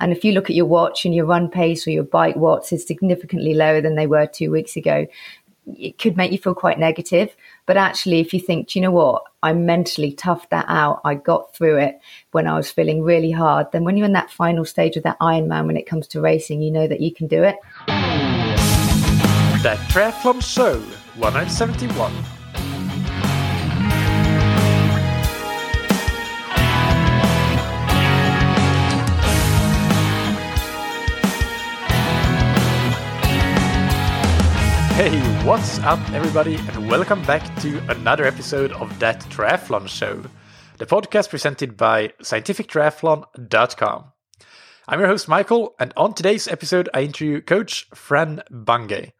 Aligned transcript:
And 0.00 0.12
if 0.12 0.24
you 0.24 0.32
look 0.32 0.50
at 0.50 0.56
your 0.56 0.66
watch 0.66 1.04
and 1.04 1.14
your 1.14 1.26
run 1.26 1.48
pace 1.48 1.86
or 1.86 1.90
your 1.90 2.04
bike 2.04 2.36
watts 2.36 2.72
is 2.72 2.86
significantly 2.86 3.54
lower 3.54 3.80
than 3.80 3.94
they 3.94 4.06
were 4.06 4.26
two 4.26 4.50
weeks 4.50 4.76
ago, 4.76 5.06
it 5.66 5.98
could 5.98 6.16
make 6.16 6.32
you 6.32 6.38
feel 6.38 6.54
quite 6.54 6.78
negative. 6.78 7.34
But 7.66 7.76
actually, 7.76 8.20
if 8.20 8.32
you 8.32 8.40
think, 8.40 8.68
do 8.68 8.78
you 8.78 8.82
know 8.82 8.90
what? 8.90 9.22
I 9.42 9.52
mentally 9.52 10.12
toughed 10.12 10.48
that 10.50 10.64
out. 10.68 11.00
I 11.04 11.14
got 11.14 11.54
through 11.54 11.78
it 11.78 12.00
when 12.32 12.46
I 12.46 12.56
was 12.56 12.70
feeling 12.70 13.02
really 13.02 13.30
hard. 13.30 13.70
Then 13.72 13.84
when 13.84 13.96
you're 13.96 14.06
in 14.06 14.12
that 14.14 14.30
final 14.30 14.64
stage 14.64 14.96
of 14.96 15.02
that 15.04 15.18
Ironman, 15.20 15.66
when 15.66 15.76
it 15.76 15.86
comes 15.86 16.06
to 16.08 16.20
racing, 16.20 16.62
you 16.62 16.70
know 16.70 16.88
that 16.88 17.00
you 17.00 17.12
can 17.14 17.26
do 17.26 17.42
it. 17.42 17.56
That 19.62 19.78
Triathlon 19.90 20.42
Show 20.42 20.80
171. 21.20 22.39
Hey, 35.00 35.18
what's 35.46 35.78
up, 35.78 35.98
everybody, 36.10 36.56
and 36.56 36.86
welcome 36.86 37.22
back 37.22 37.58
to 37.62 37.78
another 37.90 38.26
episode 38.26 38.70
of 38.72 38.98
That 38.98 39.18
Triathlon 39.30 39.88
Show, 39.88 40.22
the 40.76 40.84
podcast 40.84 41.30
presented 41.30 41.74
by 41.74 42.08
scientifictriathlon.com. 42.22 44.04
I'm 44.88 44.98
your 44.98 45.08
host, 45.08 45.26
Michael, 45.26 45.74
and 45.78 45.94
on 45.96 46.12
today's 46.12 46.46
episode, 46.48 46.90
I 46.92 47.00
interview 47.04 47.40
Coach 47.40 47.88
Fran 47.94 48.42
Bungay. 48.50 49.12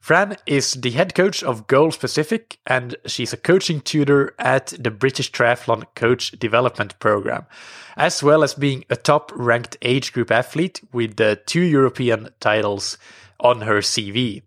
Fran 0.00 0.36
is 0.46 0.72
the 0.72 0.90
head 0.90 1.14
coach 1.14 1.44
of 1.44 1.68
Goal 1.68 1.92
Specific, 1.92 2.58
and 2.66 2.96
she's 3.06 3.32
a 3.32 3.36
coaching 3.36 3.80
tutor 3.82 4.34
at 4.36 4.74
the 4.80 4.90
British 4.90 5.30
Triathlon 5.30 5.84
Coach 5.94 6.32
Development 6.32 6.98
Program, 6.98 7.46
as 7.96 8.20
well 8.20 8.42
as 8.42 8.54
being 8.54 8.84
a 8.90 8.96
top 8.96 9.30
ranked 9.36 9.76
age 9.82 10.12
group 10.12 10.32
athlete 10.32 10.80
with 10.92 11.20
uh, 11.20 11.36
two 11.46 11.62
European 11.62 12.30
titles 12.40 12.98
on 13.38 13.60
her 13.60 13.78
CV. 13.78 14.42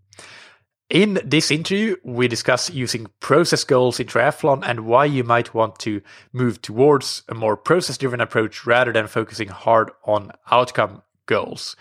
In 0.93 1.19
this 1.25 1.49
interview, 1.49 1.95
we 2.03 2.27
discuss 2.27 2.69
using 2.69 3.07
process 3.19 3.63
goals 3.63 3.99
in 3.99 4.05
triathlon 4.05 4.61
and 4.63 4.81
why 4.81 5.05
you 5.05 5.23
might 5.23 5.51
want 5.51 5.79
to 5.79 6.03
move 6.33 6.61
towards 6.61 7.23
a 7.27 7.33
more 7.33 7.57
process 7.57 7.97
driven 7.97 8.21
approach 8.21 8.67
rather 8.67 8.93
than 8.93 9.07
focusing 9.07 9.47
hard 9.47 9.89
on 10.03 10.31
outcome 10.51 11.01
goals. 11.25 11.75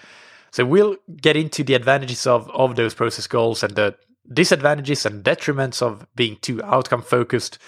So 0.51 0.65
we'll 0.65 0.97
get 1.21 1.37
into 1.37 1.63
the 1.63 1.75
advantages 1.75 2.27
of, 2.27 2.49
of 2.53 2.77
those 2.77 2.95
process 2.95 3.27
goals 3.27 3.63
and 3.63 3.75
the 3.75 3.97
disadvantages 4.33 5.05
and 5.05 5.23
detriments 5.23 5.83
of 5.83 6.07
being 6.17 6.39
too 6.41 6.63
outcome 6.63 7.03
focused 7.03 7.59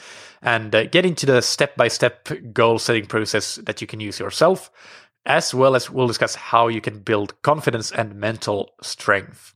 and 0.40 0.74
uh, 0.74 0.86
get 0.86 1.04
into 1.04 1.26
the 1.26 1.42
step 1.42 1.76
by 1.76 1.88
step 1.88 2.26
goal 2.54 2.78
setting 2.78 3.04
process 3.04 3.56
that 3.56 3.82
you 3.82 3.86
can 3.86 4.00
use 4.00 4.18
yourself, 4.18 4.70
as 5.26 5.52
well 5.52 5.76
as 5.76 5.90
we'll 5.90 6.06
discuss 6.06 6.36
how 6.36 6.68
you 6.68 6.80
can 6.80 7.00
build 7.00 7.42
confidence 7.42 7.92
and 7.92 8.14
mental 8.14 8.72
strength. 8.80 9.54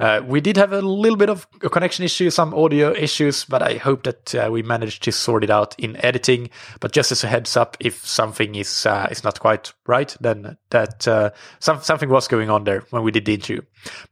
Uh, 0.00 0.22
we 0.24 0.40
did 0.40 0.56
have 0.56 0.72
a 0.72 0.80
little 0.80 1.16
bit 1.16 1.28
of 1.28 1.46
a 1.62 1.68
connection 1.68 2.04
issue, 2.04 2.30
some 2.30 2.54
audio 2.54 2.92
issues, 2.92 3.44
but 3.44 3.62
I 3.62 3.74
hope 3.74 4.04
that 4.04 4.34
uh, 4.34 4.48
we 4.50 4.62
managed 4.62 5.02
to 5.04 5.12
sort 5.12 5.42
it 5.42 5.50
out 5.50 5.74
in 5.78 5.96
editing. 6.04 6.50
But 6.78 6.92
just 6.92 7.10
as 7.10 7.24
a 7.24 7.26
heads 7.26 7.56
up, 7.56 7.76
if 7.80 8.06
something 8.06 8.54
is 8.54 8.86
uh, 8.86 9.08
is 9.10 9.24
not 9.24 9.40
quite 9.40 9.72
right, 9.86 10.16
then 10.20 10.56
that 10.70 11.08
uh, 11.08 11.30
some, 11.58 11.82
something 11.82 12.08
was 12.08 12.28
going 12.28 12.48
on 12.48 12.64
there 12.64 12.84
when 12.90 13.02
we 13.02 13.10
did 13.10 13.24
the 13.24 13.34
interview. 13.34 13.62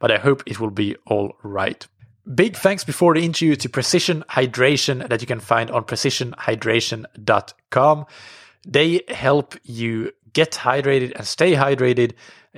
But 0.01 0.11
I 0.11 0.19
hope 0.19 0.43
it 0.47 0.59
will 0.59 0.71
be 0.71 0.97
all 1.07 1.37
right. 1.43 1.87
Big 2.35 2.57
thanks 2.57 2.83
before 2.83 3.15
the 3.15 3.25
interview 3.25 3.55
to 3.55 3.69
Precision 3.69 4.25
Hydration 4.31 5.09
that 5.09 5.21
you 5.21 5.29
can 5.29 5.39
find 5.39 5.71
on 5.71 5.85
precisionhydration.com. 5.85 8.07
They 8.67 9.03
help 9.07 9.55
you 9.63 10.11
get 10.33 10.51
hydrated 10.51 11.13
and 11.15 11.25
stay 11.25 11.53
hydrated. 11.53 12.15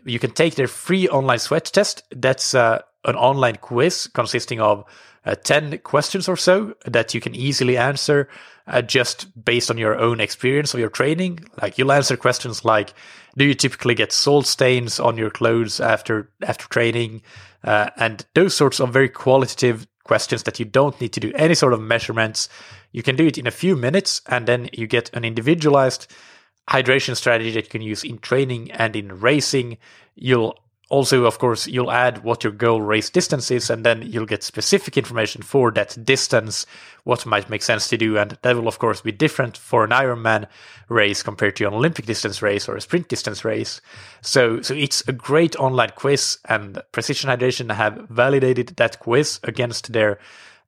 You 0.06 0.18
can 0.18 0.30
take 0.30 0.54
their 0.54 0.68
free 0.68 1.06
online 1.08 1.38
sweat 1.38 1.66
test. 1.66 2.02
That's 2.10 2.54
uh, 2.54 2.80
an 3.04 3.14
online 3.14 3.56
quiz 3.56 4.08
consisting 4.12 4.60
of 4.60 4.84
uh, 5.24 5.34
10 5.34 5.78
questions 5.78 6.28
or 6.28 6.36
so 6.36 6.74
that 6.86 7.14
you 7.14 7.20
can 7.20 7.34
easily 7.34 7.77
answer 7.77 8.28
uh, 8.67 8.83
just 8.83 9.45
based 9.45 9.70
on 9.70 9.78
your 9.78 9.98
own 9.98 10.20
experience 10.20 10.74
of 10.74 10.80
your 10.80 10.90
training. 10.90 11.40
Like 11.61 11.78
you'll 11.78 11.92
answer 11.92 12.17
questions 12.17 12.64
like, 12.64 12.95
do 13.36 13.45
you 13.45 13.55
typically 13.55 13.95
get 13.95 14.12
salt 14.12 14.46
stains 14.46 14.98
on 14.98 15.17
your 15.17 15.30
clothes 15.30 15.80
after, 15.80 16.30
after 16.42 16.68
training? 16.68 17.23
Uh, 17.64 17.90
and 17.96 18.24
those 18.34 18.55
sorts 18.55 18.80
of 18.80 18.92
very 18.92 19.08
qualitative 19.08 19.86
questions 20.05 20.44
that 20.44 20.58
you 20.58 20.64
don't 20.64 20.98
need 21.00 21.12
to 21.12 21.20
do 21.20 21.33
any 21.34 21.55
sort 21.55 21.73
of 21.73 21.80
measurements. 21.80 22.48
You 22.92 23.02
can 23.02 23.17
do 23.17 23.27
it 23.27 23.39
in 23.39 23.46
a 23.46 23.52
few 23.52 23.77
minutes 23.77 24.23
and 24.27 24.46
then 24.46 24.70
you 24.73 24.86
get 24.86 25.11
an 25.14 25.24
individualized 25.24 26.11
hydration 26.68 27.17
strategy 27.17 27.50
that 27.52 27.64
you 27.64 27.70
can 27.70 27.83
use 27.83 28.05
in 28.05 28.18
training 28.18 28.70
and 28.73 28.96
in 28.96 29.20
racing. 29.20 29.78
You'll 30.14 30.58
also, 30.90 31.26
of 31.26 31.38
course, 31.38 31.66
you'll 31.66 31.90
add 31.90 32.24
what 32.24 32.42
your 32.42 32.52
goal 32.52 32.80
race 32.80 33.10
distance 33.10 33.50
is, 33.50 33.68
and 33.68 33.84
then 33.84 34.02
you'll 34.02 34.24
get 34.24 34.42
specific 34.42 34.96
information 34.96 35.42
for 35.42 35.70
that 35.72 36.02
distance, 36.02 36.64
what 37.04 37.26
might 37.26 37.50
make 37.50 37.62
sense 37.62 37.88
to 37.88 37.98
do. 37.98 38.16
And 38.16 38.38
that 38.40 38.56
will, 38.56 38.68
of 38.68 38.78
course, 38.78 39.02
be 39.02 39.12
different 39.12 39.58
for 39.58 39.84
an 39.84 39.90
Ironman 39.90 40.46
race 40.88 41.22
compared 41.22 41.56
to 41.56 41.66
an 41.66 41.74
Olympic 41.74 42.06
distance 42.06 42.40
race 42.40 42.68
or 42.68 42.76
a 42.76 42.80
sprint 42.80 43.08
distance 43.08 43.44
race. 43.44 43.82
So, 44.22 44.62
so 44.62 44.72
it's 44.72 45.06
a 45.06 45.12
great 45.12 45.56
online 45.56 45.92
quiz, 45.94 46.38
and 46.46 46.82
Precision 46.92 47.28
Hydration 47.28 47.74
have 47.74 48.06
validated 48.08 48.68
that 48.76 48.98
quiz 48.98 49.40
against 49.42 49.92
their 49.92 50.18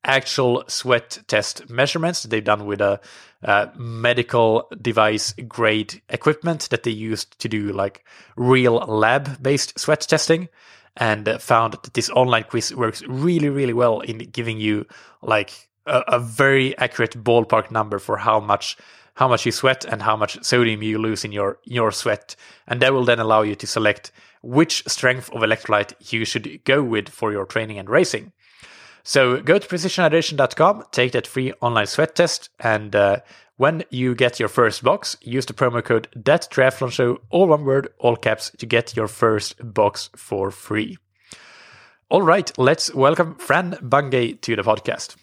actual 0.04 0.64
sweat 0.66 1.18
test 1.26 1.68
measurements 1.68 2.22
they've 2.22 2.44
done 2.44 2.66
with 2.66 2.80
a, 2.80 3.00
a, 3.42 3.70
medical 3.76 4.68
device 4.80 5.34
grade 5.46 6.00
equipment 6.08 6.68
that 6.70 6.84
they 6.84 6.90
used 6.90 7.38
to 7.38 7.48
do 7.48 7.72
like 7.72 8.04
real 8.36 8.76
lab 8.76 9.42
based 9.42 9.78
sweat 9.78 10.00
testing 10.00 10.48
and 10.96 11.28
found 11.40 11.74
that 11.74 11.94
this 11.94 12.08
online 12.10 12.44
quiz 12.44 12.74
works 12.74 13.02
really 13.08 13.48
really 13.48 13.74
well 13.74 14.00
in 14.00 14.18
giving 14.18 14.58
you 14.58 14.86
like 15.22 15.68
a, 15.86 16.02
a 16.08 16.18
very 16.18 16.76
accurate 16.78 17.22
ballpark 17.22 17.70
number 17.70 17.98
for 17.98 18.16
how 18.16 18.40
much 18.40 18.76
how 19.14 19.28
much 19.28 19.44
you 19.44 19.52
sweat 19.52 19.84
and 19.84 20.00
how 20.00 20.16
much 20.16 20.42
sodium 20.42 20.82
you 20.82 20.98
lose 20.98 21.24
in 21.24 21.32
your 21.32 21.58
your 21.64 21.92
sweat. 21.92 22.36
And 22.66 22.80
that 22.80 22.92
will 22.92 23.04
then 23.04 23.18
allow 23.18 23.42
you 23.42 23.54
to 23.56 23.66
select 23.66 24.12
which 24.42 24.82
strength 24.86 25.30
of 25.30 25.42
electrolyte 25.42 25.92
you 26.12 26.24
should 26.24 26.64
go 26.64 26.82
with 26.82 27.08
for 27.08 27.30
your 27.32 27.44
training 27.44 27.78
and 27.78 27.90
racing 27.90 28.32
so 29.02 29.40
go 29.40 29.58
to 29.58 29.66
precisionhydration.com, 29.66 30.84
take 30.92 31.12
that 31.12 31.26
free 31.26 31.52
online 31.60 31.86
sweat 31.86 32.14
test, 32.14 32.50
and 32.60 32.94
uh, 32.94 33.18
when 33.56 33.84
you 33.90 34.14
get 34.14 34.40
your 34.40 34.48
first 34.48 34.82
box, 34.82 35.16
use 35.20 35.44
the 35.44 35.52
promo 35.52 35.84
code 35.84 36.08
that 36.16 36.48
triathlon 36.50 36.90
show, 36.90 37.20
all 37.28 37.48
one 37.48 37.64
word, 37.64 37.88
all 37.98 38.16
caps, 38.16 38.50
to 38.58 38.64
get 38.64 38.96
your 38.96 39.06
first 39.06 39.54
box 39.62 40.08
for 40.16 40.50
free. 40.50 40.96
All 42.08 42.22
right, 42.22 42.50
let's 42.58 42.94
welcome 42.94 43.34
Fran 43.36 43.76
Bungay 43.82 44.40
to 44.40 44.56
the 44.56 44.62
podcast. 44.62 45.16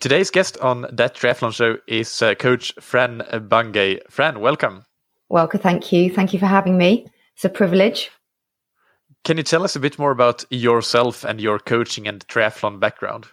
Today's 0.00 0.32
guest 0.32 0.58
on 0.58 0.86
that 0.92 1.14
triathlon 1.14 1.54
show 1.54 1.76
is 1.86 2.20
uh, 2.20 2.34
Coach 2.34 2.74
Fran 2.80 3.22
Bungay. 3.48 4.00
Fran, 4.10 4.40
welcome. 4.40 4.84
Welcome, 5.28 5.60
thank 5.60 5.92
you. 5.92 6.12
Thank 6.12 6.32
you 6.32 6.40
for 6.40 6.46
having 6.46 6.76
me. 6.76 7.06
It's 7.36 7.44
a 7.44 7.48
privilege. 7.48 8.10
Can 9.24 9.36
you 9.36 9.44
tell 9.44 9.62
us 9.62 9.76
a 9.76 9.80
bit 9.80 10.00
more 10.00 10.10
about 10.10 10.44
yourself 10.50 11.22
and 11.22 11.40
your 11.40 11.60
coaching 11.60 12.08
and 12.08 12.26
triathlon 12.26 12.80
background? 12.80 13.28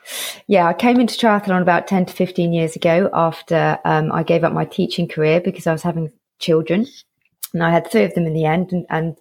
Yeah, 0.46 0.68
I 0.68 0.74
came 0.74 1.00
into 1.00 1.16
triathlon 1.16 1.64
about 1.64 1.88
10 1.88 2.06
to 2.06 2.14
15 2.14 2.54
years 2.54 2.76
ago 2.76 3.10
after 3.12 3.80
um, 3.86 4.12
I 4.12 4.22
gave 4.22 4.44
up 4.44 4.54
my 4.54 4.66
teaching 4.66 5.08
career 5.08 5.42
because 5.42 5.66
I 5.66 5.72
was 5.72 5.82
having 5.82 6.12
children. 6.38 6.86
And 7.56 7.64
I 7.64 7.72
had 7.72 7.90
three 7.90 8.04
of 8.04 8.14
them 8.14 8.28
in 8.28 8.34
the 8.34 8.46
end. 8.46 8.72
And, 8.72 8.86
and 8.92 9.18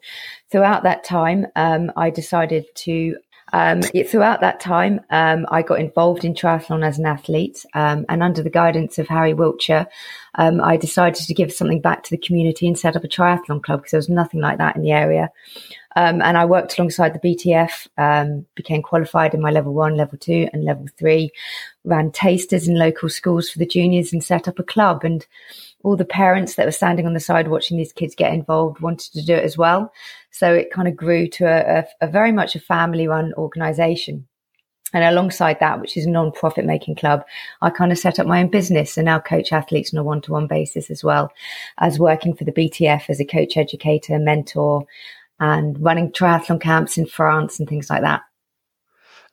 throughout 0.51 0.83
that 0.83 1.05
time, 1.05 1.47
um, 1.57 1.91
I 1.97 2.11
decided 2.11 2.67
to 2.75 3.17
um, 3.53 3.81
throughout 3.81 4.41
that 4.41 4.61
time, 4.61 5.01
um, 5.11 5.47
I 5.51 5.63
got 5.63 5.81
involved 5.81 6.25
in 6.25 6.35
triathlon 6.35 6.85
as 6.85 6.99
an 6.99 7.07
athlete, 7.07 7.65
um, 7.75 8.05
and 8.09 8.23
under 8.23 8.43
the 8.43 8.51
guidance 8.51 8.99
of 8.99 9.09
Harry 9.09 9.33
Wiltshire, 9.33 9.87
um, 10.35 10.61
I 10.61 10.77
decided 10.77 11.25
to 11.25 11.35
give 11.35 11.53
something 11.53 11.81
back 11.81 12.03
to 12.05 12.11
the 12.11 12.19
community 12.19 12.67
and 12.67 12.79
set 12.79 12.97
up 12.97 13.05
a 13.05 13.09
triathlon 13.09 13.63
club 13.63 13.81
because 13.81 13.93
there 13.93 13.99
was 13.99 14.09
nothing 14.09 14.41
like 14.41 14.59
that 14.59 14.77
in 14.77 14.83
the 14.83 14.93
area. 14.93 15.31
Um, 15.97 16.21
and 16.23 16.37
I 16.37 16.45
worked 16.45 16.79
alongside 16.79 17.15
the 17.15 17.29
BTF, 17.29 17.89
um, 17.97 18.47
became 18.55 18.83
qualified 18.83 19.35
in 19.35 19.41
my 19.41 19.51
level 19.51 19.73
one, 19.73 19.97
level 19.97 20.19
two, 20.19 20.49
and 20.53 20.65
level 20.65 20.87
three, 20.99 21.31
ran 21.85 22.13
tasters 22.13 22.69
in 22.69 22.79
local 22.79 23.09
schools 23.09 23.49
for 23.49 23.59
the 23.59 23.67
juniors, 23.67 24.13
and 24.13 24.23
set 24.23 24.49
up 24.49 24.59
a 24.59 24.63
club. 24.63 25.05
And 25.05 25.27
all 25.83 25.97
the 25.97 26.05
parents 26.05 26.55
that 26.55 26.67
were 26.67 26.73
standing 26.73 27.07
on 27.07 27.15
the 27.15 27.21
side 27.21 27.49
watching 27.49 27.77
these 27.77 27.93
kids 27.93 28.15
get 28.15 28.33
involved 28.33 28.81
wanted 28.81 29.13
to 29.13 29.25
do 29.25 29.35
it 29.35 29.45
as 29.45 29.57
well. 29.57 29.93
So 30.31 30.53
it 30.53 30.73
kind 30.73 30.89
of 30.89 30.97
grew 30.97 31.29
to 31.29 31.45
a, 31.45 31.79
a, 31.79 32.07
a 32.07 32.11
very 32.11 32.33
much 32.33 32.55
a 32.55 32.61
family 32.61 33.09
run 33.09 33.33
organization. 33.35 34.27
And 34.95 35.05
alongside 35.05 35.61
that, 35.61 35.81
which 35.81 35.97
is 35.99 36.07
a 36.07 36.11
non-profit 36.11 36.65
making 36.65 36.97
club, 36.97 37.23
I 37.61 37.69
kind 37.69 37.93
of 37.93 37.99
set 37.99 38.19
up 38.19 38.27
my 38.27 38.41
own 38.41 38.49
business 38.49 38.97
and 38.97 39.05
now 39.05 39.19
coach 39.19 39.53
athletes 39.53 39.93
on 39.93 39.99
a 39.99 40.05
one-to-one 40.05 40.47
basis 40.47 40.91
as 40.91 41.05
well 41.05 41.31
as 41.79 41.99
working 41.99 42.35
for 42.35 42.45
the 42.45 42.53
BTF 42.53 43.11
as 43.11 43.21
a 43.21 43.25
coach 43.27 43.59
educator, 43.59 44.19
mentor, 44.19 44.87
and 45.41 45.81
running 45.83 46.11
triathlon 46.13 46.61
camps 46.61 46.99
in 46.99 47.07
France 47.07 47.59
and 47.59 47.69
things 47.69 47.91
like 47.91 48.03
that. 48.03 48.23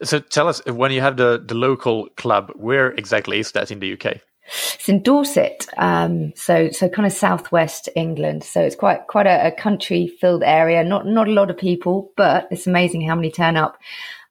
So 0.03 0.19
tell 0.19 0.47
us 0.47 0.63
when 0.65 0.91
you 0.91 1.01
have 1.01 1.17
the, 1.17 1.43
the 1.45 1.55
local 1.55 2.09
club, 2.17 2.51
where 2.55 2.91
exactly 2.91 3.39
is 3.39 3.51
that 3.53 3.71
in 3.71 3.79
the 3.79 3.93
UK? 3.93 4.21
It's 4.47 4.89
in 4.89 5.01
Dorset, 5.01 5.67
um, 5.77 6.31
so 6.35 6.69
so 6.69 6.87
kind 6.87 7.07
of 7.07 7.11
southwest 7.11 7.89
England. 7.95 8.43
So 8.43 8.61
it's 8.61 8.75
quite 8.75 9.07
quite 9.07 9.25
a, 9.25 9.47
a 9.47 9.51
country-filled 9.51 10.43
area. 10.43 10.83
Not 10.83 11.07
not 11.07 11.27
a 11.27 11.31
lot 11.31 11.49
of 11.49 11.57
people, 11.57 12.11
but 12.15 12.47
it's 12.51 12.67
amazing 12.67 13.01
how 13.07 13.15
many 13.15 13.31
turn 13.31 13.57
up 13.57 13.79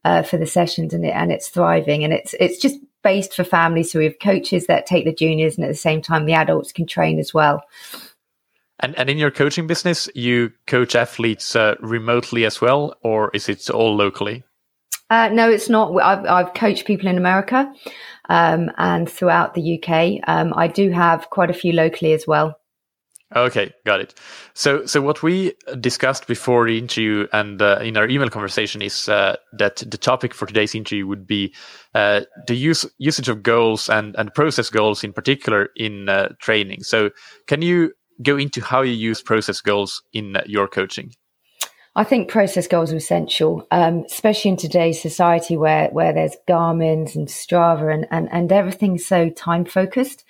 uh, 0.05 0.23
for 0.23 0.37
the 0.37 0.47
sessions, 0.47 0.95
and 0.95 1.05
it, 1.05 1.11
and 1.11 1.33
it's 1.33 1.49
thriving. 1.49 2.05
And 2.05 2.13
it's 2.13 2.33
it's 2.39 2.59
just 2.59 2.79
based 3.03 3.35
for 3.35 3.43
families. 3.43 3.91
So 3.91 3.99
we 3.99 4.05
have 4.05 4.21
coaches 4.21 4.67
that 4.67 4.87
take 4.87 5.05
the 5.05 5.13
juniors, 5.13 5.57
and 5.57 5.65
at 5.65 5.69
the 5.69 5.75
same 5.75 6.01
time, 6.01 6.27
the 6.27 6.35
adults 6.35 6.71
can 6.71 6.87
train 6.87 7.19
as 7.19 7.35
well. 7.35 7.65
And 8.81 8.97
and 8.99 9.09
in 9.09 9.19
your 9.19 9.31
coaching 9.31 9.67
business, 9.67 10.09
you 10.15 10.53
coach 10.67 10.95
athletes 10.95 11.55
uh, 11.55 11.77
remotely 11.81 12.45
as 12.45 12.61
well, 12.61 12.97
or 13.03 13.31
is 13.33 13.49
it 13.49 13.71
all 13.71 13.97
locally? 13.97 14.43
Uh, 15.11 15.29
no, 15.29 15.51
it's 15.51 15.69
not. 15.69 15.95
I've, 16.03 16.25
I've 16.27 16.55
coached 16.55 16.87
people 16.87 17.09
in 17.09 17.19
America 17.19 17.73
um, 18.29 18.71
and 18.79 19.09
throughout 19.09 19.55
the 19.55 19.79
UK. 19.79 20.21
Um, 20.27 20.53
I 20.57 20.67
do 20.67 20.91
have 20.91 21.31
quite 21.31 21.51
a 21.51 21.55
few 21.55 21.73
locally 21.73 22.15
as 22.15 22.27
well. 22.27 22.59
Okay, 23.35 23.73
got 23.85 24.01
it. 24.01 24.15
So, 24.55 24.87
so 24.87 25.01
what 25.01 25.23
we 25.23 25.55
discussed 25.81 26.29
before 26.29 26.67
the 26.67 26.79
interview 26.79 27.27
and 27.33 27.61
uh, 27.61 27.79
in 27.83 27.97
our 27.97 28.09
email 28.09 28.31
conversation 28.31 28.81
is 28.81 29.09
uh, 29.09 29.37
that 29.55 29.77
the 29.77 29.99
topic 29.99 30.33
for 30.33 30.47
today's 30.47 30.75
interview 30.75 31.07
would 31.07 31.27
be 31.27 31.53
uh, 31.95 32.23
the 32.47 32.55
use 32.55 32.87
usage 32.99 33.29
of 33.29 33.43
goals 33.43 33.89
and 33.89 34.15
and 34.17 34.33
process 34.35 34.71
goals 34.71 35.03
in 35.03 35.13
particular 35.13 35.71
in 35.75 36.09
uh, 36.09 36.29
training. 36.39 36.85
So, 36.85 37.11
can 37.49 37.61
you 37.61 37.93
go 38.23 38.37
into 38.37 38.61
how 38.61 38.83
you 38.83 38.93
use 38.93 39.23
process 39.23 39.61
goals 39.61 40.03
in 40.13 40.37
your 40.47 40.69
coaching? 40.69 41.15
I 41.97 42.05
think 42.05 42.29
process 42.29 42.67
goals 42.67 42.93
are 42.93 42.97
essential, 42.97 43.67
um, 43.71 44.05
especially 44.11 44.51
in 44.53 44.57
today's 44.57 45.01
society 45.01 45.57
where 45.57 45.89
where 45.91 46.13
there's 46.13 46.37
Garmin's 46.49 47.15
and 47.15 47.29
Strava 47.29 47.93
and 47.93 48.07
and, 48.11 48.29
and 48.33 48.51
everything's 48.51 49.07
so 49.07 49.31
time 49.31 49.65
focused. 49.65 50.25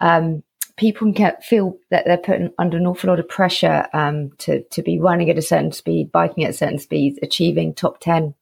Um, 0.00 0.42
people 0.76 1.12
can 1.12 1.34
feel 1.42 1.76
that 1.90 2.06
they're 2.06 2.16
put 2.16 2.40
under 2.58 2.78
an 2.78 2.86
awful 2.86 3.10
lot 3.10 3.20
of 3.20 3.28
pressure 3.28 3.86
um, 3.92 4.30
to 4.38 4.62
to 4.70 4.82
be 4.82 4.98
running 4.98 5.28
at 5.28 5.36
a 5.36 5.42
certain 5.42 5.72
speed, 5.72 6.10
biking 6.10 6.44
at 6.44 6.54
certain 6.54 6.78
speeds, 6.78 7.18
achieving 7.22 7.74
top 7.74 8.00
ten 8.00 8.34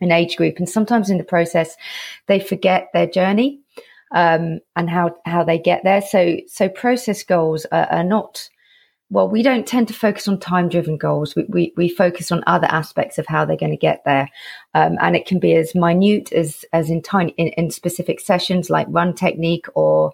in 0.00 0.10
age 0.10 0.36
group, 0.36 0.56
and 0.58 0.68
sometimes 0.68 1.10
in 1.10 1.18
the 1.18 1.24
process 1.24 1.76
they 2.26 2.40
forget 2.40 2.88
their 2.92 3.06
journey 3.06 3.60
um, 4.14 4.60
and 4.76 4.88
how 4.90 5.16
how 5.24 5.44
they 5.44 5.58
get 5.58 5.84
there. 5.84 6.02
So 6.02 6.36
so 6.46 6.68
process 6.68 7.22
goals 7.22 7.66
are, 7.66 7.86
are 7.86 8.04
not 8.04 8.48
well, 9.10 9.28
we 9.28 9.42
don't 9.42 9.66
tend 9.66 9.88
to 9.88 9.94
focus 9.94 10.28
on 10.28 10.38
time 10.38 10.68
driven 10.68 10.98
goals. 10.98 11.34
We, 11.34 11.44
we, 11.48 11.72
we, 11.76 11.88
focus 11.88 12.30
on 12.30 12.44
other 12.46 12.66
aspects 12.66 13.16
of 13.16 13.26
how 13.26 13.46
they're 13.46 13.56
going 13.56 13.72
to 13.72 13.78
get 13.78 14.02
there. 14.04 14.28
Um, 14.74 14.98
and 15.00 15.16
it 15.16 15.24
can 15.24 15.38
be 15.38 15.54
as 15.54 15.74
minute 15.74 16.30
as, 16.32 16.64
as 16.74 16.90
in 16.90 17.00
tiny, 17.00 17.32
in, 17.38 17.48
in 17.48 17.70
specific 17.70 18.20
sessions 18.20 18.68
like 18.68 18.86
run 18.90 19.14
technique 19.14 19.64
or 19.74 20.12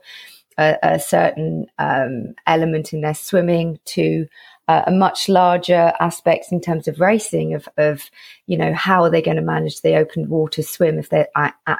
a, 0.58 0.76
a 0.82 1.00
certain 1.00 1.66
um, 1.78 2.34
element 2.46 2.92
in 2.92 3.00
their 3.00 3.14
swimming 3.14 3.80
to 3.86 4.26
uh, 4.68 4.82
a 4.86 4.90
much 4.90 5.28
larger 5.28 5.92
aspects 6.00 6.50
in 6.50 6.60
terms 6.60 6.88
of 6.88 7.00
racing 7.00 7.54
of, 7.54 7.68
of 7.76 8.10
you 8.46 8.56
know 8.56 8.72
how 8.72 9.02
are 9.02 9.10
they 9.10 9.22
going 9.22 9.36
to 9.36 9.42
manage 9.42 9.80
the 9.80 9.96
open 9.96 10.28
water 10.28 10.62
swim 10.62 10.98
if 10.98 11.10
they 11.10 11.26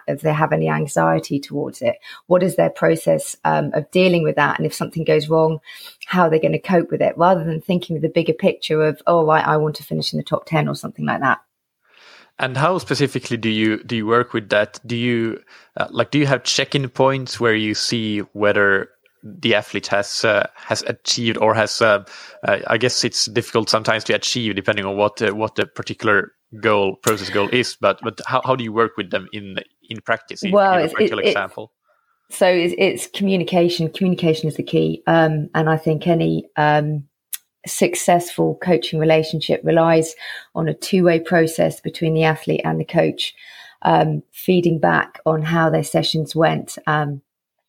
if 0.08 0.20
they 0.20 0.32
have 0.32 0.52
any 0.52 0.68
anxiety 0.68 1.38
towards 1.38 1.82
it? 1.82 1.96
What 2.26 2.42
is 2.42 2.56
their 2.56 2.70
process 2.70 3.36
um, 3.44 3.72
of 3.74 3.90
dealing 3.90 4.22
with 4.22 4.36
that? 4.36 4.58
And 4.58 4.66
if 4.66 4.74
something 4.74 5.04
goes 5.04 5.28
wrong 5.28 5.60
how 6.06 6.22
are 6.22 6.30
they 6.30 6.38
going 6.38 6.52
to 6.52 6.58
cope 6.58 6.90
with 6.90 7.02
it? 7.02 7.16
Rather 7.16 7.44
than 7.44 7.60
thinking 7.60 7.96
of 7.96 8.02
the 8.02 8.08
bigger 8.08 8.32
picture 8.32 8.82
of 8.82 9.02
oh 9.06 9.28
I, 9.28 9.40
I 9.40 9.56
want 9.56 9.76
to 9.76 9.82
finish 9.82 10.12
in 10.12 10.18
the 10.18 10.24
top 10.24 10.46
10 10.46 10.68
or 10.68 10.74
something 10.74 11.04
like 11.04 11.20
that. 11.20 11.40
And 12.38 12.56
how 12.56 12.78
specifically 12.78 13.36
do 13.36 13.48
you 13.48 13.82
do 13.84 13.96
you 13.96 14.06
work 14.06 14.32
with 14.32 14.48
that? 14.48 14.80
Do 14.86 14.96
you 14.96 15.42
uh, 15.76 15.88
like 15.90 16.10
do 16.10 16.18
you 16.18 16.26
have 16.26 16.42
check-in 16.44 16.88
points 16.88 17.38
where 17.38 17.54
you 17.54 17.74
see 17.74 18.20
whether 18.32 18.90
the 19.24 19.54
athlete 19.54 19.86
has 19.86 20.24
uh, 20.24 20.46
has 20.54 20.82
achieved 20.82 21.38
or 21.38 21.54
has 21.54 21.80
uh, 21.80 22.04
uh, 22.46 22.58
I 22.66 22.76
guess 22.76 23.04
it's 23.04 23.24
difficult 23.26 23.70
sometimes 23.70 24.04
to 24.04 24.12
achieve 24.12 24.54
depending 24.54 24.84
on 24.84 24.96
what 24.96 25.20
uh, 25.22 25.34
what 25.34 25.54
the 25.54 25.66
particular 25.66 26.32
goal 26.60 26.96
process 26.96 27.30
goal 27.30 27.48
is 27.48 27.76
but 27.80 27.98
but 28.02 28.20
how, 28.26 28.40
how 28.44 28.54
do 28.54 28.62
you 28.62 28.72
work 28.72 28.96
with 28.96 29.10
them 29.10 29.28
in 29.32 29.56
in 29.88 30.00
practice? 30.02 30.42
Well 30.48 30.78
in 30.78 30.84
it's, 30.84 30.94
it, 31.12 31.18
example. 31.18 31.72
So 32.30 32.46
it's, 32.46 32.74
it's, 32.78 33.06
communication. 33.06 33.90
Communication 33.90 34.48
is 34.48 34.56
the 34.56 34.62
key. 34.62 35.02
Um, 35.06 35.50
and 35.54 35.68
I 35.68 35.76
think 35.76 36.06
any 36.06 36.46
um, 36.56 37.04
successful 37.66 38.58
coaching 38.62 38.98
relationship 38.98 39.60
relies 39.62 40.14
on 40.54 40.66
a 40.66 40.74
two-way 40.74 41.20
process 41.20 41.80
between 41.80 42.14
the 42.14 42.24
athlete 42.24 42.62
and 42.64 42.80
the 42.80 42.84
coach 42.84 43.34
um, 43.82 44.22
feeding 44.32 44.78
back 44.80 45.20
on 45.26 45.42
how 45.42 45.68
their 45.68 45.84
sessions 45.84 46.34
went 46.34 46.78
um, 46.86 47.20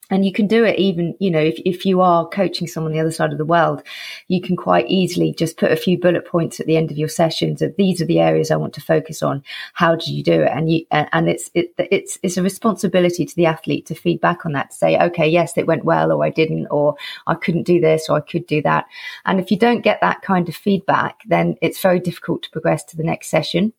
and 0.10 0.26
you 0.26 0.32
can 0.32 0.48
do 0.48 0.64
it 0.64 0.78
even 0.78 1.16
you 1.20 1.32
know 1.32 1.40
if, 1.40 1.60
if 1.66 1.86
you 1.86 2.02
are 2.02 2.28
coaching 2.30 2.68
someone 2.68 2.92
on 2.92 2.96
the 2.96 3.02
other 3.02 3.12
side 3.12 3.32
of 3.32 3.38
the 3.38 3.46
world 3.46 3.84
you 4.28 4.42
can 4.42 4.56
quite 4.56 4.88
easily 4.88 5.34
just 5.34 5.58
put 5.58 5.72
a 5.72 5.76
few 5.76 6.00
bullet 6.00 6.26
points 6.26 6.60
at 6.60 6.66
the 6.66 6.78
end 6.78 6.92
of 6.92 6.98
your 6.98 7.10
sessions 7.10 7.62
of 7.62 7.76
these 7.78 8.02
are 8.02 8.06
the 8.06 8.20
areas 8.20 8.52
i 8.52 8.56
want 8.56 8.74
to 8.74 8.82
focus 8.82 9.22
on. 9.22 9.44
How 9.74 9.96
do 9.96 10.14
you 10.14 10.24
do 10.24 10.44
it? 10.44 10.52
And 10.54 10.72
you 10.72 10.86
and 10.92 11.28
it's 11.28 11.52
it, 11.54 11.74
it's 11.78 12.18
it's 12.24 12.38
a 12.38 12.44
responsibility 12.44 13.26
to 13.26 13.36
the 13.36 13.48
athlete 13.48 13.86
to 13.88 13.96
feed 13.96 14.22
back 14.22 14.46
on 14.46 14.54
that 14.54 14.72
to 14.72 14.78
say 14.78 14.98
okay 14.98 15.28
yes 15.28 15.58
it 15.58 15.68
went 15.68 15.84
well 15.84 16.12
or 16.12 16.24
i 16.24 16.30
didn't 16.30 16.68
or 16.68 16.96
i 17.28 17.36
couldn't 17.36 17.64
do 17.64 17.82
this 17.82 18.08
or 18.10 18.18
i 18.18 18.22
could 18.22 18.48
do 18.48 18.62
that. 18.62 18.86
And 19.26 19.40
if 19.40 19.52
you 19.52 19.58
don't 19.58 19.82
get 19.82 20.00
that 20.02 20.22
kind 20.22 20.48
of 20.48 20.56
feedback 20.56 21.22
then 21.26 21.56
it's 21.62 21.82
very 21.82 22.00
difficult 22.00 22.44
to 22.44 22.52
progress 22.52 22.84
to 22.86 22.98
the 22.98 23.04
next 23.04 23.30
session. 23.30 23.74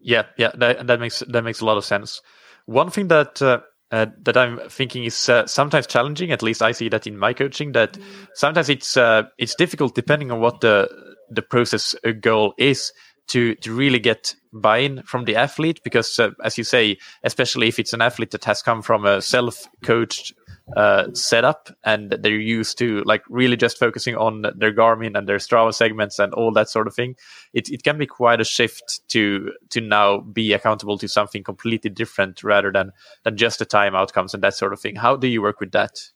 Yeah 0.00 0.26
yeah 0.36 0.52
that, 0.56 0.86
that 0.86 1.00
makes 1.00 1.20
that 1.20 1.42
makes 1.42 1.60
a 1.60 1.64
lot 1.64 1.78
of 1.78 1.84
sense. 1.84 2.22
One 2.66 2.90
thing 2.90 3.08
that 3.08 3.42
uh, 3.42 3.60
uh, 3.90 4.06
that 4.22 4.36
I'm 4.36 4.60
thinking 4.68 5.04
is 5.04 5.28
uh, 5.28 5.46
sometimes 5.46 5.86
challenging. 5.86 6.32
At 6.32 6.42
least 6.42 6.62
I 6.62 6.72
see 6.72 6.88
that 6.90 7.06
in 7.06 7.18
my 7.18 7.32
coaching. 7.32 7.72
That 7.72 7.98
sometimes 8.34 8.68
it's 8.68 8.96
uh, 8.96 9.24
it's 9.38 9.54
difficult 9.54 9.94
depending 9.94 10.30
on 10.30 10.40
what 10.40 10.60
the 10.60 10.88
the 11.30 11.42
process 11.42 11.94
goal 12.20 12.54
is 12.58 12.92
to 13.28 13.54
to 13.56 13.74
really 13.74 13.98
get 13.98 14.34
buy-in 14.52 15.02
from 15.02 15.24
the 15.24 15.36
athlete 15.36 15.80
because 15.84 16.18
uh, 16.18 16.30
as 16.44 16.58
you 16.58 16.64
say 16.64 16.96
especially 17.22 17.68
if 17.68 17.78
it's 17.78 17.92
an 17.92 18.02
athlete 18.02 18.32
that 18.32 18.44
has 18.44 18.62
come 18.62 18.82
from 18.82 19.04
a 19.04 19.22
self-coached 19.22 20.32
uh, 20.76 21.06
setup 21.14 21.68
and 21.84 22.16
they're 22.20 22.32
used 22.32 22.78
to 22.78 23.02
like 23.02 23.22
really 23.28 23.56
just 23.56 23.78
focusing 23.78 24.16
on 24.16 24.42
their 24.56 24.72
Garmin 24.72 25.16
and 25.16 25.28
their 25.28 25.38
Strava 25.38 25.74
segments 25.74 26.18
and 26.18 26.32
all 26.34 26.52
that 26.52 26.68
sort 26.68 26.86
of 26.86 26.94
thing 26.94 27.16
it, 27.52 27.68
it 27.70 27.82
can 27.82 27.98
be 27.98 28.06
quite 28.06 28.40
a 28.40 28.44
shift 28.44 29.00
to 29.08 29.52
to 29.70 29.80
now 29.80 30.20
be 30.20 30.52
accountable 30.52 30.98
to 30.98 31.08
something 31.08 31.42
completely 31.42 31.90
different 31.90 32.44
rather 32.44 32.70
than 32.70 32.92
than 33.24 33.36
just 33.36 33.58
the 33.58 33.64
time 33.64 33.94
outcomes 33.94 34.34
and 34.34 34.42
that 34.42 34.54
sort 34.54 34.72
of 34.72 34.80
thing 34.80 34.96
how 34.96 35.16
do 35.16 35.26
you 35.26 35.42
work 35.42 35.60
with 35.60 35.72
that 35.72 36.10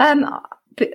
um 0.00 0.40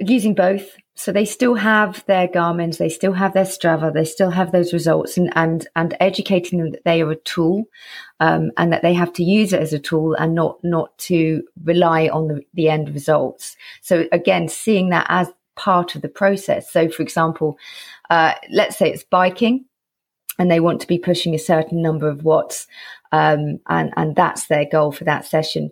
using 0.01 0.33
both. 0.33 0.77
So 0.99 1.11
they 1.11 1.25
still 1.25 1.53
have 1.53 2.03
their 2.07 2.27
Garmin's, 2.27 2.79
they 2.79 2.89
still 2.89 3.13
have 3.13 3.33
their 3.33 3.45
Strava, 3.45 3.93
they 3.93 4.03
still 4.03 4.31
have 4.31 4.51
those 4.51 4.73
results, 4.73 5.15
and 5.15 5.31
and 5.35 5.67
and 5.75 5.95
educating 5.99 6.57
them 6.57 6.71
that 6.71 6.85
they 6.85 7.03
are 7.03 7.11
a 7.11 7.15
tool, 7.17 7.65
um, 8.19 8.51
and 8.57 8.73
that 8.73 8.81
they 8.81 8.95
have 8.95 9.13
to 9.13 9.23
use 9.23 9.53
it 9.53 9.61
as 9.61 9.73
a 9.73 9.79
tool 9.79 10.15
and 10.15 10.33
not 10.33 10.57
not 10.63 10.97
to 10.97 11.43
rely 11.63 12.07
on 12.07 12.27
the, 12.27 12.41
the 12.55 12.67
end 12.67 12.89
results. 12.89 13.55
So 13.81 14.05
again, 14.11 14.47
seeing 14.47 14.89
that 14.89 15.05
as 15.07 15.31
part 15.55 15.95
of 15.95 16.01
the 16.01 16.09
process. 16.09 16.71
So, 16.71 16.89
for 16.89 17.03
example, 17.03 17.59
uh, 18.09 18.33
let's 18.49 18.75
say 18.75 18.91
it's 18.91 19.03
biking, 19.03 19.65
and 20.39 20.49
they 20.49 20.59
want 20.59 20.81
to 20.81 20.87
be 20.87 20.97
pushing 20.97 21.35
a 21.35 21.39
certain 21.39 21.79
number 21.79 22.09
of 22.09 22.23
watts, 22.23 22.65
um, 23.11 23.59
and 23.69 23.93
and 23.95 24.15
that's 24.15 24.47
their 24.47 24.65
goal 24.65 24.91
for 24.91 25.03
that 25.03 25.27
session 25.27 25.69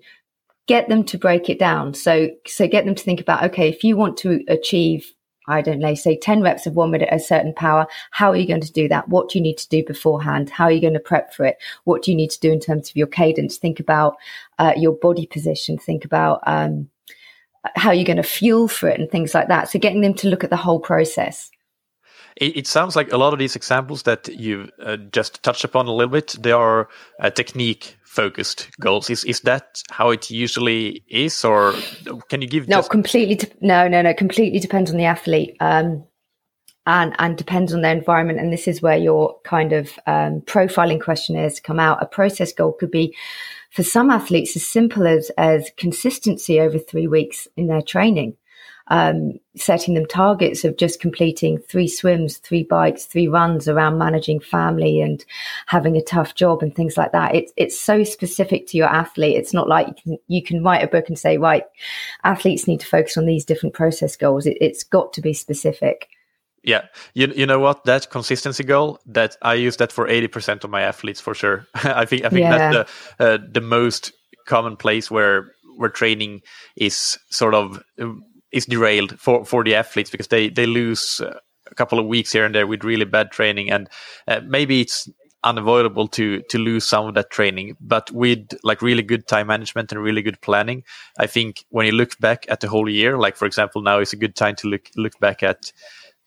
get 0.67 0.89
them 0.89 1.03
to 1.05 1.17
break 1.17 1.50
it 1.50 1.60
down. 1.60 1.93
So, 1.93 2.29
so 2.48 2.67
get 2.67 2.86
them 2.86 2.95
to 2.95 3.03
think 3.03 3.22
about, 3.22 3.43
okay, 3.43 3.69
if 3.69 3.84
you 3.84 3.95
want 3.95 4.17
to 4.17 4.43
achieve, 4.48 5.13
I 5.48 5.62
don't 5.62 5.79
know, 5.79 5.93
say 5.93 6.17
10 6.17 6.41
reps 6.41 6.65
of 6.65 6.75
one 6.75 6.91
minute 6.91 7.10
a 7.12 7.19
certain 7.19 7.53
power, 7.53 7.86
how 8.12 8.31
are 8.31 8.36
you 8.36 8.48
going 8.48 8.62
to 8.62 8.74
do 8.74 8.88
that? 8.88 9.10
What 9.10 9.29
do 9.29 9.38
you 9.38 9.43
need 9.43 9.57
to 9.60 9.69
do 9.69 9.84
beforehand? 9.84 10.50
How 10.50 10.65
are 10.65 10.72
you 10.72 10.81
going 10.81 10.93
to 10.93 11.00
prep 11.00 11.34
for 11.34 11.45
it? 11.45 11.57
What 11.84 12.01
do 12.01 12.12
you 12.12 12.17
need 12.17 12.31
to 12.31 12.39
do 12.39 12.51
in 12.51 12.60
terms 12.60 12.89
of 12.89 12.95
your 12.95 13.07
cadence? 13.07 13.57
Think 13.57 13.79
about 13.79 14.15
uh, 14.57 14.74
your 14.75 14.93
body 14.93 15.27
position. 15.27 15.77
Think 15.77 16.03
about, 16.03 16.39
um, 16.48 16.89
how 17.75 17.91
you're 17.91 18.05
going 18.05 18.17
to 18.17 18.24
fuel 18.24 18.67
for 18.67 18.88
it 18.89 19.00
and 19.00 19.10
things 19.10 19.34
like 19.34 19.48
that. 19.48 19.69
So 19.69 19.79
getting 19.79 20.01
them 20.01 20.13
to 20.15 20.29
look 20.29 20.43
at 20.43 20.50
the 20.50 20.55
whole 20.55 20.79
process. 20.79 21.50
It, 22.36 22.58
it 22.58 22.68
sounds 22.68 22.96
like 22.96 23.12
a 23.12 23.18
lot 23.18 23.34
of 23.34 23.39
these 23.39 23.56
examples 23.56 24.04
that 24.04 24.27
you've 24.27 24.70
uh, 24.84 24.98
just 24.98 25.42
touched 25.44 25.63
upon 25.63 25.88
a 25.88 25.94
little 25.94 26.12
bit, 26.12 26.36
they 26.39 26.51
are 26.51 26.89
uh, 27.20 27.30
technique 27.30 27.98
focused 28.04 28.70
goals. 28.80 29.10
Is 29.10 29.24
is 29.25 29.42
that 29.42 29.84
how 29.89 30.10
it 30.10 30.30
usually 30.30 31.04
is, 31.10 31.46
or 31.46 31.74
can 32.30 32.42
you 32.42 32.48
give? 32.48 32.68
No, 32.68 32.77
just- 32.77 32.89
completely. 32.89 33.36
De- 33.36 33.51
no, 33.62 33.88
no, 33.88 34.01
no. 34.01 34.13
Completely 34.13 34.60
depends 34.60 34.92
on 34.92 34.98
the 34.98 35.06
athlete. 35.06 35.56
Um, 35.60 36.06
and 36.86 37.15
and 37.20 37.38
depends 37.38 37.74
on 37.74 37.82
their 37.82 37.96
environment. 37.96 38.39
And 38.39 38.51
this 38.51 38.68
is 38.68 38.82
where 38.82 38.98
your 38.98 39.39
kind 39.44 39.74
of 39.74 39.92
um, 40.06 40.42
profiling 40.42 41.01
questionnaires 41.01 41.60
come 41.60 41.80
out. 41.80 42.01
A 42.01 42.06
process 42.06 42.54
goal 42.54 42.74
could 42.74 42.92
be 42.92 43.15
for 43.72 43.84
some 43.84 44.10
athletes 44.10 44.56
as 44.56 44.65
simple 44.65 45.08
as 45.08 45.32
as 45.38 45.72
consistency 45.77 46.60
over 46.60 46.77
three 46.77 47.08
weeks 47.08 47.48
in 47.58 47.68
their 47.68 47.82
training. 47.82 48.38
Um, 48.88 49.39
setting 49.56 49.96
them 49.96 50.06
targets 50.06 50.63
of 50.63 50.77
just 50.77 51.00
completing 51.00 51.58
three 51.58 51.88
swims, 51.88 52.38
three 52.38 52.63
bikes, 52.63 53.06
three 53.06 53.27
runs 53.27 53.68
around 53.68 53.98
managing 53.98 54.39
family 54.39 55.01
and 55.01 55.25
having 55.65 55.96
a 55.96 56.04
tough 56.04 56.36
job 56.36 56.62
and 56.62 56.75
things 56.75 56.98
like 56.98 57.12
that. 57.12 57.34
It's 57.34 57.51
it's 57.58 57.80
so 57.80 58.04
specific 58.04 58.68
to 58.68 58.77
your 58.77 58.88
athlete. 58.88 59.38
It's 59.38 59.54
not 59.54 59.68
like 59.68 59.88
you 59.88 59.94
can, 60.04 60.18
you 60.27 60.44
can 60.44 60.63
write 60.63 60.84
a 60.84 60.88
book 60.88 61.06
and 61.08 61.18
say, 61.18 61.38
right, 61.38 61.63
athletes 62.24 62.68
need 62.68 62.80
to 62.82 62.88
focus 62.88 63.18
on 63.18 63.25
these 63.25 63.46
different 63.46 63.74
process 63.74 64.15
goals. 64.15 64.46
It, 64.46 64.58
it's 64.62 64.84
got 64.84 65.13
to 65.13 65.22
be 65.22 65.34
specific. 65.34 66.08
Yeah, 66.63 66.86
you 67.13 67.32
you 67.36 67.46
know 67.46 67.60
what? 67.60 67.86
That 67.86 68.10
consistency 68.10 68.63
goal 68.63 69.00
that 69.06 69.38
I 69.42 69.54
use 69.54 69.77
that 69.77 69.92
for 69.92 70.08
eighty 70.08 70.27
percent 70.27 70.63
of 70.63 70.70
my 70.70 70.82
athletes 70.82 71.22
for 71.22 71.34
sure. 71.34 71.68
I 71.75 72.06
think 72.06 72.25
I 72.25 72.30
think 72.30 72.42
yeah. 72.42 72.72
that's 72.72 72.92
the 73.18 73.25
uh, 73.25 73.38
the 73.51 73.62
most 73.62 74.13
common 74.46 74.75
place 74.75 75.10
where 75.10 75.51
where 75.77 75.89
training 75.89 76.42
is 76.75 77.20
sort 77.30 77.54
of 77.54 77.84
is 78.56 78.66
derailed 78.66 79.20
for 79.20 79.46
for 79.46 79.64
the 79.64 79.76
athletes 79.76 80.10
because 80.10 80.30
they 80.30 80.50
they 80.50 80.66
lose 80.66 81.22
uh, 81.22 81.38
a 81.70 81.76
couple 81.76 82.00
of 82.00 82.06
weeks 82.06 82.32
here 82.32 82.46
and 82.46 82.56
there 82.56 82.66
with 82.66 82.84
really 82.84 83.06
bad 83.06 83.32
training 83.32 83.70
and 83.70 83.90
uh, 84.28 84.40
maybe 84.46 84.82
it's 84.82 85.10
unavoidable 85.44 86.08
to 86.08 86.42
to 86.50 86.58
lose 86.58 86.84
some 86.84 87.06
of 87.06 87.14
that 87.14 87.30
training 87.30 87.76
but 87.80 88.10
with 88.12 88.48
like 88.64 88.82
really 88.82 89.04
good 89.04 89.28
time 89.28 89.48
management 89.48 89.92
and 89.92 90.02
really 90.02 90.24
good 90.24 90.42
planning 90.42 90.84
i 91.20 91.28
think 91.28 91.66
when 91.70 91.86
you 91.86 91.92
look 91.92 92.18
back 92.20 92.46
at 92.50 92.62
the 92.62 92.68
whole 92.68 92.90
year 92.90 93.18
like 93.18 93.36
for 93.36 93.46
example 93.46 93.82
now 93.82 94.00
is 94.00 94.14
a 94.14 94.18
good 94.18 94.36
time 94.36 94.56
to 94.56 94.68
look 94.68 94.90
look 94.96 95.20
back 95.20 95.44
at 95.44 95.72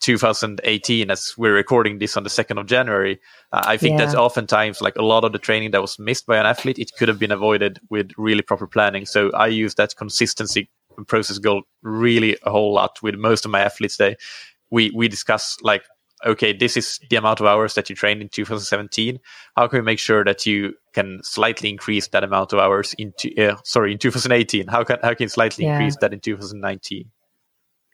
2018 0.01 1.11
as 1.11 1.35
we're 1.37 1.53
recording 1.53 1.99
this 1.99 2.17
on 2.17 2.23
the 2.23 2.29
2nd 2.31 2.61
of 2.61 2.67
January. 2.67 3.19
Uh, 3.53 3.65
I 3.67 3.77
think 3.77 3.99
yeah. 3.99 4.05
that's 4.05 4.15
oftentimes 4.17 4.81
like 4.81 4.95
a 4.97 5.03
lot 5.03 5.25
of 5.25 5.33
the 5.33 5.41
training 5.41 5.73
that 5.73 5.83
was 5.83 5.99
missed 5.99 6.25
by 6.27 6.37
an 6.37 6.47
athlete, 6.47 6.79
it 6.79 6.93
could 6.97 7.09
have 7.09 7.19
been 7.19 7.33
avoided 7.33 7.81
with 7.91 8.13
really 8.17 8.43
proper 8.43 8.67
planning. 8.67 9.07
So 9.07 9.33
I 9.33 9.49
use 9.49 9.75
that 9.75 9.97
consistency 9.97 10.71
process 11.07 11.39
goal 11.39 11.63
really 11.83 12.37
a 12.43 12.51
whole 12.51 12.73
lot 12.73 13.03
with 13.03 13.15
most 13.15 13.45
of 13.45 13.51
my 13.51 13.61
athletes. 13.61 13.97
They, 13.97 14.17
we, 14.71 14.91
we 14.95 15.09
discuss 15.09 15.57
like, 15.63 15.85
okay, 16.27 16.53
this 16.53 16.77
is 16.77 16.99
the 17.11 17.17
amount 17.17 17.41
of 17.41 17.47
hours 17.47 17.75
that 17.75 17.89
you 17.89 17.97
trained 17.97 18.21
in 18.23 18.29
2017. 18.29 19.19
How 19.57 19.69
can 19.69 19.79
we 19.79 19.85
make 19.85 19.99
sure 19.99 20.25
that 20.25 20.47
you 20.47 20.75
can 20.93 21.21
slightly 21.23 21.69
increase 21.69 22.09
that 22.09 22.25
amount 22.25 22.53
of 22.53 22.59
hours 22.59 22.95
into, 22.99 23.33
uh, 23.39 23.57
sorry, 23.65 23.93
in 23.93 23.99
2018? 23.99 24.67
How 24.67 24.85
can, 24.85 24.99
how 25.03 25.15
can 25.15 25.25
you 25.25 25.29
slightly 25.29 25.65
yeah. 25.65 25.75
increase 25.75 25.97
that 26.01 26.13
in 26.13 26.21
2019? 26.21 27.11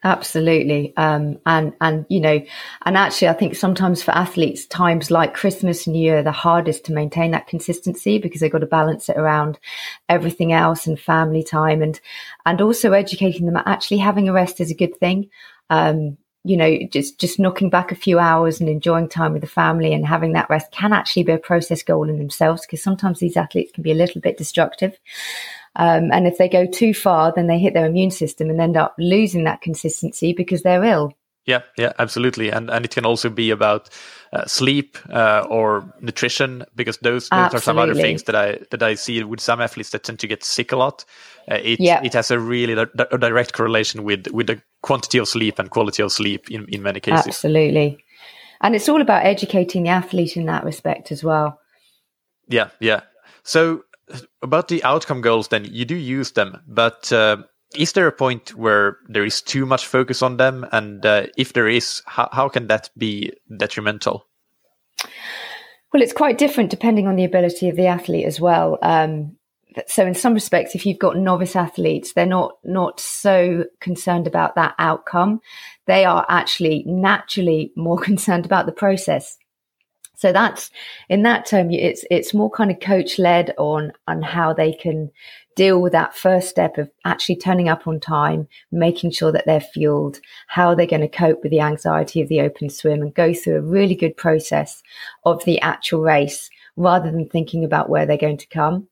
Absolutely. 0.05 0.93
Um, 0.99 1.39
and, 1.47 1.73
and, 1.81 2.05
you 2.11 2.21
know, 2.21 2.39
and 2.85 2.97
actually, 2.97 3.29
I 3.29 3.33
think 3.33 3.55
sometimes 3.57 4.03
for 4.03 4.11
athletes, 4.11 4.67
times 4.67 5.11
like 5.11 5.33
Christmas 5.33 5.87
and 5.87 5.95
New 5.95 6.03
Year, 6.05 6.23
the 6.23 6.31
hardest 6.31 6.85
to 6.85 6.93
maintain 6.93 7.31
that 7.31 7.47
consistency 7.47 8.19
because 8.19 8.43
they've 8.43 8.53
got 8.53 8.59
to 8.59 8.67
balance 8.67 9.09
it 9.09 9.17
around 9.17 9.59
everything 10.11 10.53
else 10.53 10.87
and 10.87 11.01
family 11.01 11.43
time 11.43 11.81
and, 11.81 11.99
and 12.45 12.61
also 12.61 12.93
educating 12.93 13.47
them 13.47 13.57
actually 13.65 13.97
having 13.97 14.29
a 14.29 14.33
rest 14.35 14.61
is 14.61 14.71
a 14.71 14.75
good 14.75 14.95
thing. 14.99 15.31
Um, 15.71 16.19
you 16.47 16.59
know, 16.59 16.79
just, 16.93 17.19
just 17.19 17.39
knocking 17.39 17.71
back 17.71 17.91
a 17.91 17.95
few 17.97 18.19
hours 18.19 18.61
and 18.61 18.69
enjoying 18.69 19.09
time 19.09 19.33
with 19.33 19.41
the 19.41 19.49
family 19.49 19.95
and 19.95 20.05
having 20.07 20.35
that 20.35 20.51
rest 20.51 20.71
can 20.71 20.93
actually 20.93 21.23
be 21.23 21.33
a 21.33 21.39
process 21.39 21.83
goal 21.83 22.11
in 22.11 22.19
themselves 22.19 22.67
because 22.67 22.83
sometimes 22.83 23.21
these 23.21 23.39
athletes 23.39 23.73
can 23.73 23.83
be 23.83 23.93
a 23.93 23.95
little 23.95 24.21
bit 24.21 24.37
destructive. 24.37 24.99
Um, 25.77 26.13
and 26.13 26.27
if 26.27 26.39
they 26.39 26.49
go 26.49 26.67
too 26.67 26.95
far, 26.95 27.33
then 27.35 27.47
they 27.47 27.59
hit 27.59 27.75
their 27.75 27.87
immune 27.87 28.11
system 28.11 28.49
and 28.51 28.61
end 28.61 28.77
up 28.77 28.95
losing 28.99 29.45
that 29.45 29.61
consistency 29.61 30.33
because 30.33 30.63
they're 30.63 30.85
ill. 30.85 31.13
Yeah, 31.47 31.61
yeah, 31.77 31.93
absolutely, 31.99 32.51
and 32.51 32.71
and 32.71 32.87
it 32.87 32.95
can 32.95 33.05
also 33.05 33.29
be 33.29 33.51
about 33.51 33.91
uh, 34.33 34.47
sleep 34.47 34.97
uh, 35.11 35.47
or 35.51 35.85
nutrition 36.01 36.65
because 36.75 36.97
those, 36.99 37.29
those 37.29 37.53
are 37.53 37.61
some 37.61 37.79
other 37.79 37.95
things 37.95 38.23
that 38.23 38.35
I 38.35 38.61
that 38.71 38.83
I 38.83 38.95
see 38.95 39.23
with 39.23 39.41
some 39.41 39.61
athletes 39.61 39.91
that 39.91 40.05
tend 40.05 40.21
to 40.21 40.27
get 40.27 40.43
sick 40.43 40.73
a 40.73 40.77
lot. 40.77 41.05
Uh, 41.51 41.57
it 41.57 41.81
yeah. 41.81 42.01
it 42.03 42.15
has 42.15 42.31
a 42.31 42.39
really 42.39 42.73
a 42.73 43.19
direct 43.19 43.53
correlation 43.53 44.05
with 44.05 44.27
with 44.29 44.47
the 44.47 44.63
quantity 44.81 45.19
of 45.19 45.29
sleep 45.29 45.59
and 45.59 45.71
quality 45.71 46.03
of 46.03 46.13
sleep 46.13 46.51
in 46.51 46.65
in 46.71 46.83
many 46.83 47.01
cases. 47.01 47.27
Absolutely, 47.27 48.03
and 48.63 48.75
it's 48.75 48.89
all 48.89 49.03
about 49.03 49.27
educating 49.27 49.83
the 49.83 49.91
athlete 49.91 50.39
in 50.39 50.47
that 50.47 50.65
respect 50.65 51.13
as 51.13 51.23
well. 51.23 51.61
Yeah, 52.49 52.71
yeah. 52.81 53.03
So 53.43 53.85
about 54.43 54.69
the 54.69 54.83
outcome 54.85 55.21
goals, 55.21 55.49
then 55.49 55.65
you 55.65 55.85
do 55.85 55.97
use 55.97 56.33
them, 56.33 56.63
but 56.67 57.13
uh, 57.13 57.39
is 57.75 57.93
there 57.93 58.07
a 58.07 58.13
point 58.13 58.55
where 58.55 58.99
there 59.09 59.25
is 59.25 59.43
too 59.43 59.67
much 59.67 59.87
focus 59.87 60.23
on 60.23 60.37
them? 60.37 60.67
And 60.73 61.05
uh, 61.05 61.27
if 61.37 61.53
there 61.53 61.69
is, 61.69 62.03
how, 62.07 62.29
how 62.33 62.49
can 62.49 62.69
that 62.69 62.91
be 62.97 63.33
detrimental? 63.57 64.27
Well, 65.93 66.03
it's 66.03 66.13
quite 66.13 66.39
different 66.39 66.71
depending 66.71 67.07
on 67.07 67.17
the 67.17 67.25
ability 67.25 67.69
of 67.69 67.77
the 67.77 67.87
athlete 67.87 68.27
as 68.27 68.41
well. 68.41 68.79
Um, 68.83 69.37
so 69.87 70.07
in 70.07 70.15
some 70.15 70.35
respects, 70.35 70.75
if 70.75 70.87
you've 70.87 70.99
got 70.99 71.17
novice 71.17 71.57
athletes, 71.57 72.13
they're 72.13 72.27
not 72.27 72.53
not 72.65 73.01
so 73.01 73.65
concerned 73.81 74.27
about 74.27 74.55
that 74.55 74.75
outcome. 74.79 75.41
They 75.87 76.05
are 76.05 76.25
actually 76.29 76.85
naturally 76.87 77.73
more 77.77 77.99
concerned 78.11 78.47
about 78.47 78.67
the 78.67 78.73
process. 78.73 79.37
So 80.17 80.33
that's 80.33 80.71
in 81.09 81.23
that 81.23 81.47
term, 81.47 81.71
it's 81.71 82.05
it's 82.11 82.35
more 82.35 82.51
kind 82.51 82.71
of 82.71 82.81
coach 82.81 83.19
led 83.19 83.53
on 83.59 83.93
on 84.07 84.23
how 84.23 84.53
they 84.53 84.73
can 84.73 85.11
deal 85.57 85.81
with 85.81 85.93
that 85.93 86.17
first 86.17 86.49
step 86.49 86.79
of 86.79 86.91
actually 87.05 87.37
turning 87.37 87.69
up 87.69 87.87
on 87.87 88.01
time, 88.01 88.49
making 88.73 89.11
sure 89.11 89.33
that 89.33 89.45
they're 89.47 89.61
fueled, 89.61 90.21
how 90.49 90.75
they're 90.75 90.87
going 90.87 91.01
to 91.01 91.09
cope 91.09 91.43
with 91.43 91.51
the 91.51 91.61
anxiety 91.61 92.21
of 92.21 92.29
the 92.29 92.41
open 92.41 92.71
swim, 92.71 93.03
and 93.03 93.15
go 93.15 93.33
through 93.33 93.57
a 93.57 93.63
really 93.63 93.95
good 93.95 94.17
process 94.17 94.83
of 95.25 95.45
the 95.45 95.61
actual 95.61 96.01
race 96.01 96.51
rather 96.77 97.11
than 97.11 97.29
thinking 97.29 97.65
about 97.65 97.89
where 97.89 98.07
they're 98.07 98.17
going 98.17 98.39
to 98.39 98.47
come 98.49 98.89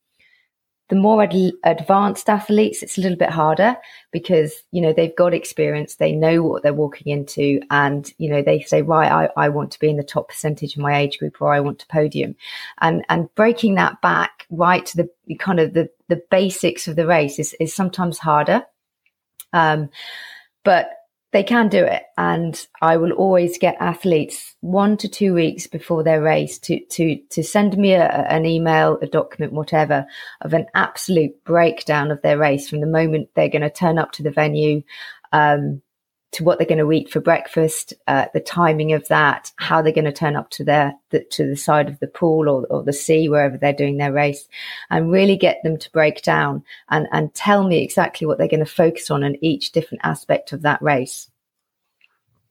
the 0.93 0.99
more 0.99 1.23
ad- 1.23 1.53
advanced 1.65 2.29
athletes, 2.29 2.83
it's 2.83 2.99
a 2.99 3.01
little 3.01 3.17
bit 3.17 3.31
harder 3.31 3.75
because, 4.11 4.53
you 4.73 4.83
know, 4.83 4.93
they've 4.93 5.17
got 5.17 5.33
experience, 5.33 5.95
they 5.95 6.13
know 6.13 6.43
what 6.43 6.63
they're 6.63 6.75
walking 6.75 7.11
into, 7.11 7.63
and, 7.71 8.13
you 8.19 8.29
know, 8.29 8.43
they 8.43 8.61
say, 8.61 8.83
right, 8.83 9.11
I, 9.11 9.31
I 9.43 9.49
want 9.49 9.71
to 9.71 9.79
be 9.79 9.89
in 9.89 9.97
the 9.97 10.03
top 10.03 10.29
percentage 10.29 10.77
of 10.77 10.83
my 10.83 10.99
age 10.99 11.19
group 11.19 11.41
or 11.41 11.51
I 11.51 11.61
want 11.61 11.79
to 11.79 11.87
podium. 11.87 12.37
And, 12.83 13.07
and 13.09 13.35
breaking 13.37 13.77
that 13.77 14.03
back 14.03 14.47
right 14.51 14.85
to 14.85 15.09
the 15.27 15.35
kind 15.37 15.61
of 15.61 15.73
the, 15.73 15.89
the 16.09 16.23
basics 16.31 16.87
of 16.87 16.97
the 16.97 17.07
race 17.07 17.39
is, 17.39 17.57
is 17.59 17.73
sometimes 17.73 18.19
harder. 18.19 18.63
Um, 19.55 19.89
but 20.63 20.91
they 21.33 21.43
can 21.43 21.69
do 21.69 21.83
it. 21.85 22.03
And 22.17 22.65
I 22.81 22.99
will 22.99 23.12
always 23.12 23.59
get 23.59 23.77
athletes 23.81 24.55
one 24.61 24.97
to 24.99 25.09
two 25.09 25.35
weeks 25.35 25.67
before 25.67 26.05
their 26.05 26.23
race 26.23 26.59
to, 26.61 26.79
to, 26.85 27.17
to 27.31 27.43
send 27.43 27.77
me 27.77 27.93
a, 27.95 28.07
an 28.07 28.47
email, 28.47 28.99
a 29.03 29.07
document, 29.07 29.53
whatever 29.53 30.07
of 30.43 30.53
an 30.53 30.67
absolute 30.75 31.43
breakdown 31.45 32.11
of 32.11 32.21
their 32.23 32.39
race 32.39 32.69
from 32.69 32.81
the 32.81 32.87
moment 32.87 33.31
they're 33.35 33.49
going 33.49 33.62
to 33.62 33.71
turn 33.71 33.99
up 33.99 34.12
to 34.12 34.23
the 34.23 34.31
venue, 34.31 34.83
um, 35.33 35.81
to 36.33 36.45
what 36.45 36.59
they're 36.59 36.67
going 36.67 36.79
to 36.79 36.93
eat 36.93 37.11
for 37.11 37.21
breakfast, 37.21 37.93
uh, 38.09 38.27
the 38.33 38.41
timing 38.41 38.93
of 38.93 39.07
that, 39.09 39.53
how 39.57 39.83
they're 39.83 39.93
going 39.93 40.07
to 40.07 40.12
turn 40.12 40.35
up 40.35 40.51
to 40.51 40.65
their 40.65 40.95
the, 41.11 41.25
to 41.25 41.47
the 41.47 41.57
side 41.57 41.89
of 41.89 42.01
the 42.01 42.07
pool 42.07 42.49
or, 42.49 42.67
or 42.67 42.83
the 42.83 42.93
sea 42.93 43.29
wherever 43.29 43.59
they're 43.59 43.73
doing 43.73 43.99
their 43.99 44.12
race, 44.12 44.49
and 44.91 45.12
really 45.12 45.37
get 45.37 45.62
them 45.62 45.79
to 45.79 45.91
break 45.93 46.23
down 46.23 46.65
and 46.89 47.07
and 47.12 47.35
tell 47.35 47.65
me 47.65 47.83
exactly 47.83 48.27
what 48.27 48.39
they're 48.39 48.49
going 48.49 48.61
to 48.61 48.67
focus 48.67 49.11
on 49.11 49.23
in 49.23 49.43
each 49.45 49.73
different 49.73 50.05
aspect 50.05 50.53
of 50.53 50.62
that 50.62 50.83
race. 50.83 51.31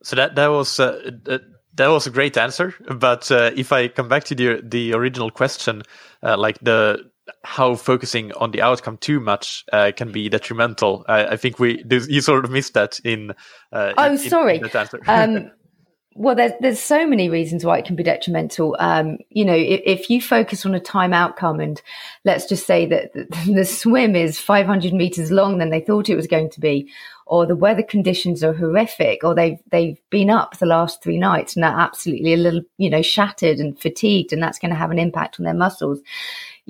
So 0.04 0.16
that 0.16 0.36
that 0.36 0.48
was. 0.48 0.80
Uh, 0.80 1.40
that 1.76 1.88
was 1.88 2.06
a 2.06 2.12
great 2.12 2.36
answer, 2.36 2.76
but 2.98 3.32
uh, 3.32 3.50
if 3.56 3.72
I 3.72 3.88
come 3.88 4.10
back 4.10 4.26
to 4.26 4.36
the 4.36 4.62
the 4.62 4.94
original 4.94 5.32
question, 5.32 5.84
uh, 6.22 6.38
like 6.38 6.60
the 6.60 7.10
how 7.44 7.76
focusing 7.76 8.32
on 8.34 8.52
the 8.52 8.62
outcome 8.62 8.98
too 8.98 9.20
much 9.20 9.64
uh, 9.72 9.92
can 9.96 10.12
be 10.12 10.30
detrimental. 10.30 11.06
I, 11.08 11.28
I 11.28 11.38
think 11.38 11.60
we 11.60 11.84
you 11.88 12.22
sort 12.22 12.46
of 12.46 12.52
missed 12.52 12.74
that 12.74 13.00
in. 13.04 13.32
Uh, 13.72 13.94
oh, 13.98 14.12
in, 14.12 14.18
sorry. 14.18 14.58
In 14.58 15.00
um, 15.08 15.52
well, 16.16 16.36
there's 16.36 16.52
there's 16.60 16.80
so 16.80 17.08
many 17.08 17.30
reasons 17.30 17.64
why 17.64 17.78
it 17.78 17.86
can 17.86 17.96
be 17.96 18.04
detrimental. 18.04 18.76
Um, 18.80 19.18
you 19.30 19.46
know, 19.46 19.56
if, 19.56 19.82
if, 19.86 20.10
you 20.10 20.22
focus 20.22 20.66
on 20.66 20.76
a 20.76 20.80
time 20.80 21.14
outcome, 21.14 21.60
and 21.60 21.82
let's 22.26 22.46
just 22.46 22.68
say 22.68 22.86
that 22.88 23.14
the, 23.14 23.28
the 23.54 23.66
swim 23.66 24.16
is 24.16 24.40
500 24.40 24.94
meters 24.94 25.32
long 25.32 25.58
than 25.58 25.70
they 25.70 25.82
thought 25.82 26.10
it 26.10 26.16
was 26.16 26.28
going 26.28 26.50
to 26.52 26.60
be, 26.60 26.92
or 27.28 27.46
the 27.46 27.56
weather 27.56 27.84
conditions 27.84 28.44
are 28.44 28.54
horrific, 28.54 29.24
or 29.24 29.34
they've 29.34 29.60
they've 29.72 29.98
been 30.10 30.30
up 30.30 30.58
the 30.58 30.66
last 30.66 31.02
three 31.02 31.18
nights 31.18 31.56
and 31.56 31.64
are 31.64 31.80
absolutely 31.80 32.34
a 32.34 32.38
little, 32.38 32.62
you 32.78 32.90
know, 32.90 33.02
shattered 33.02 33.60
and 33.60 33.80
fatigued, 33.80 34.34
and 34.34 34.44
that's 34.44 34.60
going 34.60 34.72
to 34.72 34.78
have 34.78 34.92
an 34.92 35.00
impact 35.00 35.40
on 35.40 35.46
their 35.46 35.54
muscles 35.54 36.02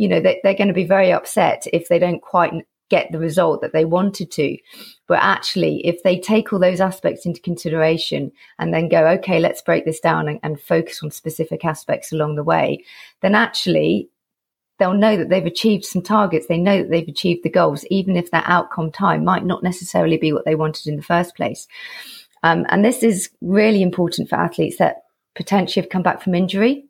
you 0.01 0.07
know, 0.07 0.19
they, 0.19 0.39
they're 0.41 0.55
going 0.55 0.67
to 0.67 0.73
be 0.73 0.83
very 0.83 1.11
upset 1.11 1.67
if 1.71 1.87
they 1.87 1.99
don't 1.99 2.23
quite 2.23 2.51
get 2.89 3.11
the 3.11 3.19
result 3.19 3.61
that 3.61 3.71
they 3.71 3.85
wanted 3.85 4.31
to. 4.31 4.57
But 5.07 5.19
actually, 5.21 5.85
if 5.85 6.01
they 6.01 6.19
take 6.19 6.51
all 6.51 6.57
those 6.57 6.81
aspects 6.81 7.23
into 7.23 7.39
consideration 7.39 8.31
and 8.57 8.73
then 8.73 8.89
go, 8.89 9.05
okay, 9.09 9.39
let's 9.39 9.61
break 9.61 9.85
this 9.85 9.99
down 9.99 10.27
and, 10.27 10.39
and 10.41 10.59
focus 10.59 11.03
on 11.03 11.11
specific 11.11 11.63
aspects 11.65 12.11
along 12.11 12.33
the 12.33 12.43
way, 12.43 12.83
then 13.21 13.35
actually 13.35 14.09
they'll 14.79 14.95
know 14.95 15.15
that 15.15 15.29
they've 15.29 15.45
achieved 15.45 15.85
some 15.85 16.01
targets. 16.01 16.47
They 16.47 16.57
know 16.57 16.79
that 16.79 16.89
they've 16.89 17.07
achieved 17.07 17.43
the 17.43 17.51
goals, 17.51 17.85
even 17.91 18.17
if 18.17 18.31
that 18.31 18.45
outcome 18.47 18.91
time 18.91 19.23
might 19.23 19.45
not 19.45 19.61
necessarily 19.61 20.17
be 20.17 20.33
what 20.33 20.45
they 20.45 20.55
wanted 20.55 20.87
in 20.87 20.95
the 20.95 21.03
first 21.03 21.35
place. 21.35 21.67
Um, 22.41 22.65
and 22.69 22.83
this 22.83 23.03
is 23.03 23.29
really 23.41 23.83
important 23.83 24.29
for 24.29 24.37
athletes 24.37 24.77
that 24.77 25.03
potentially 25.35 25.83
have 25.83 25.91
come 25.91 26.01
back 26.01 26.23
from 26.23 26.33
injury 26.33 26.85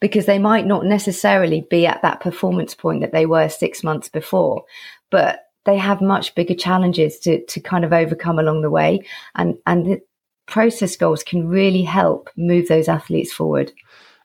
because 0.00 0.26
they 0.26 0.38
might 0.38 0.66
not 0.66 0.84
necessarily 0.84 1.66
be 1.70 1.86
at 1.86 2.02
that 2.02 2.20
performance 2.20 2.74
point 2.74 3.00
that 3.00 3.12
they 3.12 3.26
were 3.26 3.48
six 3.48 3.82
months 3.82 4.08
before, 4.08 4.64
but 5.10 5.46
they 5.64 5.76
have 5.76 6.00
much 6.00 6.34
bigger 6.34 6.54
challenges 6.54 7.18
to, 7.20 7.44
to 7.46 7.60
kind 7.60 7.84
of 7.84 7.92
overcome 7.92 8.38
along 8.38 8.62
the 8.62 8.70
way. 8.70 9.00
And, 9.34 9.56
and 9.66 9.86
the 9.86 10.00
process 10.46 10.96
goals 10.96 11.22
can 11.22 11.48
really 11.48 11.82
help 11.82 12.30
move 12.36 12.68
those 12.68 12.88
athletes 12.88 13.32
forward. 13.32 13.72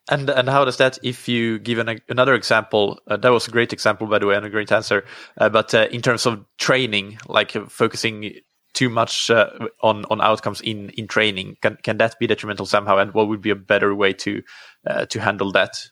And 0.09 0.29
and 0.29 0.47
how 0.47 0.63
does 0.63 0.77
that? 0.77 0.97
If 1.03 1.27
you 1.27 1.59
give 1.59 1.79
an, 1.79 1.99
another 2.07 2.33
example, 2.33 2.97
uh, 3.07 3.17
that 3.17 3.29
was 3.29 3.47
a 3.47 3.51
great 3.51 3.73
example, 3.73 4.07
by 4.07 4.19
the 4.19 4.25
way, 4.25 4.35
and 4.35 4.45
a 4.45 4.49
great 4.49 4.71
answer. 4.71 5.03
Uh, 5.37 5.49
but 5.49 5.73
uh, 5.73 5.87
in 5.91 6.01
terms 6.01 6.25
of 6.25 6.45
training, 6.57 7.19
like 7.27 7.55
uh, 7.57 7.65
focusing 7.67 8.35
too 8.77 8.89
much 8.89 9.31
uh, 9.31 9.49
on 9.81 10.05
on 10.05 10.21
outcomes 10.21 10.61
in 10.61 10.89
in 10.91 11.07
training, 11.07 11.57
can 11.61 11.77
can 11.81 11.97
that 11.97 12.17
be 12.19 12.27
detrimental 12.27 12.65
somehow? 12.65 12.97
And 12.97 13.13
what 13.13 13.27
would 13.27 13.41
be 13.41 13.49
a 13.49 13.55
better 13.55 13.93
way 13.95 14.13
to 14.13 14.43
uh, 14.85 15.05
to 15.07 15.19
handle 15.19 15.51
that? 15.53 15.89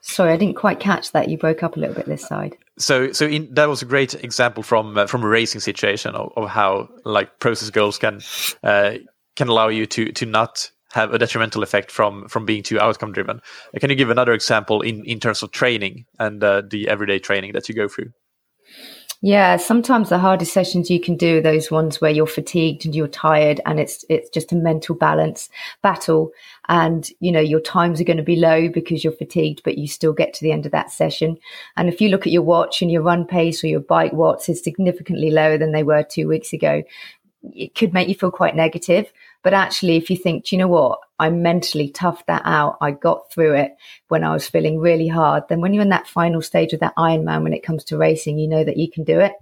Sorry, 0.00 0.32
I 0.32 0.36
didn't 0.36 0.56
quite 0.56 0.78
catch 0.78 1.12
that. 1.12 1.28
You 1.28 1.36
broke 1.36 1.62
up 1.62 1.76
a 1.76 1.80
little 1.80 1.94
bit 1.94 2.06
this 2.06 2.26
side. 2.26 2.56
So, 2.78 3.12
so 3.12 3.26
in, 3.26 3.52
that 3.54 3.68
was 3.68 3.82
a 3.82 3.84
great 3.84 4.14
example 4.14 4.62
from 4.62 4.96
uh, 4.96 5.06
from 5.06 5.24
a 5.24 5.28
racing 5.28 5.60
situation 5.60 6.14
of, 6.14 6.32
of, 6.36 6.48
how 6.48 6.88
like 7.04 7.40
process 7.40 7.70
goals 7.70 7.98
can 7.98 8.20
uh, 8.62 8.94
can 9.34 9.48
allow 9.48 9.68
you 9.68 9.86
to 9.86 10.12
to 10.12 10.26
not 10.26 10.70
have 10.92 11.12
a 11.12 11.18
detrimental 11.18 11.62
effect 11.62 11.90
from 11.90 12.28
from 12.28 12.46
being 12.46 12.62
too 12.62 12.78
outcome 12.78 13.12
driven. 13.12 13.42
Can 13.80 13.90
you 13.90 13.96
give 13.96 14.10
another 14.10 14.32
example 14.32 14.80
in 14.80 15.04
in 15.04 15.18
terms 15.18 15.42
of 15.42 15.50
training 15.50 16.06
and 16.18 16.42
uh, 16.42 16.62
the 16.70 16.88
everyday 16.88 17.18
training 17.18 17.52
that 17.52 17.68
you 17.68 17.74
go 17.74 17.88
through? 17.88 18.12
Yeah, 19.22 19.58
sometimes 19.58 20.08
the 20.08 20.18
hardest 20.18 20.52
sessions 20.54 20.88
you 20.90 20.98
can 20.98 21.14
do 21.14 21.38
are 21.38 21.42
those 21.42 21.70
ones 21.70 22.00
where 22.00 22.10
you're 22.10 22.26
fatigued 22.26 22.86
and 22.86 22.94
you're 22.94 23.06
tired 23.06 23.60
and 23.66 23.78
it's 23.78 24.02
it's 24.08 24.30
just 24.30 24.50
a 24.50 24.56
mental 24.56 24.94
balance 24.94 25.50
battle 25.82 26.32
and 26.68 27.06
you 27.20 27.30
know 27.30 27.40
your 27.40 27.60
times 27.60 28.00
are 28.00 28.04
going 28.04 28.16
to 28.16 28.22
be 28.22 28.36
low 28.36 28.70
because 28.70 29.04
you're 29.04 29.12
fatigued 29.12 29.60
but 29.62 29.76
you 29.76 29.86
still 29.88 30.14
get 30.14 30.32
to 30.32 30.42
the 30.42 30.52
end 30.52 30.64
of 30.64 30.72
that 30.72 30.90
session. 30.90 31.36
And 31.76 31.86
if 31.90 32.00
you 32.00 32.08
look 32.08 32.26
at 32.26 32.32
your 32.32 32.42
watch 32.42 32.80
and 32.80 32.90
your 32.90 33.02
run 33.02 33.26
pace 33.26 33.62
or 33.62 33.66
your 33.66 33.80
bike 33.80 34.14
watts 34.14 34.48
is 34.48 34.64
significantly 34.64 35.30
lower 35.30 35.58
than 35.58 35.72
they 35.72 35.82
were 35.82 36.02
2 36.02 36.26
weeks 36.26 36.54
ago, 36.54 36.82
it 37.42 37.74
could 37.74 37.92
make 37.92 38.08
you 38.08 38.14
feel 38.14 38.30
quite 38.30 38.56
negative. 38.56 39.12
But 39.42 39.54
actually, 39.54 39.96
if 39.96 40.10
you 40.10 40.16
think, 40.16 40.44
do 40.44 40.54
you 40.54 40.58
know 40.58 40.68
what? 40.68 40.98
I 41.18 41.30
mentally 41.30 41.90
toughed 41.90 42.26
that 42.26 42.42
out. 42.44 42.76
I 42.80 42.90
got 42.90 43.32
through 43.32 43.54
it 43.54 43.72
when 44.08 44.22
I 44.24 44.32
was 44.32 44.48
feeling 44.48 44.78
really 44.78 45.08
hard. 45.08 45.44
Then 45.48 45.60
when 45.60 45.72
you're 45.72 45.82
in 45.82 45.90
that 45.90 46.06
final 46.06 46.42
stage 46.42 46.72
of 46.72 46.80
that 46.80 46.96
Ironman, 46.96 47.42
when 47.42 47.54
it 47.54 47.62
comes 47.62 47.84
to 47.84 47.96
racing, 47.96 48.38
you 48.38 48.48
know 48.48 48.64
that 48.64 48.76
you 48.76 48.90
can 48.90 49.04
do 49.04 49.18
it. 49.20 49.32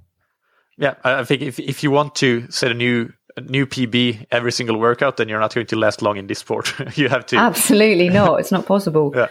Yeah, 0.77 0.95
I 1.03 1.25
think 1.25 1.43
if 1.43 1.59
if 1.59 1.83
you 1.83 1.91
want 1.91 2.15
to 2.17 2.49
set 2.51 2.71
a 2.71 2.75
new 2.75 3.13
new 3.49 3.67
PB 3.67 4.27
every 4.31 4.53
single 4.53 4.79
workout, 4.79 5.17
then 5.17 5.29
you're 5.29 5.41
not 5.41 5.55
going 5.55 5.67
to 5.67 5.77
last 5.77 6.03
long 6.03 6.17
in 6.17 6.29
this 6.29 6.39
sport. 6.39 6.73
you 6.97 7.09
have 7.09 7.27
to 7.27 7.37
absolutely 7.37 8.09
not. 8.09 8.39
It's 8.41 8.53
not 8.53 8.67
possible. 8.67 9.13
yeah. 9.15 9.29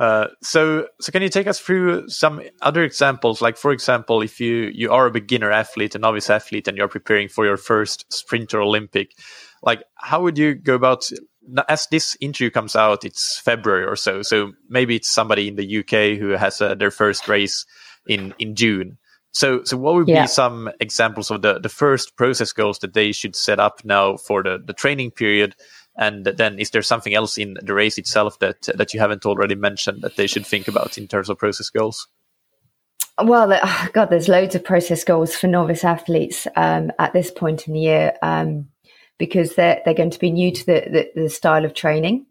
Uh, 0.00 0.28
so, 0.42 0.88
so 0.98 1.12
can 1.12 1.20
you 1.20 1.28
take 1.28 1.46
us 1.46 1.60
through 1.60 2.08
some 2.08 2.40
other 2.62 2.82
examples? 2.82 3.42
Like, 3.42 3.58
for 3.58 3.70
example, 3.70 4.22
if 4.22 4.40
you 4.40 4.70
you 4.74 4.90
are 4.90 5.06
a 5.06 5.10
beginner 5.10 5.50
athlete, 5.50 5.94
a 5.94 5.98
novice 5.98 6.30
athlete, 6.30 6.66
and 6.66 6.76
you're 6.76 6.88
preparing 6.88 7.28
for 7.28 7.44
your 7.44 7.58
first 7.58 8.10
sprint 8.10 8.54
or 8.54 8.62
Olympic, 8.62 9.12
like 9.62 9.82
how 9.96 10.22
would 10.22 10.38
you 10.38 10.54
go 10.54 10.74
about 10.74 11.10
as 11.68 11.86
this 11.90 12.16
interview 12.20 12.50
comes 12.50 12.76
out 12.76 13.04
it's 13.04 13.38
february 13.38 13.84
or 13.84 13.96
so 13.96 14.22
so 14.22 14.52
maybe 14.68 14.96
it's 14.96 15.08
somebody 15.08 15.48
in 15.48 15.56
the 15.56 15.78
uk 15.78 16.18
who 16.18 16.30
has 16.30 16.60
uh, 16.60 16.74
their 16.74 16.90
first 16.90 17.28
race 17.28 17.66
in 18.06 18.34
in 18.38 18.54
june 18.54 18.98
so 19.32 19.62
so 19.64 19.76
what 19.76 19.94
would 19.94 20.08
yeah. 20.08 20.22
be 20.22 20.28
some 20.28 20.70
examples 20.80 21.30
of 21.30 21.42
the 21.42 21.58
the 21.58 21.68
first 21.68 22.16
process 22.16 22.52
goals 22.52 22.78
that 22.80 22.94
they 22.94 23.12
should 23.12 23.36
set 23.36 23.60
up 23.60 23.84
now 23.84 24.16
for 24.16 24.42
the 24.42 24.58
the 24.64 24.72
training 24.74 25.10
period 25.10 25.54
and 25.96 26.24
then 26.24 26.58
is 26.58 26.70
there 26.70 26.82
something 26.82 27.14
else 27.14 27.36
in 27.36 27.56
the 27.62 27.74
race 27.74 27.98
itself 27.98 28.38
that 28.38 28.62
that 28.74 28.94
you 28.94 29.00
haven't 29.00 29.26
already 29.26 29.54
mentioned 29.54 30.02
that 30.02 30.16
they 30.16 30.26
should 30.26 30.46
think 30.46 30.68
about 30.68 30.98
in 30.98 31.08
terms 31.08 31.28
of 31.28 31.38
process 31.38 31.70
goals 31.70 32.08
well, 33.22 33.52
oh 33.52 33.88
God, 33.92 34.06
there's 34.06 34.28
loads 34.28 34.54
of 34.54 34.64
process 34.64 35.04
goals 35.04 35.34
for 35.34 35.46
novice 35.46 35.84
athletes 35.84 36.46
um, 36.56 36.90
at 36.98 37.12
this 37.12 37.30
point 37.30 37.66
in 37.66 37.74
the 37.74 37.80
year. 37.80 38.12
Um, 38.22 38.68
because 39.20 39.54
they're, 39.54 39.80
they're 39.84 39.94
going 39.94 40.10
to 40.10 40.18
be 40.18 40.32
new 40.32 40.50
to 40.50 40.66
the, 40.66 41.10
the, 41.14 41.22
the 41.22 41.30
style 41.30 41.64
of 41.64 41.74
training. 41.74 42.26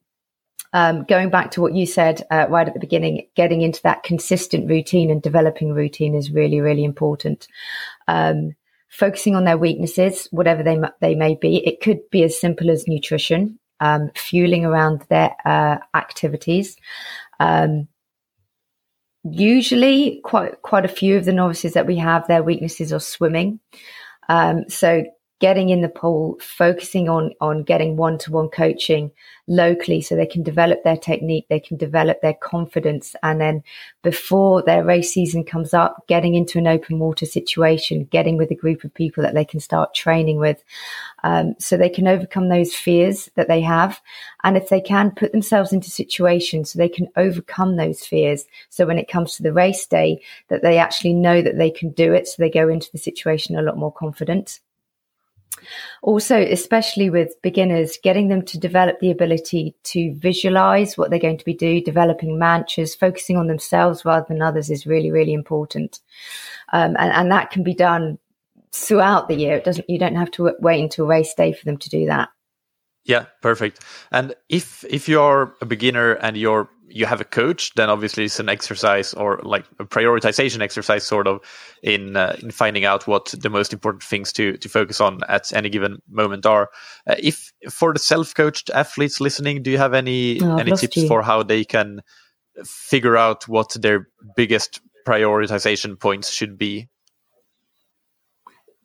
Um, 0.73 1.03
going 1.03 1.29
back 1.29 1.51
to 1.51 1.61
what 1.61 1.73
you 1.73 1.85
said 1.85 2.23
uh, 2.29 2.47
right 2.49 2.67
at 2.67 2.73
the 2.73 2.79
beginning, 2.79 3.27
getting 3.35 3.61
into 3.61 3.81
that 3.83 4.03
consistent 4.03 4.69
routine 4.69 5.09
and 5.09 5.21
developing 5.21 5.71
routine 5.71 6.15
is 6.15 6.31
really, 6.31 6.59
really 6.59 6.83
important. 6.83 7.47
Um, 8.07 8.55
focusing 8.89 9.35
on 9.35 9.45
their 9.45 9.57
weaknesses, 9.57 10.27
whatever 10.31 10.63
they 10.63 10.77
they 10.99 11.15
may 11.15 11.35
be, 11.35 11.65
it 11.65 11.79
could 11.81 12.09
be 12.11 12.23
as 12.23 12.39
simple 12.39 12.69
as 12.69 12.87
nutrition, 12.87 13.59
um, 13.79 14.11
fueling 14.15 14.65
around 14.65 15.05
their 15.09 15.35
uh, 15.45 15.77
activities. 15.95 16.75
Um, 17.39 17.87
usually, 19.23 20.21
quite 20.23 20.61
quite 20.61 20.85
a 20.85 20.95
few 20.99 21.17
of 21.17 21.25
the 21.25 21.33
novices 21.33 21.73
that 21.73 21.87
we 21.87 21.97
have, 21.97 22.27
their 22.27 22.43
weaknesses 22.43 22.93
are 22.93 22.99
swimming. 22.99 23.59
Um, 24.27 24.69
so 24.69 25.03
getting 25.39 25.69
in 25.69 25.81
the 25.81 25.89
pool, 25.89 26.37
focusing 26.41 27.07
on 27.07 27.31
on 27.39 27.63
getting 27.63 27.95
one 27.95 28.17
to 28.17 28.31
one 28.31 28.49
coaching 28.49 29.11
locally, 29.47 30.01
so 30.01 30.15
they 30.15 30.25
can 30.25 30.43
develop 30.43 30.83
their 30.83 30.97
technique, 30.97 31.45
they 31.49 31.59
can 31.59 31.77
develop 31.77 32.21
their 32.21 32.35
confidence, 32.35 33.15
and 33.23 33.41
then 33.41 33.63
before 34.03 34.61
their 34.61 34.83
race 34.83 35.13
season 35.13 35.43
comes 35.43 35.73
up, 35.73 36.05
getting 36.07 36.35
into 36.35 36.59
an 36.59 36.67
open 36.67 36.99
water 36.99 37.25
situation, 37.25 38.03
getting 38.11 38.37
with 38.37 38.51
a 38.51 38.55
group 38.55 38.83
of 38.83 38.93
people 38.93 39.23
that 39.23 39.33
they 39.33 39.45
can 39.45 39.59
start 39.59 39.93
training 39.95 40.37
with, 40.37 40.63
um, 41.23 41.55
so 41.57 41.75
they 41.77 41.89
can 41.89 42.07
overcome 42.07 42.49
those 42.49 42.75
fears 42.75 43.29
that 43.35 43.47
they 43.47 43.61
have, 43.61 44.01
and 44.43 44.57
if 44.57 44.69
they 44.69 44.81
can, 44.81 45.09
put 45.11 45.31
themselves 45.31 45.73
into 45.73 45.89
situations 45.89 46.71
so 46.71 46.77
they 46.77 46.89
can 46.89 47.07
overcome 47.15 47.75
those 47.75 48.05
fears. 48.05 48.45
So 48.69 48.85
when 48.85 48.99
it 48.99 49.07
comes 49.07 49.35
to 49.35 49.43
the 49.43 49.53
race 49.53 49.85
day, 49.87 50.21
that 50.49 50.61
they 50.61 50.77
actually 50.77 51.13
know 51.13 51.41
that 51.41 51.57
they 51.57 51.71
can 51.71 51.91
do 51.91 52.13
it, 52.13 52.27
so 52.27 52.35
they 52.37 52.49
go 52.49 52.67
into 52.67 52.91
the 52.91 52.97
situation 52.97 53.57
a 53.57 53.61
lot 53.61 53.77
more 53.77 53.93
confident. 53.93 54.59
Also, 56.01 56.39
especially 56.39 57.09
with 57.09 57.41
beginners, 57.41 57.97
getting 58.01 58.29
them 58.29 58.43
to 58.43 58.57
develop 58.57 58.99
the 58.99 59.11
ability 59.11 59.75
to 59.83 60.13
visualize 60.15 60.97
what 60.97 61.09
they're 61.09 61.19
going 61.19 61.37
to 61.37 61.45
be 61.45 61.53
doing, 61.53 61.83
developing 61.83 62.39
mantras, 62.39 62.95
focusing 62.95 63.37
on 63.37 63.47
themselves 63.47 64.05
rather 64.05 64.25
than 64.29 64.41
others 64.41 64.69
is 64.69 64.87
really, 64.87 65.11
really 65.11 65.33
important. 65.33 65.99
Um, 66.71 66.95
and, 66.97 67.11
and 67.11 67.31
that 67.31 67.51
can 67.51 67.63
be 67.63 67.73
done 67.73 68.19
throughout 68.71 69.27
the 69.27 69.35
year. 69.35 69.57
It 69.57 69.63
doesn't, 69.63 69.89
you 69.89 69.99
don't 69.99 70.15
have 70.15 70.31
to 70.31 70.55
wait 70.59 70.81
until 70.81 71.07
race 71.07 71.33
day 71.33 71.53
for 71.53 71.65
them 71.65 71.77
to 71.77 71.89
do 71.89 72.05
that. 72.05 72.29
Yeah, 73.05 73.25
perfect. 73.41 73.79
And 74.11 74.35
if 74.49 74.83
if 74.87 75.09
you're 75.09 75.55
a 75.61 75.65
beginner 75.65 76.13
and 76.13 76.37
you're 76.37 76.69
you 76.89 77.05
have 77.05 77.21
a 77.21 77.25
coach, 77.25 77.73
then 77.75 77.89
obviously 77.89 78.25
it's 78.25 78.39
an 78.39 78.49
exercise 78.49 79.13
or 79.13 79.39
like 79.43 79.65
a 79.79 79.85
prioritization 79.85 80.61
exercise, 80.61 81.03
sort 81.03 81.27
of, 81.27 81.39
in 81.83 82.17
uh, 82.17 82.35
in 82.41 82.51
finding 82.51 82.85
out 82.85 83.07
what 83.07 83.33
the 83.37 83.49
most 83.49 83.73
important 83.73 84.03
things 84.03 84.33
to 84.33 84.57
to 84.57 84.69
focus 84.69 84.99
on 84.99 85.19
at 85.27 85.53
any 85.53 85.69
given 85.69 86.01
moment 86.09 86.45
are. 86.45 86.69
Uh, 87.07 87.15
if 87.19 87.53
for 87.69 87.93
the 87.93 87.99
self-coached 87.99 88.69
athletes 88.71 89.21
listening, 89.21 89.63
do 89.63 89.71
you 89.71 89.77
have 89.77 89.93
any 89.93 90.41
oh, 90.41 90.57
any 90.57 90.71
tips 90.71 90.97
you. 90.97 91.07
for 91.07 91.21
how 91.21 91.43
they 91.43 91.63
can 91.63 92.01
figure 92.65 93.15
out 93.15 93.47
what 93.47 93.73
their 93.81 94.07
biggest 94.35 94.81
prioritization 95.07 95.99
points 95.99 96.31
should 96.31 96.57
be? 96.57 96.89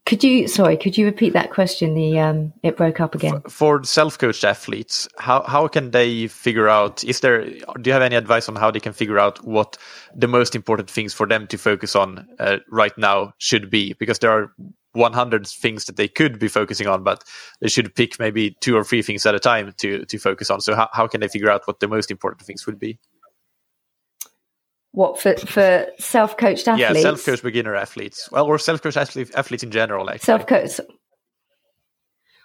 Could 0.07 0.23
you 0.23 0.49
sorry? 0.49 0.77
Could 0.77 0.99
you 0.99 1.07
repeat 1.07 1.33
that 1.33 1.51
question? 1.51 1.95
The 1.95 2.19
um, 2.19 2.53
it 2.62 2.77
broke 2.77 3.01
up 3.01 3.14
again. 3.14 3.40
For, 3.43 3.79
for 3.79 3.85
self-coached 3.85 4.45
athletes, 4.45 5.09
how 5.19 5.43
how 5.45 5.67
can 5.67 5.93
they 5.93 6.27
figure 6.27 6.69
out? 6.69 7.03
Is 7.05 7.21
there? 7.21 7.47
Do 7.47 7.87
you 7.87 7.93
have 7.93 8.03
any 8.03 8.14
advice 8.14 8.47
on 8.47 8.57
how 8.57 8.71
they 8.71 8.81
can 8.81 8.93
figure 8.93 9.19
out 9.19 9.43
what 9.47 9.79
the 10.14 10.29
most 10.29 10.55
important 10.55 10.90
things 10.90 11.14
for 11.14 11.27
them 11.27 11.47
to 11.47 11.57
focus 11.57 11.97
on 11.97 12.29
uh, 12.38 12.59
right 12.71 12.97
now 12.99 13.33
should 13.38 13.71
be? 13.71 13.95
Because 13.95 14.19
there 14.19 14.31
are 14.31 14.53
100 14.93 15.47
things 15.47 15.87
that 15.87 15.97
they 15.97 16.07
could 16.07 16.38
be 16.38 16.49
focusing 16.49 16.87
on, 16.87 17.03
but 17.03 17.25
they 17.62 17.69
should 17.69 17.95
pick 17.95 18.19
maybe 18.19 18.57
two 18.61 18.77
or 18.77 18.85
three 18.85 19.01
things 19.01 19.25
at 19.25 19.35
a 19.35 19.40
time 19.40 19.73
to 19.79 20.05
to 20.05 20.19
focus 20.19 20.51
on. 20.51 20.61
So 20.61 20.75
how 20.75 20.90
how 20.93 21.07
can 21.07 21.23
they 21.23 21.29
figure 21.29 21.51
out 21.51 21.67
what 21.67 21.81
the 21.81 21.88
most 21.88 22.11
important 22.11 22.47
things 22.47 22.67
would 22.67 22.79
be? 22.79 22.99
What 24.94 25.20
for 25.20 25.35
for 25.37 25.87
self 25.98 26.37
coached 26.37 26.68
athletes? 26.68 26.94
Yeah, 26.94 27.02
self 27.02 27.26
coached 27.26 27.42
beginner 27.42 27.74
athletes. 27.74 28.28
Well, 28.30 28.46
or 28.46 28.61
self 28.61 28.80
coached 28.80 28.96
athletes, 28.96 29.33
athletes 29.33 29.64
in 29.64 29.72
general. 29.72 30.09
Actually. 30.09 30.24
Self 30.24 30.46
coached. 30.46 30.78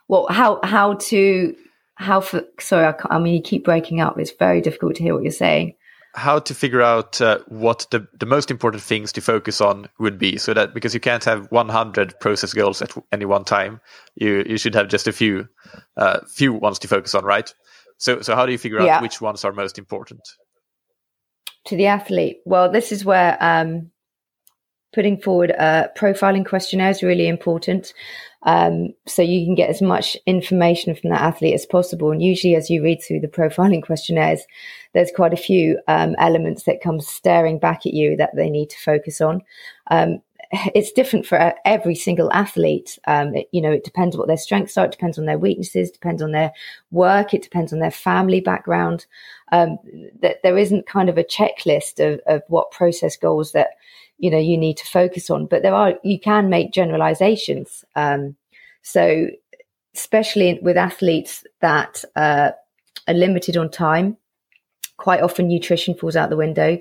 Well, 0.07 0.25
how 0.31 0.59
how 0.63 0.95
to 0.95 1.55
how 1.93 2.21
for 2.21 2.41
sorry, 2.59 2.88
I, 2.88 2.95
I, 3.15 3.19
mean 3.19 3.35
you 3.35 3.43
keep 3.43 3.63
breaking 3.63 4.01
up. 4.01 4.17
It's 4.17 4.31
very 4.31 4.62
difficult 4.62 4.95
to 4.95 5.03
hear 5.03 5.13
what 5.13 5.21
you're 5.21 5.31
saying. 5.31 5.75
How 6.15 6.39
to 6.39 6.55
figure 6.55 6.81
out 6.81 7.21
uh, 7.21 7.38
what 7.49 7.85
the 7.91 8.07
the 8.19 8.25
most 8.25 8.49
important 8.49 8.81
things 8.81 9.12
to 9.12 9.21
focus 9.21 9.62
on 9.62 9.88
would 9.99 10.17
be, 10.17 10.38
so 10.38 10.55
that 10.55 10.73
because 10.73 10.95
you 10.95 10.99
can't 10.99 11.23
have 11.25 11.51
100 11.51 12.19
process 12.19 12.53
goals 12.53 12.81
at 12.81 12.91
any 13.12 13.25
one 13.25 13.43
time, 13.43 13.79
you 14.15 14.43
you 14.47 14.57
should 14.57 14.73
have 14.73 14.88
just 14.88 15.07
a 15.07 15.12
few 15.12 15.47
uh, 15.97 16.21
few 16.27 16.51
ones 16.51 16.79
to 16.79 16.88
focus 16.88 17.13
on, 17.13 17.23
right? 17.25 17.53
So 17.99 18.21
so 18.21 18.35
how 18.35 18.47
do 18.47 18.51
you 18.51 18.57
figure 18.57 18.81
yeah. 18.81 18.95
out 18.95 19.01
which 19.03 19.21
ones 19.21 19.45
are 19.45 19.51
most 19.51 19.77
important? 19.77 20.27
To 21.65 21.76
the 21.76 21.88
athlete? 21.88 22.39
Well, 22.45 22.72
this 22.72 22.91
is 22.91 23.06
where 23.06 23.38
um, 23.41 23.91
putting 24.93 25.19
forward 25.19 25.52
a 25.52 25.89
profiling 25.95 26.45
questionnaire 26.45 26.89
is 26.89 27.04
really 27.04 27.28
important. 27.28 27.93
Um, 28.43 28.93
so 29.06 29.22
you 29.22 29.45
can 29.45 29.54
get 29.54 29.69
as 29.69 29.82
much 29.82 30.15
information 30.26 30.95
from 30.95 31.10
that 31.10 31.22
athlete 31.22 31.54
as 31.54 31.65
possible. 31.65 32.12
And 32.12 32.22
usually, 32.22 32.56
as 32.56 32.69
you 32.69 32.82
read 32.82 33.02
through 33.02 33.19
the 33.19 33.28
profiling 33.28 33.84
questionnaires, 33.86 34.41
there's 34.93 35.12
quite 35.15 35.34
a 35.34 35.38
few 35.38 35.80
um, 35.88 36.15
elements 36.17 36.63
that 36.63 36.82
come 36.82 37.00
staring 37.02 37.60
back 37.60 37.86
at 37.86 37.93
you 37.93 38.15
that 38.17 38.36
they 38.36 38.50
need 38.50 38.69
to 38.69 38.80
focus 38.80 39.19
on. 39.22 39.41
Um, 39.91 40.22
it's 40.51 40.91
different 40.91 41.25
for 41.25 41.53
every 41.65 41.95
single 41.95 42.31
athlete. 42.33 42.97
Um, 43.05 43.35
it, 43.35 43.49
you 43.51 43.62
know, 43.62 43.71
it 43.71 43.83
depends 43.83 44.17
what 44.17 44.27
their 44.27 44.38
strengths 44.38 44.77
are. 44.77 44.85
It 44.85 44.91
depends 44.91 45.19
on 45.19 45.25
their 45.25 45.38
weaknesses. 45.38 45.91
Depends 45.91 46.21
on 46.21 46.31
their 46.31 46.51
work. 46.91 47.33
It 47.33 47.43
depends 47.43 47.71
on 47.71 47.79
their 47.79 47.91
family 47.91 48.41
background. 48.41 49.05
Um, 49.51 49.77
that 50.21 50.38
there 50.43 50.57
isn't 50.57 50.88
kind 50.88 51.09
of 51.09 51.17
a 51.17 51.23
checklist 51.23 51.99
of, 51.99 52.19
of 52.27 52.41
what 52.47 52.71
process 52.71 53.15
goals 53.15 53.51
that 53.51 53.69
you 54.17 54.29
know 54.29 54.38
you 54.39 54.57
need 54.57 54.77
to 54.77 54.85
focus 54.85 55.29
on. 55.29 55.45
But 55.45 55.62
there 55.62 55.73
are 55.73 55.95
you 56.03 56.19
can 56.19 56.49
make 56.49 56.73
generalizations. 56.73 57.85
Um, 57.95 58.35
so 58.81 59.27
especially 59.93 60.59
with 60.62 60.77
athletes 60.77 61.43
that 61.62 62.03
uh, 62.15 62.51
are 63.07 63.13
limited 63.13 63.57
on 63.57 63.69
time, 63.69 64.17
quite 64.97 65.21
often 65.21 65.47
nutrition 65.47 65.95
falls 65.95 66.15
out 66.15 66.29
the 66.29 66.38
window 66.38 66.77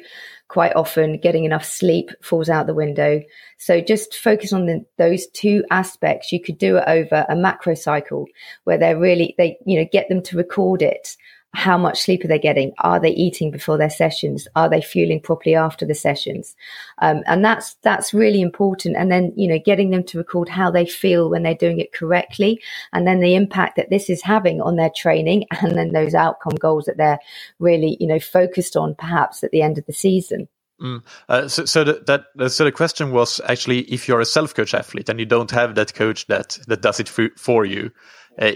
quite 0.49 0.75
often 0.75 1.19
getting 1.19 1.45
enough 1.45 1.65
sleep 1.65 2.11
falls 2.23 2.49
out 2.49 2.67
the 2.67 2.75
window. 2.75 3.21
So 3.59 3.81
just 3.81 4.17
focus 4.17 4.53
on 4.53 4.67
the, 4.67 4.85
those 4.97 5.27
two 5.29 5.63
aspects. 5.71 6.33
You 6.33 6.43
could 6.43 6.59
do 6.59 6.79
it 6.79 6.85
over 6.87 7.27
a 7.29 7.37
macro 7.37 7.75
cycle 7.75 8.27
where 8.65 8.79
they're 8.79 8.99
really, 8.99 9.35
they, 9.37 9.59
you 9.67 9.79
know, 9.79 9.87
get 9.93 10.09
them 10.09 10.23
to 10.23 10.37
record 10.37 10.81
it 10.81 11.17
how 11.59 11.77
much 11.77 12.01
sleep 12.01 12.25
are 12.25 12.29
they 12.29 12.39
getting? 12.39 12.73
Are 12.79 13.01
they 13.01 13.11
eating 13.11 13.51
before 13.51 13.77
their 13.77 13.91
sessions? 13.91 14.47
Are 14.55 14.71
they 14.71 14.81
fueling 14.81 15.21
properly 15.21 15.57
after 15.57 15.85
the 15.85 15.95
sessions? 15.95 16.55
Um, 16.99 17.25
and 17.27 17.45
that's 17.45 17.75
that's 17.83 18.15
really 18.15 18.41
important. 18.41 18.97
And 18.97 19.11
then 19.11 19.33
you 19.37 19.49
know, 19.49 19.59
getting 19.59 19.91
them 19.91 20.05
to 20.05 20.19
record 20.19 20.49
how 20.49 20.71
they 20.71 20.87
feel 20.87 21.29
when 21.29 21.43
they're 21.43 21.57
doing 21.57 21.81
it 21.81 21.93
correctly, 21.93 22.63
and 22.93 23.09
then 23.09 23.19
the 23.19 23.35
impact 23.35 23.75
that 23.75 23.91
this 23.91 24.09
is 24.09 24.23
having 24.23 24.61
on 24.61 24.77
their 24.77 24.93
training, 24.95 25.47
and 25.61 25.77
then 25.77 25.93
those 25.93 26.15
outcome 26.15 26.55
goals 26.61 26.85
that 26.85 26.97
they're 26.97 27.19
really 27.59 27.97
you 27.99 28.07
know 28.07 28.21
focused 28.21 28.77
on, 28.77 28.95
perhaps 28.95 29.43
at 29.43 29.51
the 29.51 29.63
end 29.63 29.79
of 29.79 29.87
the 29.87 29.93
season. 29.93 30.47
Mm. 30.81 31.03
Uh, 31.29 31.49
so, 31.49 31.65
so 31.65 31.83
that, 31.83 32.07
that, 32.07 32.51
so 32.53 32.63
the 32.63 32.71
question 32.71 33.11
was 33.11 33.41
actually 33.49 33.81
if 33.93 34.07
you're 34.07 34.21
a 34.21 34.25
self-coach 34.25 34.75
athlete 34.75 35.09
and 35.09 35.19
you 35.19 35.27
don't 35.27 35.51
have 35.51 35.75
that 35.75 35.93
coach 35.93 36.29
that 36.29 36.57
that 36.69 36.83
does 36.83 37.01
it 37.01 37.09
for, 37.09 37.31
for 37.37 37.65
you, 37.65 37.91
uh, 38.39 38.53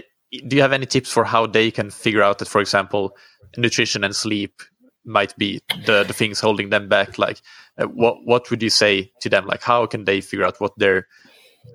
do 0.47 0.55
you 0.55 0.61
have 0.61 0.73
any 0.73 0.85
tips 0.85 1.11
for 1.11 1.23
how 1.23 1.45
they 1.45 1.71
can 1.71 1.89
figure 1.89 2.23
out 2.23 2.39
that, 2.39 2.47
for 2.47 2.61
example, 2.61 3.15
nutrition 3.57 4.03
and 4.03 4.15
sleep 4.15 4.61
might 5.05 5.35
be 5.37 5.61
the, 5.85 6.03
the 6.03 6.13
things 6.13 6.39
holding 6.39 6.69
them 6.69 6.87
back? 6.89 7.17
Like, 7.17 7.41
uh, 7.77 7.85
what 7.85 8.17
what 8.25 8.49
would 8.49 8.63
you 8.63 8.69
say 8.69 9.11
to 9.21 9.29
them? 9.29 9.45
Like, 9.45 9.61
how 9.61 9.85
can 9.85 10.05
they 10.05 10.21
figure 10.21 10.45
out 10.45 10.59
what 10.59 10.73
their 10.77 11.07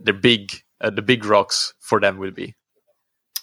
their 0.02 0.14
big 0.14 0.52
uh, 0.80 0.90
the 0.90 1.02
big 1.02 1.24
rocks 1.24 1.74
for 1.80 2.00
them 2.00 2.18
will 2.18 2.30
be? 2.30 2.54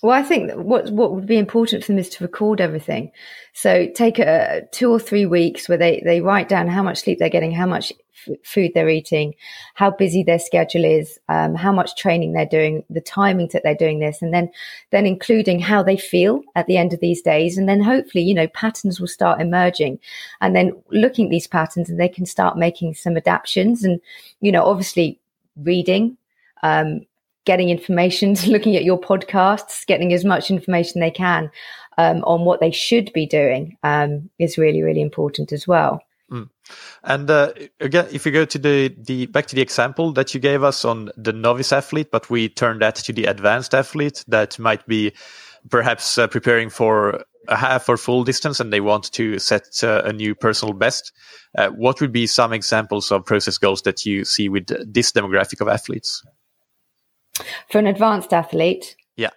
Well, 0.05 0.15
I 0.15 0.21
think 0.21 0.51
what 0.51 0.91
what 0.91 1.15
would 1.15 1.25
be 1.25 1.39
important 1.39 1.83
for 1.83 1.91
them 1.91 1.97
is 1.97 2.09
to 2.09 2.23
record 2.23 2.61
everything. 2.61 3.11
So 3.53 3.87
take 3.87 4.19
a 4.19 4.61
two 4.71 4.91
or 4.91 4.99
three 4.99 5.25
weeks 5.25 5.67
where 5.67 5.79
they 5.79 5.99
they 6.05 6.21
write 6.21 6.47
down 6.47 6.67
how 6.67 6.83
much 6.83 6.99
sleep 6.99 7.17
they're 7.17 7.27
getting, 7.27 7.51
how 7.51 7.65
much 7.65 7.91
f- 8.27 8.37
food 8.43 8.73
they're 8.75 8.87
eating, 8.87 9.33
how 9.73 9.89
busy 9.89 10.21
their 10.21 10.37
schedule 10.37 10.85
is, 10.85 11.17
um, 11.27 11.55
how 11.55 11.71
much 11.71 11.95
training 11.95 12.33
they're 12.33 12.45
doing, 12.45 12.83
the 12.87 13.01
timings 13.01 13.53
that 13.53 13.63
they're 13.63 13.73
doing 13.73 13.97
this, 13.97 14.21
and 14.21 14.31
then 14.31 14.51
then 14.91 15.07
including 15.07 15.59
how 15.59 15.81
they 15.81 15.97
feel 15.97 16.43
at 16.53 16.67
the 16.67 16.77
end 16.77 16.93
of 16.93 16.99
these 16.99 17.23
days, 17.23 17.57
and 17.57 17.67
then 17.67 17.81
hopefully 17.81 18.23
you 18.23 18.35
know 18.35 18.47
patterns 18.49 18.99
will 18.99 19.07
start 19.07 19.41
emerging, 19.41 19.97
and 20.39 20.55
then 20.55 20.71
looking 20.91 21.25
at 21.25 21.31
these 21.31 21.47
patterns 21.47 21.89
and 21.89 21.99
they 21.99 22.09
can 22.09 22.27
start 22.27 22.59
making 22.59 22.93
some 22.93 23.17
adaptations, 23.17 23.83
and 23.83 23.99
you 24.39 24.51
know 24.51 24.65
obviously 24.65 25.19
reading. 25.55 26.15
Um, 26.61 27.07
getting 27.45 27.69
information, 27.69 28.33
looking 28.47 28.75
at 28.75 28.83
your 28.83 28.99
podcasts, 28.99 29.85
getting 29.85 30.13
as 30.13 30.25
much 30.25 30.51
information 30.51 31.01
they 31.01 31.11
can 31.11 31.49
um, 31.97 32.23
on 32.23 32.45
what 32.45 32.59
they 32.59 32.71
should 32.71 33.11
be 33.13 33.25
doing 33.25 33.77
um, 33.83 34.29
is 34.39 34.57
really, 34.57 34.81
really 34.81 35.01
important 35.01 35.51
as 35.51 35.67
well. 35.67 36.01
Mm. 36.31 36.49
And 37.03 37.29
uh, 37.29 37.53
again, 37.79 38.07
if 38.11 38.25
you 38.25 38.31
go 38.31 38.45
to 38.45 38.57
the, 38.57 38.95
the 38.97 39.27
back 39.27 39.45
to 39.47 39.55
the 39.55 39.61
example 39.61 40.11
that 40.13 40.33
you 40.33 40.39
gave 40.39 40.63
us 40.63 40.83
on 40.83 41.11
the 41.15 41.31
novice 41.31 41.71
athlete, 41.71 42.09
but 42.11 42.29
we 42.29 42.49
turn 42.49 42.79
that 42.79 42.95
to 42.95 43.13
the 43.13 43.25
advanced 43.25 43.75
athlete 43.75 44.25
that 44.27 44.57
might 44.57 44.85
be 44.87 45.13
perhaps 45.69 46.17
uh, 46.17 46.27
preparing 46.27 46.69
for 46.69 47.23
a 47.47 47.55
half 47.55 47.87
or 47.87 47.97
full 47.97 48.23
distance 48.23 48.59
and 48.59 48.73
they 48.73 48.81
want 48.81 49.11
to 49.11 49.37
set 49.37 49.83
uh, 49.83 50.01
a 50.03 50.11
new 50.11 50.33
personal 50.33 50.73
best. 50.73 51.11
Uh, 51.55 51.69
what 51.69 52.01
would 52.01 52.11
be 52.11 52.25
some 52.25 52.51
examples 52.51 53.11
of 53.11 53.23
process 53.25 53.59
goals 53.59 53.83
that 53.83 54.03
you 54.03 54.25
see 54.25 54.49
with 54.49 54.67
this 54.91 55.11
demographic 55.11 55.61
of 55.61 55.67
athletes? 55.67 56.23
For 57.69 57.79
an 57.79 57.87
advanced 57.87 58.33
athlete? 58.33 58.95
Yeah. 59.15 59.31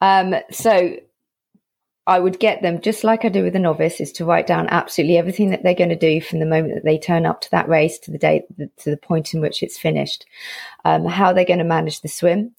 Um, 0.00 0.34
so 0.50 0.96
I 2.06 2.18
would 2.18 2.40
get 2.40 2.62
them, 2.62 2.80
just 2.80 3.04
like 3.04 3.24
I 3.24 3.28
do 3.28 3.44
with 3.44 3.54
a 3.54 3.60
novice, 3.60 4.00
is 4.00 4.10
to 4.12 4.24
write 4.24 4.46
down 4.46 4.66
absolutely 4.68 5.16
everything 5.16 5.50
that 5.50 5.62
they're 5.62 5.74
going 5.74 5.90
to 5.90 5.96
do 5.96 6.20
from 6.20 6.40
the 6.40 6.46
moment 6.46 6.74
that 6.74 6.84
they 6.84 6.98
turn 6.98 7.26
up 7.26 7.40
to 7.42 7.50
that 7.52 7.68
race 7.68 7.98
to 8.00 8.10
the 8.10 8.18
day, 8.18 8.44
to 8.78 8.90
the 8.90 8.96
point 8.96 9.32
in 9.32 9.40
which 9.40 9.62
it's 9.62 9.78
finished. 9.78 10.26
Um, 10.84 11.04
how 11.04 11.32
they're 11.32 11.44
going 11.44 11.58
to 11.58 11.64
manage 11.64 12.00
the 12.00 12.08
swim, 12.08 12.52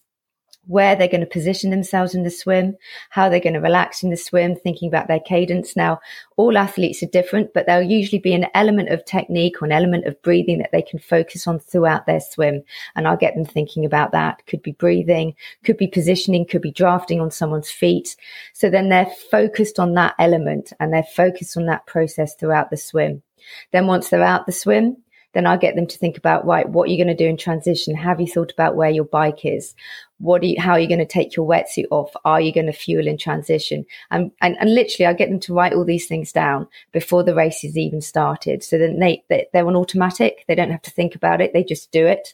where 0.67 0.95
they're 0.95 1.07
going 1.07 1.21
to 1.21 1.27
position 1.27 1.71
themselves 1.71 2.13
in 2.13 2.23
the 2.23 2.29
swim, 2.29 2.77
how 3.09 3.27
they're 3.27 3.39
going 3.39 3.53
to 3.53 3.59
relax 3.59 4.03
in 4.03 4.09
the 4.09 4.17
swim, 4.17 4.55
thinking 4.55 4.87
about 4.87 5.07
their 5.07 5.19
cadence. 5.19 5.75
Now, 5.75 5.99
all 6.37 6.57
athletes 6.57 7.01
are 7.01 7.07
different, 7.07 7.53
but 7.53 7.65
there'll 7.65 7.87
usually 7.87 8.19
be 8.19 8.33
an 8.33 8.47
element 8.53 8.89
of 8.89 9.03
technique 9.03 9.61
or 9.61 9.65
an 9.65 9.71
element 9.71 10.05
of 10.05 10.21
breathing 10.21 10.59
that 10.59 10.71
they 10.71 10.81
can 10.81 10.99
focus 10.99 11.47
on 11.47 11.59
throughout 11.59 12.05
their 12.05 12.19
swim. 12.19 12.63
And 12.95 13.07
I'll 13.07 13.17
get 13.17 13.35
them 13.35 13.45
thinking 13.45 13.85
about 13.85 14.11
that. 14.11 14.45
Could 14.45 14.61
be 14.61 14.73
breathing, 14.73 15.35
could 15.63 15.77
be 15.77 15.87
positioning, 15.87 16.45
could 16.45 16.61
be 16.61 16.71
drafting 16.71 17.19
on 17.19 17.31
someone's 17.31 17.71
feet. 17.71 18.15
So 18.53 18.69
then 18.69 18.89
they're 18.89 19.11
focused 19.31 19.79
on 19.79 19.95
that 19.95 20.15
element 20.19 20.73
and 20.79 20.93
they're 20.93 21.03
focused 21.03 21.57
on 21.57 21.65
that 21.65 21.85
process 21.87 22.35
throughout 22.35 22.69
the 22.69 22.77
swim. 22.77 23.23
Then 23.71 23.87
once 23.87 24.09
they're 24.09 24.23
out 24.23 24.45
the 24.45 24.51
swim, 24.51 24.97
then 25.33 25.47
I'll 25.47 25.57
get 25.57 25.75
them 25.75 25.87
to 25.87 25.97
think 25.97 26.17
about, 26.17 26.45
right, 26.45 26.67
what 26.67 26.89
you're 26.89 27.03
going 27.03 27.15
to 27.15 27.23
do 27.23 27.29
in 27.29 27.37
transition. 27.37 27.95
Have 27.95 28.19
you 28.19 28.27
thought 28.27 28.51
about 28.51 28.75
where 28.75 28.89
your 28.89 29.05
bike 29.05 29.45
is? 29.45 29.73
What 30.21 30.43
you, 30.43 30.59
how 30.59 30.73
are 30.73 30.79
you 30.79 30.87
going 30.87 30.99
to 30.99 31.05
take 31.05 31.35
your 31.35 31.47
wetsuit 31.47 31.85
off? 31.89 32.11
Are 32.25 32.39
you 32.39 32.53
going 32.53 32.67
to 32.67 32.73
fuel 32.73 33.07
in 33.07 33.17
transition? 33.17 33.85
And, 34.11 34.31
and, 34.41 34.55
and 34.59 34.73
literally 34.73 35.07
I 35.07 35.13
get 35.13 35.29
them 35.29 35.39
to 35.41 35.53
write 35.53 35.73
all 35.73 35.85
these 35.85 36.07
things 36.07 36.31
down 36.31 36.67
before 36.91 37.23
the 37.23 37.35
race 37.35 37.63
is 37.63 37.77
even 37.77 38.01
started. 38.01 38.63
So 38.63 38.77
then 38.77 38.99
they, 38.99 39.23
they, 39.29 39.47
they're 39.51 39.67
on 39.67 39.75
automatic. 39.75 40.45
They 40.47 40.55
don't 40.55 40.71
have 40.71 40.83
to 40.83 40.91
think 40.91 41.15
about 41.15 41.41
it. 41.41 41.53
They 41.53 41.63
just 41.63 41.91
do 41.91 42.05
it. 42.05 42.33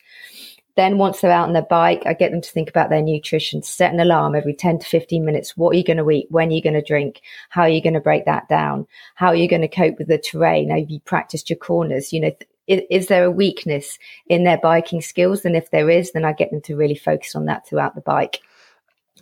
Then 0.77 0.99
once 0.99 1.21
they're 1.21 1.31
out 1.31 1.47
on 1.47 1.53
their 1.53 1.63
bike, 1.63 2.03
I 2.05 2.13
get 2.13 2.29
them 2.29 2.39
to 2.39 2.51
think 2.51 2.69
about 2.69 2.91
their 2.91 3.01
nutrition, 3.01 3.63
set 3.63 3.91
an 3.91 3.99
alarm 3.99 4.35
every 4.35 4.53
10 4.53 4.77
to 4.77 4.85
15 4.85 5.25
minutes. 5.25 5.57
What 5.57 5.73
are 5.73 5.77
you 5.77 5.83
going 5.83 5.97
to 5.97 6.11
eat? 6.11 6.27
When 6.29 6.49
are 6.49 6.51
you 6.51 6.61
going 6.61 6.75
to 6.75 6.83
drink? 6.83 7.21
How 7.49 7.63
are 7.63 7.69
you 7.69 7.81
going 7.81 7.95
to 7.95 7.99
break 7.99 8.25
that 8.25 8.47
down? 8.47 8.85
How 9.15 9.29
are 9.29 9.35
you 9.35 9.47
going 9.47 9.63
to 9.63 9.67
cope 9.67 9.97
with 9.97 10.07
the 10.07 10.19
terrain? 10.19 10.69
Have 10.69 10.87
you 10.87 10.99
practiced 10.99 11.49
your 11.49 11.57
corners? 11.57 12.13
You 12.13 12.21
know, 12.21 12.31
is, 12.67 12.81
is, 12.89 13.07
there 13.07 13.23
a 13.23 13.31
weakness 13.31 13.97
in 14.27 14.43
their 14.43 14.57
biking 14.57 15.01
skills? 15.01 15.45
And 15.45 15.55
if 15.55 15.71
there 15.71 15.89
is, 15.89 16.11
then 16.11 16.25
I 16.25 16.33
get 16.33 16.51
them 16.51 16.61
to 16.61 16.75
really 16.75 16.95
focus 16.95 17.35
on 17.35 17.45
that 17.45 17.67
throughout 17.67 17.95
the 17.95 18.01
bike. 18.01 18.41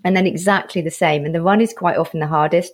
And 0.03 0.15
then 0.15 0.27
exactly 0.27 0.81
the 0.81 0.91
same. 0.91 1.25
And 1.25 1.33
the 1.33 1.41
run 1.41 1.61
is 1.61 1.73
quite 1.73 1.97
often 1.97 2.19
the 2.19 2.27
hardest. 2.27 2.73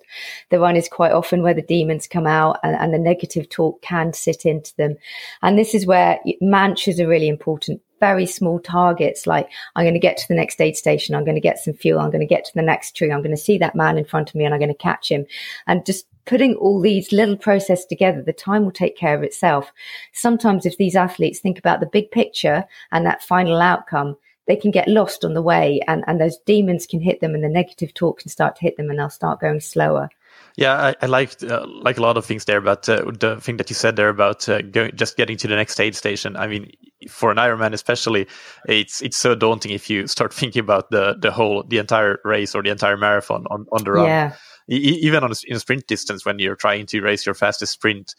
The 0.49 0.60
run 0.60 0.75
is 0.75 0.89
quite 0.89 1.13
often 1.13 1.43
where 1.43 1.53
the 1.53 1.62
demons 1.62 2.07
come 2.07 2.27
out 2.27 2.57
and, 2.63 2.75
and 2.75 2.93
the 2.93 2.99
negative 2.99 3.47
talk 3.47 3.81
can 3.81 4.12
sit 4.12 4.45
into 4.45 4.75
them. 4.75 4.97
And 5.41 5.57
this 5.57 5.73
is 5.73 5.86
where 5.86 6.19
mantras 6.41 6.99
are 6.99 7.07
really 7.07 7.29
important 7.29 7.81
very 8.01 8.25
small 8.25 8.60
targets 8.60 9.27
like 9.27 9.47
I'm 9.75 9.86
going 9.86 9.93
to 9.93 9.99
get 9.99 10.17
to 10.17 10.27
the 10.27 10.34
next 10.34 10.60
aid 10.60 10.75
station, 10.75 11.15
I'm 11.15 11.23
going 11.23 11.36
to 11.36 11.41
get 11.41 11.60
some 11.60 11.75
fuel, 11.75 11.99
I'm 11.99 12.10
going 12.10 12.19
to 12.19 12.25
get 12.25 12.43
to 12.45 12.51
the 12.53 12.63
next 12.63 12.97
tree, 12.97 13.12
I'm 13.12 13.21
going 13.21 13.36
to 13.36 13.41
see 13.41 13.60
that 13.60 13.75
man 13.75 13.97
in 13.97 14.05
front 14.05 14.29
of 14.29 14.36
me 14.36 14.43
and 14.43 14.53
I'm 14.53 14.60
going 14.60 14.73
to 14.73 14.75
catch 14.75 15.10
him. 15.10 15.25
And 15.67 15.86
just 15.86 16.07
putting 16.25 16.55
all 16.55 16.79
these 16.81 17.12
little 17.12 17.38
processes 17.38 17.86
together, 17.86 18.21
the 18.21 18.34
time 18.34 18.63
will 18.63 18.71
take 18.71 18.97
care 18.97 19.15
of 19.15 19.23
itself. 19.23 19.71
Sometimes 20.13 20.65
if 20.65 20.77
these 20.77 20.95
athletes 20.95 21.39
think 21.39 21.57
about 21.57 21.79
the 21.79 21.86
big 21.86 22.12
picture 22.12 22.65
and 22.91 23.05
that 23.05 23.23
final 23.23 23.62
outcome, 23.62 24.17
they 24.47 24.55
can 24.55 24.71
get 24.71 24.88
lost 24.88 25.23
on 25.23 25.34
the 25.34 25.41
way 25.41 25.79
and, 25.88 26.03
and 26.07 26.19
those 26.19 26.38
demons 26.45 26.86
can 26.86 26.99
hit 26.99 27.21
them 27.21 27.34
and 27.36 27.43
the 27.43 27.49
negative 27.49 27.93
talk 27.93 28.19
can 28.19 28.29
start 28.29 28.55
to 28.55 28.62
hit 28.62 28.77
them 28.77 28.89
and 28.89 28.99
they'll 28.99 29.10
start 29.10 29.39
going 29.39 29.60
slower. 29.60 30.10
Yeah, 30.57 30.75
I, 30.75 30.95
I 31.01 31.05
liked 31.05 31.43
uh, 31.43 31.65
like 31.67 31.97
a 31.97 32.01
lot 32.01 32.17
of 32.17 32.25
things 32.25 32.45
there, 32.45 32.62
but 32.62 32.88
uh, 32.89 33.12
the 33.19 33.39
thing 33.39 33.57
that 33.57 33.69
you 33.69 33.75
said 33.75 33.95
there 33.95 34.10
about 34.10 34.47
uh, 34.49 34.62
going, 34.62 34.91
just 34.95 35.15
getting 35.15 35.38
to 35.38 35.47
the 35.47 35.55
next 35.55 35.79
aid 35.79 35.95
station. 35.95 36.36
I 36.36 36.47
mean, 36.47 36.71
for 37.10 37.31
an 37.31 37.38
Ironman 37.38 37.73
especially, 37.73 38.27
it's 38.67 39.01
it's 39.01 39.17
so 39.17 39.36
daunting 39.36 39.71
if 39.71 39.89
you 39.89 40.07
start 40.07 40.34
thinking 40.41 40.62
about 40.62 40.89
the 40.91 41.15
the 41.19 41.31
whole 41.31 41.63
the 41.67 41.77
entire 41.77 42.19
race 42.25 42.53
or 42.53 42.63
the 42.63 42.69
entire 42.69 42.97
marathon 42.97 43.45
on 43.49 43.65
on 43.71 43.84
the 43.84 43.91
run. 43.91 44.07
Yeah 44.07 44.34
even 44.77 45.23
on 45.23 45.31
a, 45.31 45.36
in 45.47 45.55
a 45.55 45.60
sprint 45.60 45.88
distance 45.88 46.25
when 46.25 46.39
you're 46.39 46.55
trying 46.55 46.86
to 46.86 47.01
race 47.01 47.25
your 47.25 47.36
fastest 47.36 47.73
sprint 47.73 48.15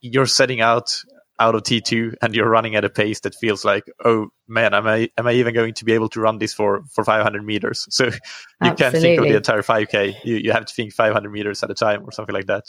you're 0.00 0.26
setting 0.26 0.60
out 0.60 0.96
out 1.38 1.54
of 1.54 1.62
T2 1.62 2.14
and 2.22 2.34
you're 2.34 2.48
running 2.48 2.76
at 2.76 2.84
a 2.84 2.90
pace 2.90 3.20
that 3.20 3.34
feels 3.34 3.64
like, 3.64 3.84
oh 4.04 4.28
man, 4.48 4.74
am 4.74 4.86
I 4.86 5.10
am 5.18 5.26
I 5.26 5.32
even 5.32 5.54
going 5.54 5.74
to 5.74 5.84
be 5.84 5.92
able 5.92 6.08
to 6.10 6.20
run 6.20 6.38
this 6.38 6.54
for 6.54 6.82
for 6.92 7.04
500 7.04 7.44
meters? 7.44 7.86
So 7.96 8.04
you 8.06 8.12
Absolutely. 8.62 8.84
can't 8.84 9.02
think 9.02 9.20
of 9.20 9.28
the 9.28 9.36
entire 9.36 9.62
5k. 9.62 10.24
You 10.24 10.36
you 10.36 10.52
have 10.52 10.66
to 10.66 10.74
think 10.74 10.92
500 10.92 11.30
meters 11.30 11.62
at 11.62 11.70
a 11.70 11.74
time 11.74 12.04
or 12.04 12.12
something 12.12 12.34
like 12.34 12.46
that. 12.46 12.64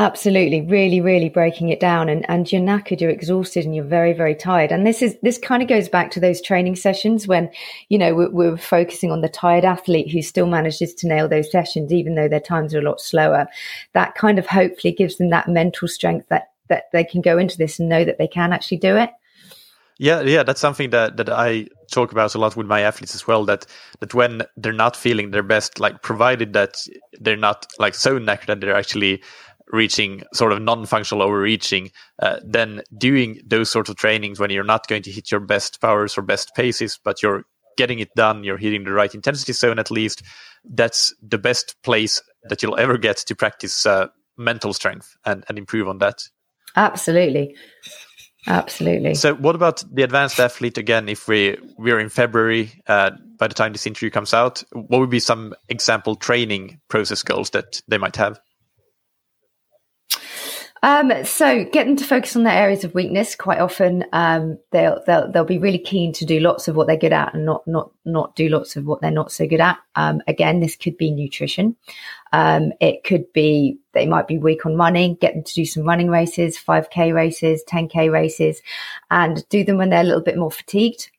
Absolutely, 0.00 0.62
really, 0.62 1.02
really 1.02 1.28
breaking 1.28 1.68
it 1.68 1.78
down, 1.78 2.08
and 2.08 2.24
and 2.30 2.50
you're 2.50 2.62
knackered, 2.62 3.02
you're 3.02 3.10
exhausted, 3.10 3.66
and 3.66 3.74
you're 3.74 3.84
very, 3.84 4.14
very 4.14 4.34
tired. 4.34 4.72
And 4.72 4.86
this 4.86 5.02
is 5.02 5.14
this 5.22 5.36
kind 5.36 5.62
of 5.62 5.68
goes 5.68 5.90
back 5.90 6.10
to 6.12 6.20
those 6.20 6.40
training 6.40 6.76
sessions 6.76 7.28
when 7.28 7.50
you 7.90 7.98
know 7.98 8.14
we're, 8.14 8.30
we're 8.30 8.56
focusing 8.56 9.12
on 9.12 9.20
the 9.20 9.28
tired 9.28 9.66
athlete 9.66 10.10
who 10.10 10.22
still 10.22 10.46
manages 10.46 10.94
to 10.94 11.06
nail 11.06 11.28
those 11.28 11.50
sessions, 11.52 11.92
even 11.92 12.14
though 12.14 12.28
their 12.28 12.40
times 12.40 12.74
are 12.74 12.78
a 12.78 12.82
lot 12.82 12.98
slower. 12.98 13.46
That 13.92 14.14
kind 14.14 14.38
of 14.38 14.46
hopefully 14.46 14.94
gives 14.94 15.18
them 15.18 15.28
that 15.30 15.48
mental 15.48 15.86
strength, 15.86 16.28
that 16.30 16.52
that 16.68 16.84
they 16.94 17.04
can 17.04 17.20
go 17.20 17.36
into 17.36 17.58
this 17.58 17.78
and 17.78 17.90
know 17.90 18.02
that 18.06 18.16
they 18.16 18.28
can 18.28 18.54
actually 18.54 18.78
do 18.78 18.96
it. 18.96 19.10
Yeah, 19.98 20.22
yeah, 20.22 20.44
that's 20.44 20.62
something 20.62 20.88
that 20.90 21.18
that 21.18 21.28
I 21.28 21.66
talk 21.92 22.10
about 22.10 22.34
a 22.34 22.38
lot 22.38 22.56
with 22.56 22.66
my 22.66 22.80
athletes 22.80 23.14
as 23.14 23.26
well. 23.26 23.44
That 23.44 23.66
that 23.98 24.14
when 24.14 24.40
they're 24.56 24.72
not 24.72 24.96
feeling 24.96 25.30
their 25.30 25.42
best, 25.42 25.78
like 25.78 26.00
provided 26.00 26.54
that 26.54 26.78
they're 27.20 27.36
not 27.36 27.66
like 27.78 27.94
so 27.94 28.18
knackered 28.18 28.46
that 28.46 28.60
they're 28.62 28.74
actually 28.74 29.22
reaching 29.72 30.22
sort 30.34 30.52
of 30.52 30.60
non-functional 30.60 31.22
overreaching, 31.22 31.90
uh, 32.20 32.38
then 32.44 32.82
doing 32.96 33.40
those 33.46 33.70
sorts 33.70 33.88
of 33.88 33.96
trainings 33.96 34.38
when 34.38 34.50
you're 34.50 34.64
not 34.64 34.86
going 34.88 35.02
to 35.02 35.10
hit 35.10 35.30
your 35.30 35.40
best 35.40 35.80
powers 35.80 36.16
or 36.18 36.22
best 36.22 36.54
paces, 36.54 36.98
but 37.02 37.22
you're 37.22 37.44
getting 37.76 37.98
it 37.98 38.14
done, 38.14 38.44
you're 38.44 38.58
hitting 38.58 38.84
the 38.84 38.92
right 38.92 39.14
intensity 39.14 39.52
zone 39.52 39.78
at 39.78 39.90
least. 39.90 40.22
That's 40.64 41.14
the 41.22 41.38
best 41.38 41.76
place 41.82 42.20
that 42.48 42.62
you'll 42.62 42.78
ever 42.78 42.98
get 42.98 43.18
to 43.18 43.34
practice 43.34 43.86
uh, 43.86 44.08
mental 44.36 44.72
strength 44.72 45.16
and, 45.24 45.44
and 45.48 45.58
improve 45.58 45.88
on 45.88 45.98
that. 45.98 46.22
Absolutely. 46.76 47.56
Absolutely. 48.46 49.14
So, 49.14 49.34
what 49.34 49.54
about 49.54 49.84
the 49.92 50.02
advanced 50.02 50.40
athlete 50.40 50.78
again? 50.78 51.10
If 51.10 51.28
we 51.28 51.58
we're 51.76 52.00
in 52.00 52.08
February, 52.08 52.72
uh, 52.86 53.10
by 53.38 53.48
the 53.48 53.54
time 53.54 53.72
this 53.72 53.86
interview 53.86 54.08
comes 54.08 54.32
out, 54.32 54.64
what 54.72 54.98
would 54.98 55.10
be 55.10 55.20
some 55.20 55.54
example 55.68 56.16
training 56.16 56.80
process 56.88 57.22
goals 57.22 57.50
that 57.50 57.82
they 57.86 57.98
might 57.98 58.16
have? 58.16 58.40
Um, 60.82 61.24
so 61.24 61.64
get 61.64 61.86
them 61.86 61.96
to 61.96 62.04
focus 62.04 62.36
on 62.36 62.44
their 62.44 62.54
areas 62.54 62.84
of 62.84 62.94
weakness. 62.94 63.34
Quite 63.34 63.60
often, 63.60 64.04
um, 64.12 64.58
they'll, 64.70 65.02
they'll, 65.06 65.30
they'll 65.30 65.44
be 65.44 65.58
really 65.58 65.78
keen 65.78 66.12
to 66.14 66.24
do 66.24 66.40
lots 66.40 66.68
of 66.68 66.76
what 66.76 66.86
they're 66.86 66.96
good 66.96 67.12
at 67.12 67.34
and 67.34 67.44
not, 67.44 67.66
not, 67.66 67.90
not 68.06 68.34
do 68.34 68.48
lots 68.48 68.76
of 68.76 68.86
what 68.86 69.00
they're 69.00 69.10
not 69.10 69.30
so 69.30 69.46
good 69.46 69.60
at. 69.60 69.78
Um, 69.94 70.22
again, 70.26 70.60
this 70.60 70.76
could 70.76 70.96
be 70.96 71.10
nutrition. 71.10 71.76
Um, 72.32 72.72
it 72.80 73.04
could 73.04 73.30
be, 73.34 73.78
they 73.92 74.06
might 74.06 74.26
be 74.26 74.38
weak 74.38 74.64
on 74.64 74.76
running, 74.76 75.16
get 75.16 75.34
them 75.34 75.44
to 75.44 75.54
do 75.54 75.66
some 75.66 75.84
running 75.84 76.08
races, 76.08 76.58
5k 76.58 77.14
races, 77.14 77.62
10k 77.68 78.10
races 78.10 78.62
and 79.10 79.46
do 79.48 79.64
them 79.64 79.76
when 79.76 79.90
they're 79.90 80.00
a 80.00 80.04
little 80.04 80.22
bit 80.22 80.38
more 80.38 80.50
fatigued 80.50 81.10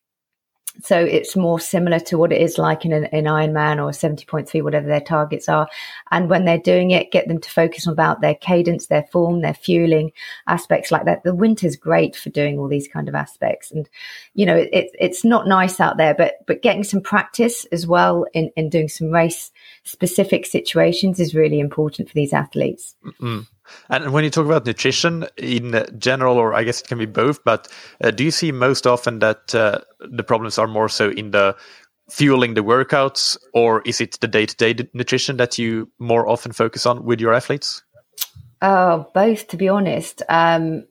so 0.84 0.97
it's 0.97 1.36
more 1.36 1.60
similar 1.60 1.99
to 1.99 2.17
what 2.17 2.31
it 2.31 2.41
is 2.41 2.57
like 2.57 2.86
in 2.86 2.93
an, 2.93 3.05
an 3.05 3.25
Ironman 3.25 3.77
or 3.77 3.91
70.3, 3.91 4.63
whatever 4.63 4.88
their 4.88 5.01
targets 5.01 5.49
are. 5.49 5.67
And 6.12 6.29
when 6.29 6.45
they're 6.45 6.57
doing 6.57 6.91
it, 6.91 7.12
get 7.12 7.27
them 7.27 7.39
to 7.39 7.49
focus 7.49 7.88
on 7.88 7.93
about 7.93 8.21
their 8.21 8.36
cadence, 8.36 8.88
their 8.88 9.03
form, 9.12 9.41
their 9.41 9.53
fueling 9.53 10.12
aspects 10.47 10.91
like 10.91 11.05
that. 11.05 11.23
The 11.23 11.36
winter's 11.36 11.75
great 11.75 12.15
for 12.15 12.29
doing 12.29 12.57
all 12.57 12.67
these 12.67 12.88
kind 12.88 13.10
of 13.10 13.15
aspects. 13.15 13.71
And, 13.71 13.89
you 14.34 14.45
know, 14.45 14.55
it, 14.55 14.91
it's 14.97 15.25
not 15.25 15.47
nice 15.47 15.79
out 15.79 15.97
there, 15.97 16.13
but, 16.13 16.36
but 16.47 16.62
getting 16.62 16.84
some 16.84 17.01
practice 17.01 17.65
as 17.65 17.86
well 17.86 18.25
in, 18.34 18.49
in 18.55 18.69
doing 18.69 18.88
some 18.88 19.12
race 19.12 19.51
specific 19.84 20.45
situations 20.45 21.19
is 21.19 21.36
really 21.36 21.60
important 21.60 22.07
for 22.07 22.13
these 22.13 22.34
athletes. 22.34 22.95
Mm-hmm. 23.05 23.41
And 23.89 24.13
when 24.13 24.23
you 24.23 24.29
talk 24.29 24.45
about 24.45 24.65
nutrition 24.65 25.25
in 25.38 25.86
general, 25.97 26.38
or 26.38 26.53
I 26.53 26.63
guess 26.63 26.81
it 26.81 26.88
can 26.88 26.97
be 26.97 27.05
both, 27.05 27.43
but 27.43 27.67
uh, 28.03 28.12
do 28.12 28.23
you 28.23 28.31
see 28.31 28.51
most 28.51 28.88
often 28.88 29.19
that 29.19 29.53
uh, 29.55 29.79
the 29.99 30.23
problems 30.23 30.57
are 30.57 30.67
more 30.67 30.89
so 30.89 31.10
in 31.10 31.31
the 31.31 31.55
fueling 32.10 32.53
the 32.53 32.63
workouts, 32.63 33.38
or 33.53 33.81
is 33.84 34.01
it 34.01 34.19
the 34.19 34.27
day 34.27 34.45
to 34.45 34.55
day 34.55 34.89
nutrition 34.93 35.38
that 35.38 35.57
you 35.57 35.89
more 35.97 36.27
often 36.27 36.51
focus 36.51 36.86
on 36.86 37.05
with 37.05 37.21
your 37.21 37.34
athletes? 37.34 37.84
Oh, 38.62 39.07
both, 39.13 39.47
to 39.47 39.57
be 39.57 39.69
honest. 39.69 40.21
Um, 40.29 40.86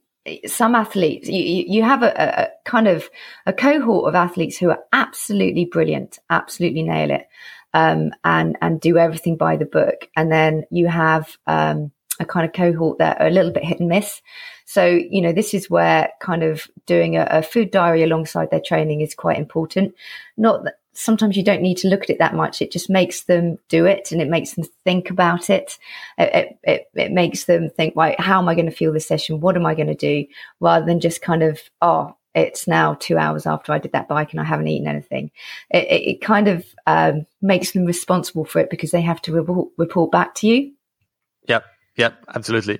some 0.46 0.74
athletes, 0.74 1.28
you, 1.28 1.64
you 1.66 1.82
have 1.82 2.02
a, 2.02 2.12
a, 2.16 2.68
kind 2.68 2.88
of 2.88 3.08
a 3.46 3.52
cohort 3.52 4.08
of 4.08 4.14
athletes 4.14 4.56
who 4.58 4.70
are 4.70 4.80
absolutely 4.92 5.64
brilliant, 5.64 6.18
absolutely 6.28 6.82
nail 6.82 7.10
it, 7.10 7.28
um, 7.72 8.10
and 8.24 8.56
and 8.60 8.80
do 8.80 8.98
everything 8.98 9.36
by 9.36 9.56
the 9.56 9.64
book, 9.64 10.08
and 10.16 10.30
then 10.30 10.64
you 10.70 10.88
have 10.88 11.36
um, 11.46 11.92
a 12.20 12.24
kind 12.24 12.46
of 12.46 12.52
cohort 12.52 12.98
that 12.98 13.20
are 13.20 13.26
a 13.26 13.30
little 13.30 13.50
bit 13.50 13.64
hit 13.64 13.80
and 13.80 13.88
miss. 13.88 14.22
So, 14.66 14.86
you 14.86 15.20
know, 15.20 15.32
this 15.32 15.52
is 15.52 15.68
where 15.68 16.10
kind 16.20 16.44
of 16.44 16.68
doing 16.86 17.16
a, 17.16 17.26
a 17.28 17.42
food 17.42 17.72
diary 17.72 18.04
alongside 18.04 18.50
their 18.50 18.60
training 18.60 19.00
is 19.00 19.14
quite 19.14 19.38
important. 19.38 19.94
Not 20.36 20.62
that 20.64 20.74
sometimes 20.92 21.36
you 21.36 21.42
don't 21.42 21.62
need 21.62 21.78
to 21.78 21.88
look 21.88 22.02
at 22.02 22.10
it 22.10 22.18
that 22.18 22.34
much. 22.34 22.62
It 22.62 22.70
just 22.70 22.90
makes 22.90 23.22
them 23.22 23.58
do 23.68 23.86
it 23.86 24.12
and 24.12 24.20
it 24.20 24.28
makes 24.28 24.54
them 24.54 24.64
think 24.84 25.10
about 25.10 25.50
it. 25.50 25.78
It, 26.18 26.34
it, 26.34 26.58
it, 26.62 26.90
it 26.94 27.12
makes 27.12 27.44
them 27.44 27.70
think, 27.70 27.96
right, 27.96 28.20
how 28.20 28.38
am 28.38 28.48
I 28.48 28.54
going 28.54 28.66
to 28.66 28.72
feel 28.72 28.92
this 28.92 29.08
session? 29.08 29.40
What 29.40 29.56
am 29.56 29.66
I 29.66 29.74
going 29.74 29.88
to 29.88 29.94
do? 29.94 30.26
Rather 30.60 30.86
than 30.86 31.00
just 31.00 31.22
kind 31.22 31.42
of, 31.42 31.58
oh, 31.80 32.14
it's 32.34 32.68
now 32.68 32.94
two 32.94 33.18
hours 33.18 33.46
after 33.46 33.72
I 33.72 33.78
did 33.78 33.92
that 33.92 34.08
bike 34.08 34.32
and 34.32 34.40
I 34.40 34.44
haven't 34.44 34.68
eaten 34.68 34.86
anything. 34.86 35.32
It, 35.70 35.86
it 35.90 36.20
kind 36.20 36.46
of 36.46 36.64
um, 36.86 37.26
makes 37.42 37.72
them 37.72 37.84
responsible 37.84 38.44
for 38.44 38.60
it 38.60 38.70
because 38.70 38.92
they 38.92 39.00
have 39.00 39.20
to 39.22 39.32
report, 39.32 39.70
report 39.76 40.12
back 40.12 40.34
to 40.36 40.46
you. 40.46 40.72
Yep. 41.48 41.64
Yeah, 42.00 42.12
absolutely. 42.34 42.78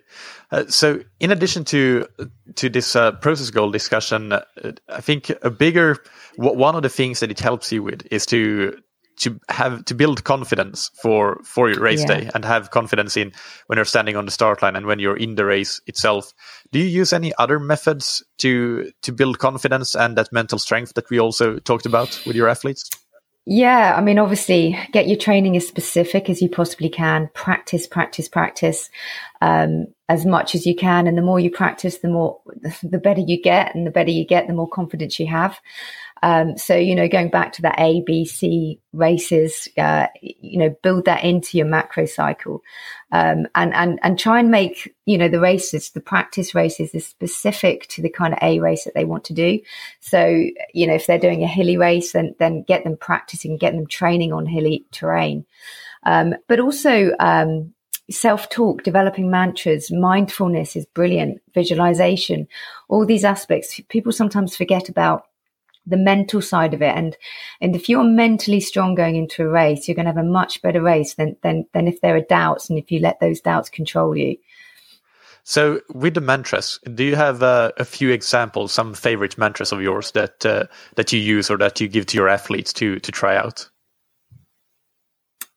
Uh, 0.51 0.65
so, 0.69 1.01
in 1.21 1.31
addition 1.31 1.63
to 1.65 2.07
to 2.55 2.71
this 2.71 2.97
uh, 2.97 3.13
process 3.13 3.51
goal 3.51 3.71
discussion, 3.71 4.33
uh, 4.33 4.41
I 4.89 5.03
think 5.03 5.31
a 5.43 5.51
bigger 5.51 5.99
one 6.37 6.75
of 6.75 6.83
the 6.83 6.89
things 6.89 7.21
that 7.21 7.31
it 7.31 7.39
helps 7.39 7.71
you 7.71 7.83
with 7.83 8.07
is 8.11 8.25
to 8.27 8.81
to 9.19 9.39
have 9.51 9.85
to 9.85 9.95
build 9.95 10.25
confidence 10.25 10.91
for 11.03 11.39
for 11.45 11.69
your 11.69 11.83
race 11.83 12.01
yeah. 12.09 12.21
day 12.21 12.31
and 12.35 12.47
have 12.47 12.71
confidence 12.71 13.15
in 13.15 13.31
when 13.67 13.77
you're 13.77 13.85
standing 13.85 14.17
on 14.17 14.25
the 14.25 14.31
start 14.31 14.63
line 14.63 14.75
and 14.75 14.87
when 14.87 14.99
you're 14.99 15.19
in 15.19 15.35
the 15.35 15.45
race 15.45 15.83
itself. 15.87 16.33
Do 16.73 16.79
you 16.79 16.87
use 16.87 17.13
any 17.13 17.35
other 17.39 17.61
methods 17.61 18.25
to 18.39 18.91
to 19.03 19.13
build 19.13 19.39
confidence 19.39 19.95
and 19.95 20.17
that 20.17 20.33
mental 20.33 20.59
strength 20.59 20.95
that 20.95 21.11
we 21.11 21.21
also 21.21 21.59
talked 21.59 21.85
about 21.85 22.19
with 22.25 22.37
your 22.37 22.49
athletes? 22.49 22.89
Yeah, 23.47 23.95
I 23.97 24.01
mean, 24.01 24.19
obviously, 24.19 24.79
get 24.93 25.09
your 25.09 25.17
training 25.17 25.57
as 25.57 25.67
specific 25.67 26.29
as 26.31 26.43
you 26.43 26.49
possibly 26.49 26.89
can. 26.89 27.31
Practice, 27.35 27.87
practice, 27.87 28.29
practice 28.29 28.91
um, 29.41 29.87
as 30.09 30.27
much 30.27 30.55
as 30.55 30.67
you 30.67 30.77
can, 30.77 31.07
and 31.07 31.17
the 31.17 31.23
more 31.23 31.41
you 31.41 31.51
practice, 31.51 31.99
the 31.99 32.09
more 32.09 32.41
the 32.83 32.99
better 32.99 33.23
you 33.23 33.41
get, 33.41 33.75
and 33.75 33.87
the 33.87 33.91
better 33.91 34.11
you 34.11 34.27
get, 34.27 34.47
the 34.47 34.53
more 34.53 34.69
confidence 34.69 35.19
you 35.19 35.27
have. 35.27 35.59
Um, 36.23 36.59
so, 36.59 36.77
you 36.77 36.95
know, 36.95 37.09
going 37.09 37.31
back 37.31 37.53
to 37.55 37.63
the 37.63 37.75
A, 37.79 38.03
B, 38.07 38.25
C 38.25 38.81
races, 38.93 39.69
uh, 39.79 40.07
you 40.21 40.59
know, 40.59 40.75
build 40.83 41.07
that 41.07 41.25
into 41.25 41.57
your 41.57 41.67
macro 41.67 42.05
cycle. 42.07 42.63
Um, 43.13 43.47
and, 43.55 43.75
and, 43.75 43.99
and 44.03 44.19
try 44.19 44.39
and 44.39 44.51
make, 44.51 44.95
you 45.07 45.19
know, 45.19 45.29
the 45.29 45.41
races, 45.41 45.91
the 45.91 46.01
practice 46.01 46.55
races 46.55 46.95
is 46.95 47.07
specific 47.07 47.87
to 47.89 48.03
the 48.03 48.11
kind 48.11 48.35
of 48.35 48.39
A 48.43 48.61
race 48.61 48.85
that 48.85 48.95
they 48.95 49.05
want 49.05 49.25
to 49.25 49.35
do. 49.35 49.61
So, 50.01 50.27
you 50.75 50.87
know, 50.87 50.95
if 50.95 51.07
they're 51.07 51.19
doing 51.19 51.43
a 51.43 51.49
hilly 51.49 51.77
race, 51.77 52.13
then, 52.13 52.35
then 52.39 52.63
get 52.63 52.85
them 52.85 52.97
practicing, 52.97 53.57
get 53.57 53.73
them 53.73 53.87
training 53.87 54.33
on 54.33 54.47
hilly 54.47 54.87
terrain. 54.93 55.47
Um, 56.05 56.35
but 56.49 56.61
also, 56.61 57.13
um, 57.19 57.73
self 58.11 58.49
talk, 58.49 58.83
developing 58.83 59.31
mantras, 59.31 59.91
mindfulness 59.91 60.77
is 60.77 60.87
brilliant, 60.87 61.41
visualization, 61.55 62.49
all 62.89 63.07
these 63.07 63.25
aspects. 63.25 63.81
People 63.89 64.13
sometimes 64.13 64.57
forget 64.57 64.89
about 64.89 65.27
the 65.87 65.97
mental 65.97 66.43
side 66.43 66.75
of 66.75 66.83
it. 66.83 66.97
And 66.97 67.17
and 67.61 67.75
if 67.75 67.89
you're 67.89 68.05
mentally 68.05 68.61
strong 68.61 68.95
going 68.95 69.17
into 69.17 69.45
a 69.45 69.49
race, 69.49 69.89
you're 69.89 69.95
going 69.95 70.07
to 70.07 70.13
have 70.13 70.25
a 70.25 70.29
much 70.29 70.63
better 70.63 70.83
race 70.83 71.15
than 71.15 71.37
than 71.43 71.67
than 71.73 71.89
if 71.89 72.01
there 72.01 72.17
are 72.17 72.21
doubts 72.21 72.71
and 72.71 72.79
if 72.79 72.91
you 72.91 73.01
let 73.01 73.21
those 73.21 73.41
doubts 73.41 73.69
control 73.69 74.17
you. 74.17 74.37
So, 75.43 75.81
with 75.93 76.15
the 76.15 76.21
mantras, 76.21 76.79
do 76.95 77.03
you 77.03 77.17
have 77.17 77.43
uh, 77.43 77.73
a 77.79 77.85
few 77.85 78.11
examples, 78.11 78.73
some 78.73 78.95
favorite 78.95 79.39
mantras 79.39 79.73
of 79.73 79.81
yours 79.81 80.13
that 80.13 80.45
uh, 80.45 80.65
that 80.97 81.13
you 81.13 81.19
use 81.19 81.51
or 81.51 81.57
that 81.59 81.81
you 81.81 81.89
give 81.89 82.07
to 82.07 82.17
your 82.17 82.29
athletes 82.29 82.73
to 82.75 82.99
to 83.01 83.13
try 83.13 83.37
out? 83.37 83.69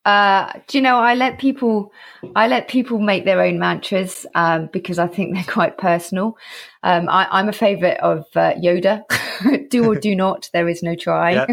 Uh, 0.04 0.52
do 0.66 0.76
you 0.76 0.82
know 0.82 0.98
I 0.98 1.14
let 1.14 1.38
people 1.38 1.90
I 2.36 2.46
let 2.46 2.68
people 2.68 2.98
make 2.98 3.24
their 3.24 3.40
own 3.40 3.58
mantras 3.58 4.26
um, 4.34 4.68
because 4.72 4.98
I 4.98 5.06
think 5.06 5.34
they're 5.34 5.44
quite 5.44 5.78
personal. 5.78 6.36
Um, 6.82 7.08
I, 7.08 7.40
am 7.40 7.48
a 7.48 7.52
favorite 7.52 7.98
of 8.00 8.26
uh, 8.36 8.54
Yoda. 8.54 9.04
do 9.70 9.90
or 9.90 9.94
do 9.94 10.14
not. 10.24 10.50
There 10.52 10.68
is 10.68 10.82
no 10.82 10.94
try. 10.94 11.32
Yeah. 11.32 11.46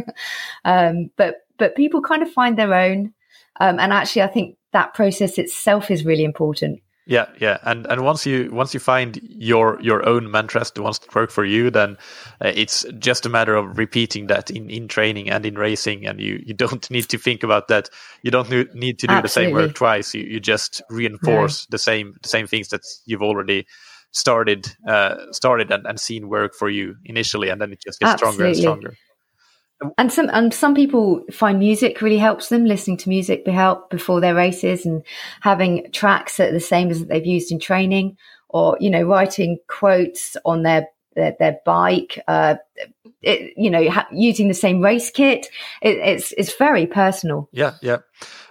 um, 0.66 1.12
but 1.16 1.36
but 1.58 1.76
people 1.76 2.02
kind 2.02 2.24
of 2.24 2.32
find 2.32 2.58
their 2.58 2.74
own, 2.74 3.14
um, 3.60 3.80
and 3.80 3.94
actually, 3.94 4.24
I 4.24 4.28
think 4.28 4.58
that 4.74 4.94
process 4.94 5.38
itself 5.38 5.92
is 5.92 6.06
really 6.06 6.24
important. 6.24 6.82
Yeah, 7.12 7.26
yeah, 7.42 7.58
and 7.64 7.86
and 7.88 8.06
once 8.06 8.26
you 8.26 8.50
once 8.54 8.74
you 8.74 8.80
find 8.80 9.20
your 9.22 9.78
your 9.82 10.08
own 10.08 10.32
mantras, 10.32 10.72
the 10.72 10.82
ones 10.82 10.98
that 11.00 11.14
work 11.14 11.30
for 11.30 11.44
you, 11.44 11.70
then 11.70 11.98
uh, 12.40 12.54
it's 12.56 12.86
just 13.00 13.26
a 13.26 13.30
matter 13.30 13.54
of 13.54 13.78
repeating 13.78 14.28
that 14.28 14.50
in 14.50 14.70
in 14.70 14.88
training 14.88 15.30
and 15.30 15.46
in 15.46 15.56
racing, 15.56 16.08
and 16.08 16.22
you 16.22 16.42
you 16.46 16.54
don't 16.64 16.90
need 16.90 17.10
to 17.10 17.18
think 17.18 17.44
about 17.44 17.68
that. 17.68 17.90
You 18.24 18.32
don't 18.32 18.50
need 18.50 19.00
to 19.00 19.08
do 19.08 19.14
Absolutely. 19.14 19.22
the 19.22 19.28
same 19.28 19.52
work 19.52 19.76
twice. 19.76 20.14
You 20.14 20.24
you 20.24 20.40
just 20.40 20.82
reinforce 20.90 21.66
the 21.66 21.78
same 21.78 22.16
the 22.24 22.30
same 22.30 22.48
things 22.48 22.70
that 22.70 22.84
you've 23.06 23.24
already 23.24 23.68
started 24.12 24.74
uh, 24.88 25.18
started 25.34 25.70
and, 25.70 25.86
and 25.86 26.00
seen 26.00 26.30
work 26.30 26.56
for 26.56 26.70
you 26.70 26.96
initially, 27.04 27.50
and 27.50 27.60
then 27.60 27.74
it 27.74 27.82
just 27.86 28.00
gets 28.00 28.14
Absolutely. 28.14 28.54
stronger 28.54 28.86
and 28.86 28.94
stronger 28.94 28.98
and 29.98 30.12
some 30.12 30.30
and 30.32 30.54
some 30.54 30.76
people 30.76 31.24
find 31.32 31.60
music 31.60 32.02
really 32.02 32.18
helps 32.18 32.50
them 32.50 32.66
listening 32.66 32.98
to 32.98 33.10
music 33.10 33.46
be 33.46 33.52
help 33.52 33.90
before 33.90 34.22
their 34.22 34.36
races 34.36 34.86
and 34.86 35.04
having 35.42 35.90
tracks 35.92 36.38
that 36.38 36.50
are 36.50 36.54
the 36.54 36.60
same 36.60 36.90
as 36.90 37.00
that 37.00 37.10
they've 37.10 37.26
used 37.26 37.52
in 37.52 37.60
training 37.60 38.18
or 38.50 38.78
you 38.80 38.90
know 38.90 39.04
writing 39.04 39.58
quotes 39.68 40.38
on 40.46 40.64
their 40.64 40.88
their, 41.16 41.36
their 41.40 41.58
bike 41.66 42.20
uh, 42.28 42.56
it, 43.22 43.54
you 43.58 43.70
know 43.70 43.90
ha- 43.90 44.08
using 44.12 44.48
the 44.48 44.54
same 44.54 44.82
race 44.82 45.10
kit 45.10 45.48
it, 45.82 45.98
it's 45.98 46.32
it's 46.38 46.56
very 46.56 46.86
personal 46.86 47.50
yeah 47.52 47.74
yeah 47.82 47.98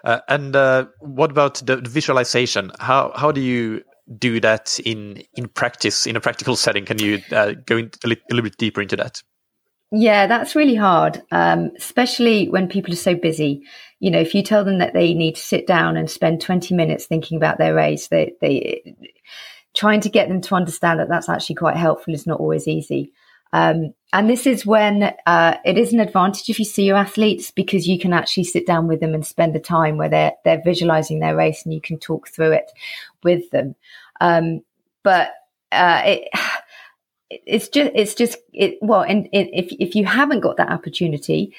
uh, 0.04 0.20
and 0.28 0.56
uh, 0.56 0.86
what 1.00 1.30
about 1.30 1.54
the, 1.66 1.76
visualization 1.76 2.72
how 2.80 3.12
how 3.14 3.30
do 3.30 3.40
you 3.40 3.82
do 4.18 4.40
that 4.40 4.80
in 4.80 5.22
in 5.36 5.48
practice 5.48 6.06
in 6.06 6.16
a 6.16 6.20
practical 6.20 6.56
setting? 6.56 6.84
Can 6.84 6.98
you 6.98 7.20
uh, 7.30 7.54
go 7.66 7.76
in 7.76 7.90
a, 8.04 8.08
li- 8.08 8.22
a 8.30 8.34
little 8.34 8.50
bit 8.50 8.56
deeper 8.56 8.82
into 8.82 8.96
that? 8.96 9.22
Yeah, 9.92 10.26
that's 10.28 10.54
really 10.54 10.76
hard, 10.76 11.20
um, 11.32 11.72
especially 11.76 12.48
when 12.48 12.68
people 12.68 12.92
are 12.92 12.96
so 12.96 13.16
busy. 13.16 13.64
You 13.98 14.10
know, 14.10 14.20
if 14.20 14.34
you 14.34 14.42
tell 14.42 14.64
them 14.64 14.78
that 14.78 14.92
they 14.92 15.14
need 15.14 15.34
to 15.34 15.42
sit 15.42 15.66
down 15.66 15.96
and 15.96 16.08
spend 16.08 16.40
20 16.40 16.74
minutes 16.74 17.06
thinking 17.06 17.36
about 17.36 17.58
their 17.58 17.74
race, 17.74 18.06
they, 18.06 18.34
they 18.40 18.94
trying 19.74 20.00
to 20.02 20.08
get 20.08 20.28
them 20.28 20.40
to 20.42 20.54
understand 20.54 21.00
that 21.00 21.08
that's 21.08 21.28
actually 21.28 21.56
quite 21.56 21.76
helpful 21.76 22.14
is 22.14 22.26
not 22.26 22.38
always 22.38 22.68
easy. 22.68 23.12
Um, 23.52 23.94
and 24.12 24.30
this 24.30 24.46
is 24.46 24.64
when 24.64 25.12
uh, 25.26 25.56
it 25.64 25.76
is 25.76 25.92
an 25.92 25.98
advantage 25.98 26.48
if 26.48 26.60
you 26.60 26.64
see 26.64 26.84
your 26.84 26.96
athletes 26.96 27.50
because 27.50 27.88
you 27.88 27.98
can 27.98 28.12
actually 28.12 28.44
sit 28.44 28.64
down 28.66 28.86
with 28.86 29.00
them 29.00 29.12
and 29.12 29.26
spend 29.26 29.56
the 29.56 29.60
time 29.60 29.96
where 29.96 30.08
they're 30.08 30.32
they're 30.44 30.62
visualizing 30.64 31.18
their 31.18 31.34
race 31.34 31.64
and 31.64 31.74
you 31.74 31.80
can 31.80 31.98
talk 31.98 32.28
through 32.28 32.52
it 32.52 32.70
with 33.24 33.50
them. 33.50 33.74
Um, 34.20 34.62
but 35.02 35.30
uh, 35.72 36.02
it 36.04 36.28
it's 37.30 37.68
just 37.68 37.92
it's 37.94 38.14
just 38.14 38.36
it 38.52 38.78
well 38.82 39.02
and 39.02 39.28
if 39.32 39.72
if 39.78 39.94
you 39.94 40.04
haven't 40.04 40.40
got 40.40 40.56
that 40.56 40.70
opportunity 40.70 41.54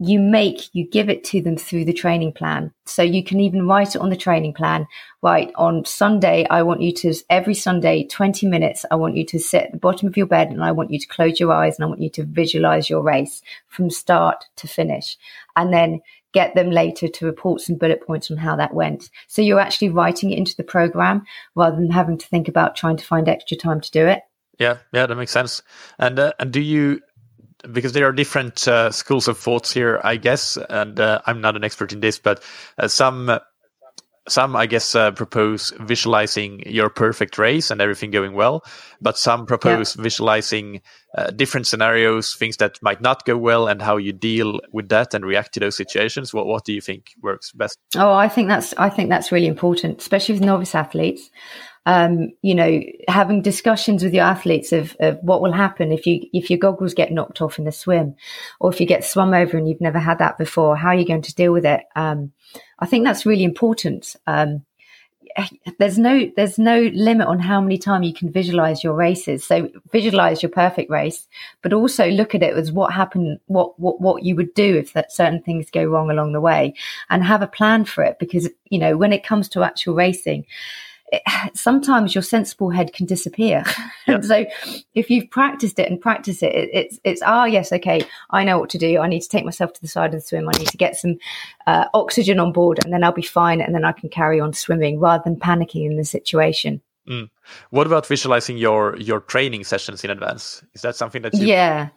you 0.00 0.18
make 0.18 0.74
you 0.74 0.86
give 0.86 1.08
it 1.08 1.22
to 1.22 1.40
them 1.40 1.56
through 1.56 1.84
the 1.84 1.92
training 1.92 2.32
plan. 2.32 2.72
So 2.84 3.02
you 3.02 3.22
can 3.22 3.38
even 3.38 3.66
write 3.66 3.94
it 3.94 4.00
on 4.00 4.10
the 4.10 4.16
training 4.16 4.52
plan 4.52 4.86
right 5.22 5.50
on 5.54 5.84
sunday 5.84 6.46
i 6.50 6.62
want 6.62 6.82
you 6.82 6.92
to 6.92 7.14
every 7.30 7.54
sunday 7.54 8.04
20 8.04 8.46
minutes 8.46 8.84
i 8.90 8.94
want 8.94 9.16
you 9.16 9.24
to 9.24 9.38
sit 9.38 9.62
at 9.62 9.72
the 9.72 9.78
bottom 9.78 10.06
of 10.06 10.16
your 10.16 10.26
bed 10.26 10.48
and 10.48 10.62
i 10.62 10.70
want 10.70 10.90
you 10.90 10.98
to 10.98 11.06
close 11.06 11.40
your 11.40 11.52
eyes 11.52 11.76
and 11.76 11.84
i 11.84 11.88
want 11.88 12.00
you 12.00 12.10
to 12.10 12.24
visualize 12.24 12.90
your 12.90 13.02
race 13.02 13.40
from 13.68 13.88
start 13.88 14.44
to 14.56 14.68
finish. 14.68 15.16
And 15.56 15.72
then 15.72 16.00
get 16.32 16.54
them 16.56 16.70
later 16.70 17.06
to 17.06 17.26
report 17.26 17.60
some 17.60 17.76
bullet 17.76 18.04
points 18.04 18.28
on 18.28 18.36
how 18.36 18.56
that 18.56 18.74
went. 18.74 19.08
So 19.28 19.40
you're 19.40 19.60
actually 19.60 19.90
writing 19.90 20.32
it 20.32 20.38
into 20.38 20.56
the 20.56 20.64
program 20.64 21.24
rather 21.54 21.76
than 21.76 21.92
having 21.92 22.18
to 22.18 22.26
think 22.26 22.48
about 22.48 22.74
trying 22.74 22.96
to 22.96 23.04
find 23.04 23.28
extra 23.28 23.56
time 23.56 23.80
to 23.80 23.90
do 23.92 24.06
it 24.06 24.20
yeah, 24.58 24.78
yeah, 24.92 25.06
that 25.06 25.16
makes 25.16 25.32
sense. 25.32 25.62
And 25.98 26.18
uh, 26.18 26.32
and 26.38 26.52
do 26.52 26.60
you 26.60 27.00
because 27.72 27.92
there 27.92 28.06
are 28.06 28.12
different 28.12 28.66
uh, 28.68 28.90
schools 28.90 29.28
of 29.28 29.38
thoughts 29.38 29.72
here, 29.72 30.00
I 30.04 30.16
guess, 30.16 30.58
and 30.68 30.98
uh, 31.00 31.20
I'm 31.26 31.40
not 31.40 31.56
an 31.56 31.64
expert 31.64 31.92
in 31.92 32.00
this, 32.00 32.18
but 32.18 32.42
uh, 32.78 32.88
some 32.88 33.38
some 34.26 34.56
I 34.56 34.66
guess 34.66 34.94
uh, 34.94 35.10
propose 35.10 35.72
visualizing 35.80 36.62
your 36.66 36.88
perfect 36.88 37.36
race 37.36 37.70
and 37.70 37.80
everything 37.80 38.10
going 38.10 38.34
well, 38.34 38.64
but 39.00 39.18
some 39.18 39.44
propose 39.44 39.96
yeah. 39.96 40.02
visualizing 40.02 40.80
uh, 41.16 41.30
different 41.30 41.66
scenarios, 41.66 42.34
things 42.34 42.56
that 42.56 42.78
might 42.82 43.00
not 43.00 43.26
go 43.26 43.36
well, 43.36 43.68
and 43.68 43.82
how 43.82 43.98
you 43.98 44.12
deal 44.12 44.60
with 44.72 44.88
that 44.88 45.12
and 45.14 45.24
react 45.24 45.52
to 45.54 45.60
those 45.60 45.76
situations. 45.76 46.32
What 46.32 46.46
what 46.46 46.64
do 46.64 46.72
you 46.72 46.80
think 46.80 47.10
works 47.22 47.52
best? 47.52 47.78
Oh, 47.96 48.12
I 48.12 48.28
think 48.28 48.48
that's 48.48 48.72
I 48.78 48.88
think 48.88 49.10
that's 49.10 49.32
really 49.32 49.46
important, 49.46 50.00
especially 50.00 50.34
with 50.34 50.44
novice 50.44 50.74
athletes 50.74 51.30
um, 51.86 52.30
you 52.40 52.54
know, 52.54 52.80
having 53.08 53.42
discussions 53.42 54.02
with 54.02 54.14
your 54.14 54.24
athletes 54.24 54.72
of, 54.72 54.96
of 55.00 55.18
what 55.20 55.42
will 55.42 55.52
happen 55.52 55.92
if 55.92 56.06
you 56.06 56.26
if 56.32 56.48
your 56.48 56.58
goggles 56.58 56.94
get 56.94 57.12
knocked 57.12 57.42
off 57.42 57.58
in 57.58 57.64
the 57.64 57.72
swim, 57.72 58.14
or 58.58 58.72
if 58.72 58.80
you 58.80 58.86
get 58.86 59.04
swum 59.04 59.34
over 59.34 59.56
and 59.56 59.68
you've 59.68 59.80
never 59.80 59.98
had 59.98 60.18
that 60.18 60.38
before, 60.38 60.76
how 60.76 60.88
are 60.88 60.94
you 60.94 61.06
going 61.06 61.22
to 61.22 61.34
deal 61.34 61.52
with 61.52 61.66
it? 61.66 61.82
Um, 61.94 62.32
I 62.78 62.86
think 62.86 63.04
that's 63.04 63.26
really 63.26 63.44
important. 63.44 64.16
Um, 64.26 64.64
there's 65.78 65.98
no 65.98 66.30
there's 66.36 66.58
no 66.58 66.90
limit 66.94 67.26
on 67.26 67.40
how 67.40 67.60
many 67.60 67.76
times 67.76 68.06
you 68.06 68.14
can 68.14 68.30
visualize 68.30 68.84
your 68.84 68.94
races. 68.94 69.44
So 69.44 69.68
visualize 69.90 70.42
your 70.42 70.50
perfect 70.50 70.90
race, 70.90 71.26
but 71.60 71.72
also 71.72 72.08
look 72.08 72.34
at 72.34 72.42
it 72.42 72.56
as 72.56 72.72
what 72.72 72.94
happened, 72.94 73.40
what 73.46 73.78
what 73.78 74.00
what 74.00 74.22
you 74.22 74.36
would 74.36 74.54
do 74.54 74.76
if 74.76 74.92
that 74.94 75.12
certain 75.12 75.42
things 75.42 75.70
go 75.70 75.84
wrong 75.84 76.10
along 76.10 76.32
the 76.32 76.40
way, 76.40 76.74
and 77.10 77.24
have 77.24 77.42
a 77.42 77.46
plan 77.46 77.84
for 77.84 78.04
it. 78.04 78.18
Because 78.18 78.48
you 78.70 78.78
know 78.78 78.96
when 78.96 79.12
it 79.12 79.24
comes 79.24 79.48
to 79.50 79.64
actual 79.64 79.94
racing 79.94 80.46
sometimes 81.54 82.14
your 82.14 82.22
sensible 82.22 82.70
head 82.70 82.92
can 82.92 83.06
disappear. 83.06 83.64
Yep. 84.06 84.24
so 84.24 84.44
if 84.94 85.08
you've 85.08 85.30
practiced 85.30 85.78
it 85.78 85.90
and 85.90 85.98
practiced 85.98 86.42
it, 86.42 86.54
it, 86.54 86.68
it's 86.74 87.00
it's 87.04 87.22
ah 87.24 87.46
yes 87.46 87.72
okay 87.72 88.06
I 88.28 88.44
know 88.44 88.58
what 88.58 88.68
to 88.70 88.78
do. 88.78 88.98
I 88.98 89.08
need 89.08 89.20
to 89.20 89.28
take 89.28 89.46
myself 89.46 89.72
to 89.72 89.80
the 89.80 89.88
side 89.88 90.12
of 90.12 90.20
the 90.20 90.26
swim. 90.26 90.46
I 90.46 90.58
need 90.58 90.68
to 90.68 90.76
get 90.76 90.94
some 90.96 91.16
uh, 91.66 91.86
oxygen 91.94 92.38
on 92.38 92.52
board, 92.52 92.84
and 92.84 92.92
then 92.92 93.02
I'll 93.02 93.12
be 93.12 93.22
fine, 93.22 93.62
and 93.62 93.74
then 93.74 93.84
I 93.84 93.92
can 93.92 94.10
carry 94.10 94.40
on 94.40 94.52
swimming 94.52 95.00
rather 95.00 95.22
than 95.24 95.36
panicking 95.36 95.86
in 95.86 95.96
the 95.96 96.04
situation. 96.04 96.82
Mm. 97.08 97.30
What 97.70 97.86
about 97.86 98.06
visualizing 98.06 98.58
your 98.58 98.96
your 98.98 99.20
training 99.20 99.64
sessions 99.64 100.04
in 100.04 100.10
advance? 100.10 100.62
Is 100.74 100.82
that 100.82 100.96
something 100.96 101.22
that 101.22 101.34
you 101.34 101.46
yeah 101.46 101.88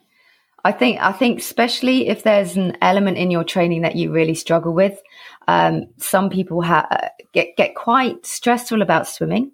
I 0.67 0.73
think 0.73 0.99
I 0.99 1.13
think 1.13 1.39
especially 1.39 2.10
if 2.10 2.23
there's 2.23 2.58
an 2.58 2.77
element 2.82 3.17
in 3.17 3.32
your 3.32 3.45
training 3.45 3.84
that 3.84 3.95
you 3.95 4.12
really 4.12 4.36
struggle 4.36 4.73
with, 4.73 5.01
um, 5.47 5.86
some 5.95 6.30
people 6.30 6.62
ha- 6.62 6.89
get 7.32 7.56
get 7.56 7.73
quite 7.73 8.25
stressful 8.25 8.82
about 8.82 9.08
swimming. 9.08 9.53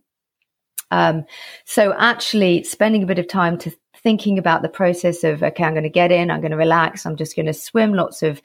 Um, 0.90 1.26
so 1.66 1.94
actually, 2.00 2.64
spending 2.64 3.04
a 3.04 3.06
bit 3.06 3.20
of 3.20 3.28
time 3.28 3.60
to 3.60 3.72
thinking 4.02 4.40
about 4.40 4.64
the 4.64 4.70
process 4.70 5.24
of 5.24 5.44
okay, 5.44 5.64
I'm 5.64 5.74
going 5.74 5.84
to 5.84 5.90
get 6.02 6.12
in, 6.12 6.32
I'm 6.32 6.42
going 6.42 6.50
to 6.50 6.58
relax, 6.58 7.06
I'm 7.06 7.16
just 7.16 7.36
going 7.36 7.46
to 7.46 7.54
swim 7.54 7.94
lots 7.94 8.24
of 8.24 8.42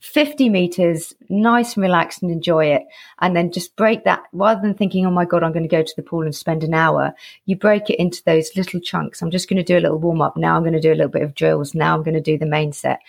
50 0.00 0.48
meters, 0.48 1.12
nice 1.28 1.74
and 1.74 1.82
relaxed 1.82 2.22
and 2.22 2.30
enjoy 2.30 2.66
it. 2.66 2.82
And 3.20 3.34
then 3.34 3.50
just 3.50 3.74
break 3.74 4.04
that 4.04 4.22
rather 4.32 4.60
than 4.60 4.74
thinking, 4.74 5.04
oh 5.04 5.10
my 5.10 5.24
God, 5.24 5.42
I'm 5.42 5.52
going 5.52 5.64
to 5.64 5.68
go 5.68 5.82
to 5.82 5.92
the 5.96 6.02
pool 6.02 6.22
and 6.22 6.34
spend 6.34 6.62
an 6.62 6.72
hour. 6.72 7.14
You 7.46 7.56
break 7.56 7.90
it 7.90 7.98
into 7.98 8.22
those 8.24 8.54
little 8.56 8.78
chunks. 8.78 9.20
I'm 9.20 9.32
just 9.32 9.48
going 9.48 9.56
to 9.56 9.64
do 9.64 9.76
a 9.76 9.80
little 9.80 9.98
warm 9.98 10.22
up. 10.22 10.36
Now 10.36 10.56
I'm 10.56 10.62
going 10.62 10.72
to 10.74 10.80
do 10.80 10.92
a 10.92 10.94
little 10.94 11.10
bit 11.10 11.22
of 11.22 11.34
drills. 11.34 11.74
Now 11.74 11.96
I'm 11.96 12.04
going 12.04 12.14
to 12.14 12.20
do 12.20 12.38
the 12.38 12.46
main 12.46 12.72
set. 12.72 13.00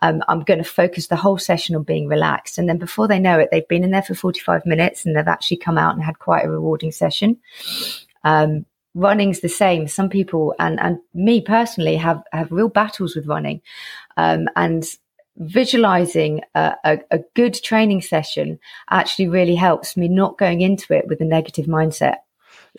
Um, 0.00 0.22
I'm 0.26 0.40
going 0.40 0.62
to 0.62 0.64
focus 0.64 1.08
the 1.08 1.16
whole 1.16 1.38
session 1.38 1.76
on 1.76 1.82
being 1.82 2.08
relaxed. 2.08 2.56
And 2.56 2.66
then 2.66 2.78
before 2.78 3.08
they 3.08 3.18
know 3.18 3.38
it, 3.38 3.50
they've 3.52 3.68
been 3.68 3.84
in 3.84 3.90
there 3.90 4.02
for 4.02 4.14
45 4.14 4.64
minutes 4.64 5.04
and 5.04 5.14
they've 5.14 5.28
actually 5.28 5.58
come 5.58 5.76
out 5.76 5.94
and 5.94 6.02
had 6.02 6.18
quite 6.18 6.46
a 6.46 6.50
rewarding 6.50 6.92
session. 6.92 7.38
Um, 8.24 8.64
running's 8.94 9.40
the 9.40 9.48
same. 9.48 9.86
Some 9.86 10.08
people 10.08 10.54
and 10.58 10.80
and 10.80 10.98
me 11.14 11.40
personally 11.40 11.96
have 11.96 12.22
have 12.32 12.50
real 12.50 12.68
battles 12.68 13.14
with 13.14 13.26
running, 13.26 13.60
um, 14.16 14.48
and 14.56 14.84
visualizing 15.38 16.42
a, 16.54 16.74
a, 16.84 16.98
a, 17.10 17.18
good 17.34 17.54
training 17.54 18.02
session 18.02 18.58
actually 18.90 19.28
really 19.28 19.54
helps 19.54 19.96
me 19.96 20.08
not 20.08 20.38
going 20.38 20.60
into 20.60 20.92
it 20.92 21.06
with 21.08 21.20
a 21.20 21.24
negative 21.24 21.66
mindset. 21.66 22.16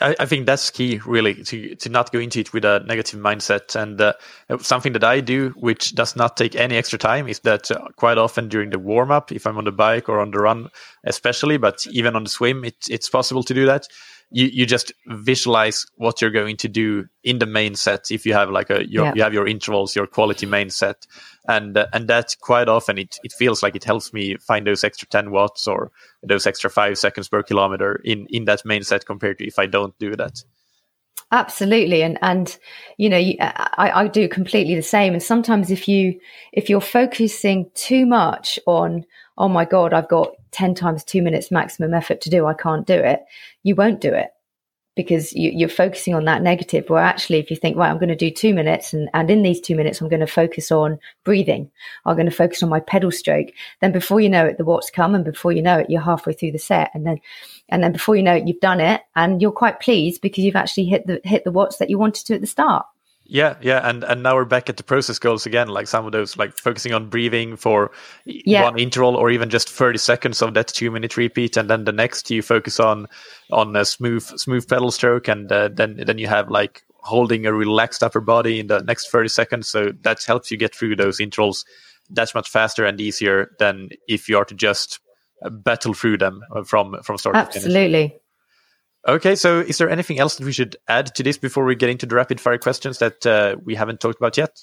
I, 0.02 0.26
think 0.26 0.45
that's 0.45 0.69
key, 0.69 1.02
really, 1.06 1.43
to 1.45 1.76
to 1.76 1.89
not 1.89 2.12
go 2.12 2.19
into 2.19 2.39
it 2.39 2.54
with 2.54 2.63
a 2.63 2.82
negative 2.86 3.19
mindset. 3.19 3.76
And 3.76 4.00
uh, 4.00 4.13
something 4.60 4.93
that 4.93 5.04
I 5.04 5.19
do, 5.19 5.50
which 5.58 5.93
does 5.93 6.15
not 6.15 6.38
take 6.38 6.56
any 6.56 6.78
extra 6.78 6.98
time, 6.98 7.28
is 7.28 7.39
that 7.39 7.69
uh, 7.69 7.88
quite 7.98 8.17
often 8.17 8.48
during 8.48 8.69
the 8.69 8.80
warm 8.80 9.12
up, 9.12 9.32
if 9.32 9.45
I'm 9.45 9.58
on 9.58 9.65
the 9.65 9.74
bike 9.74 10.08
or 10.08 10.19
on 10.19 10.32
the 10.32 10.39
run, 10.39 10.69
especially, 11.04 11.58
but 11.58 11.86
even 11.88 12.15
on 12.15 12.24
the 12.24 12.30
swim, 12.30 12.63
it, 12.63 12.76
it's 12.89 13.10
possible 13.10 13.43
to 13.43 13.54
do 13.54 13.65
that 13.65 13.88
you, 14.32 14.48
you 14.48 14.65
just 14.65 14.92
visualize 15.08 15.86
what 15.96 16.22
you're 16.22 16.30
going 16.30 16.58
to 16.58 16.68
do 16.68 17.08
in 17.24 17.39
the 17.39 17.46
main 17.46 17.76
set 17.76 18.12
if 18.12 18.26
you 18.26 18.34
have 18.34 18.50
like 18.50 18.70
a 18.70 18.88
your, 18.88 19.06
yeah. 19.06 19.13
you 19.15 19.24
have 19.24 19.34
your 19.34 19.48
intervals 19.48 19.96
your 19.96 20.08
quality 20.08 20.46
main 20.46 20.70
set. 20.70 21.08
And 21.48 21.78
uh, 21.78 21.88
and 21.94 22.08
that 22.08 22.36
quite 22.42 22.70
often 22.70 22.98
it, 22.98 23.18
it 23.24 23.34
feels 23.34 23.63
like 23.63 23.76
it 23.76 23.84
helps 23.84 24.13
me 24.13 24.38
find 24.38 24.68
those 24.68 24.84
extra 24.84 25.08
10 25.08 25.32
watts 25.32 25.68
or 25.68 25.92
those 26.22 26.46
extra 26.46 26.70
5 26.70 26.98
seconds 26.98 27.28
per 27.28 27.44
kilometer 27.44 28.02
in 28.04 28.28
in 28.30 28.46
that 28.46 28.65
main 28.65 28.84
set 28.84 29.06
compared 29.06 29.39
to 29.39 29.48
if 29.48 29.58
I 29.58 29.65
don't 29.65 29.98
do 30.00 30.15
that. 30.15 30.44
Absolutely. 31.32 32.04
And 32.04 32.18
and 32.22 32.58
you 32.98 33.10
know 33.10 33.18
I, 33.18 33.92
I 34.04 34.08
do 34.08 34.28
completely 34.28 34.76
the 34.76 34.82
same. 34.84 35.13
And 35.13 35.24
sometimes 35.24 35.72
if 35.72 35.88
you 35.88 36.20
if 36.54 36.70
you're 36.70 36.82
focusing 36.82 37.70
too 37.74 38.06
much 38.06 38.60
on 38.68 39.06
oh 39.39 39.49
my 39.49 39.65
god 39.65 39.93
i've 39.93 40.10
got 40.10 40.34
10 40.52 40.75
times 40.75 41.04
two 41.04 41.21
minutes 41.21 41.52
maximum 41.52 41.93
effort 41.93 42.21
to 42.21 42.30
do, 42.30 42.45
I 42.45 42.54
can't 42.54 42.86
do 42.86 42.95
it, 42.95 43.21
you 43.63 43.75
won't 43.75 44.02
do 44.02 44.13
it 44.13 44.30
because 44.95 45.32
you, 45.32 45.65
are 45.65 45.69
focusing 45.69 46.13
on 46.13 46.25
that 46.25 46.41
negative. 46.41 46.89
Where 46.89 47.02
actually, 47.02 47.39
if 47.39 47.49
you 47.49 47.56
think, 47.56 47.78
right, 47.78 47.89
I'm 47.89 47.99
going 47.99 48.10
to 48.10 48.15
do 48.15 48.32
two 48.32 48.54
minutes, 48.54 48.91
and, 48.91 49.10
and 49.13 49.30
in 49.30 49.43
these 49.43 49.62
two 49.62 49.75
minutes, 49.75 50.02
I'm 50.02 50.10
going 50.10 50.19
to 50.19 50.28
focus 50.28 50.71
on 50.71 50.99
breathing, 51.23 51.71
I'm 52.06 52.15
going 52.15 52.30
to 52.30 52.36
focus 52.36 52.63
on 52.63 52.69
my 52.69 52.82
pedal 52.82 53.12
stroke. 53.12 53.49
Then 53.80 53.93
before 53.93 54.19
you 54.19 54.28
know 54.28 54.45
it, 54.45 54.58
the 54.58 54.65
watts 54.65 54.89
come, 54.89 55.15
and 55.15 55.23
before 55.23 55.52
you 55.54 55.62
know 55.62 55.78
it, 55.80 55.89
you're 55.89 56.02
halfway 56.02 56.34
through 56.34 56.52
the 56.52 56.60
set, 56.60 56.91
and 56.93 57.06
then 57.06 57.19
and 57.69 57.84
then 57.84 57.93
before 57.93 58.15
you 58.15 58.23
know 58.23 58.36
it, 58.36 58.47
you've 58.47 58.60
done 58.60 58.82
it, 58.82 59.02
and 59.15 59.41
you're 59.41 59.52
quite 59.52 59.80
pleased 59.80 60.21
because 60.21 60.43
you've 60.43 60.56
actually 60.58 60.86
hit 60.86 61.08
the 61.08 61.21
hit 61.23 61.43
the 61.43 61.52
watts 61.52 61.78
that 61.78 61.89
you 61.89 61.97
wanted 61.97 62.25
to 62.25 62.36
at 62.36 62.41
the 62.41 62.47
start. 62.47 62.86
Yeah, 63.32 63.58
yeah, 63.62 63.88
and 63.88 64.04
and 64.04 64.24
now 64.24 64.34
we're 64.34 64.46
back 64.46 64.70
at 64.70 64.78
the 64.78 64.84
process 64.84 65.20
goals 65.20 65.46
again. 65.46 65.68
Like 65.68 65.88
some 65.88 66.04
of 66.04 66.12
those, 66.12 66.36
like 66.36 66.58
focusing 66.58 66.94
on 66.94 67.10
breathing 67.10 67.58
for 67.58 67.92
yeah. 68.26 68.63
one 68.63 68.80
interval, 68.80 69.15
or 69.15 69.30
even 69.30 69.52
just 69.52 69.70
thirty 69.70 70.00
seconds 70.00 70.42
of 70.42 70.56
that 70.56 70.70
two 70.70 70.89
minute 70.89 71.15
repeat, 71.15 71.56
and 71.56 71.70
then 71.70 71.84
the 71.84 71.92
next 71.92 72.32
you 72.32 72.42
focus 72.42 72.80
on 72.80 73.06
on 73.52 73.76
a 73.76 73.86
smooth 73.86 74.24
smooth 74.24 74.68
pedal 74.68 74.89
stroke, 74.89 75.28
and 75.28 75.52
uh, 75.52 75.70
then 75.72 76.02
then 76.08 76.18
you 76.18 76.26
have 76.26 76.49
like 76.49 76.82
holding 77.01 77.45
a 77.45 77.53
relaxed 77.53 78.01
upper 78.01 78.20
body 78.20 78.60
in 78.60 78.66
the 78.66 78.82
next 78.82 79.12
thirty 79.12 79.30
seconds. 79.30 79.68
So 79.68 79.91
that 80.01 80.24
helps 80.24 80.49
you 80.49 80.58
get 80.58 80.74
through 80.74 80.95
those 80.95 81.20
intervals 81.20 81.66
that's 82.10 82.34
much 82.34 82.49
faster 82.49 82.86
and 82.86 82.99
easier 82.99 83.51
than 83.60 83.89
if 84.08 84.28
you 84.28 84.38
are 84.38 84.45
to 84.45 84.56
just 84.56 84.99
battle 85.51 85.93
through 85.93 86.18
them 86.18 86.41
from 86.66 87.01
from 87.03 87.18
start 87.18 87.36
Absolutely. 87.36 87.70
to 87.70 87.76
finish. 87.76 87.86
Absolutely. 87.86 88.20
Okay, 89.08 89.36
so 89.36 89.60
is 89.60 89.78
there 89.78 89.89
anything 89.89 90.20
else 90.20 90.36
that 90.36 90.45
we 90.45 90.52
should 90.52 90.76
add 90.88 91.16
to 91.16 91.24
this 91.24 91.38
before 91.38 91.64
we 91.64 91.76
get 91.76 91.89
into 91.89 92.06
the 92.06 92.16
rapid 92.16 92.39
fire 92.41 92.58
questions 92.58 93.00
that 93.00 93.26
uh, 93.26 93.56
we 93.64 93.76
haven't 93.76 94.00
talked 94.02 94.18
about 94.18 94.38
yet? 94.38 94.60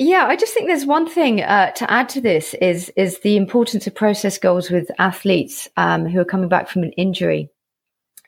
Yeah, 0.00 0.26
I 0.26 0.36
just 0.36 0.54
think 0.54 0.68
there's 0.68 0.86
one 0.86 1.08
thing 1.08 1.42
uh, 1.42 1.72
to 1.72 1.90
add 1.90 2.08
to 2.10 2.20
this 2.20 2.54
is 2.54 2.88
is 2.90 3.18
the 3.20 3.36
importance 3.36 3.86
of 3.86 3.94
process 3.94 4.38
goals 4.38 4.70
with 4.70 4.90
athletes 4.98 5.68
um, 5.76 6.06
who 6.06 6.20
are 6.20 6.24
coming 6.24 6.48
back 6.48 6.68
from 6.68 6.82
an 6.82 6.92
injury. 6.92 7.50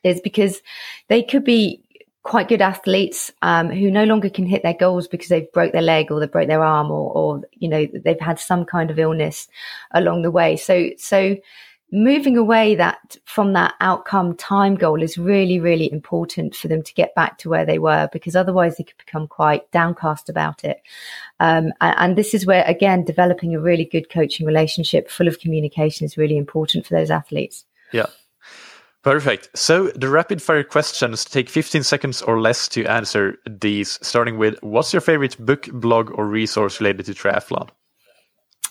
is 0.02 0.20
because 0.20 0.62
they 1.08 1.22
could 1.22 1.44
be 1.44 1.84
quite 2.22 2.48
good 2.48 2.60
athletes 2.60 3.32
um, 3.42 3.70
who 3.70 3.90
no 3.90 4.04
longer 4.04 4.28
can 4.28 4.46
hit 4.46 4.62
their 4.62 4.74
goals 4.74 5.08
because 5.08 5.28
they've 5.28 5.50
broke 5.52 5.72
their 5.72 5.80
leg 5.80 6.10
or 6.10 6.20
they 6.20 6.26
broke 6.26 6.48
their 6.48 6.62
arm 6.62 6.90
or, 6.90 7.12
or 7.12 7.42
you 7.52 7.68
know 7.68 7.86
they've 8.04 8.20
had 8.20 8.38
some 8.38 8.64
kind 8.64 8.90
of 8.90 8.98
illness 8.98 9.48
along 9.92 10.22
the 10.22 10.30
way. 10.30 10.56
So 10.56 10.90
so 10.98 11.36
moving 11.92 12.36
away 12.36 12.74
that 12.74 13.16
from 13.24 13.52
that 13.52 13.74
outcome 13.80 14.36
time 14.36 14.74
goal 14.74 15.02
is 15.02 15.18
really 15.18 15.58
really 15.58 15.90
important 15.92 16.54
for 16.54 16.68
them 16.68 16.82
to 16.82 16.94
get 16.94 17.14
back 17.14 17.38
to 17.38 17.48
where 17.48 17.66
they 17.66 17.78
were 17.78 18.08
because 18.12 18.36
otherwise 18.36 18.76
they 18.76 18.84
could 18.84 18.98
become 18.98 19.26
quite 19.26 19.70
downcast 19.70 20.28
about 20.28 20.64
it 20.64 20.80
um, 21.40 21.72
and, 21.80 21.96
and, 21.98 22.18
this 22.18 22.34
is 22.34 22.46
where 22.46 22.64
again 22.66 23.04
developing 23.04 23.54
a 23.54 23.60
really 23.60 23.84
good 23.84 24.08
coaching 24.10 24.46
relationship 24.46 25.10
full 25.10 25.28
of 25.28 25.38
communication 25.40 26.04
is 26.04 26.16
really 26.16 26.36
important 26.36 26.86
for 26.86 26.94
those 26.94 27.10
athletes 27.10 27.64
yeah 27.92 28.06
Perfect. 29.02 29.48
So 29.54 29.88
the 29.88 30.10
rapid 30.10 30.42
fire 30.42 30.62
questions 30.62 31.24
take 31.24 31.48
15 31.48 31.82
seconds 31.84 32.20
or 32.20 32.38
less 32.38 32.68
to 32.68 32.84
answer 32.84 33.38
these, 33.48 33.98
starting 34.02 34.36
with 34.36 34.62
what's 34.62 34.92
your 34.92 35.00
favorite 35.00 35.38
book, 35.38 35.68
blog, 35.72 36.10
or 36.18 36.26
resource 36.26 36.80
related 36.80 37.06
to 37.06 37.14
triathlon? 37.14 37.70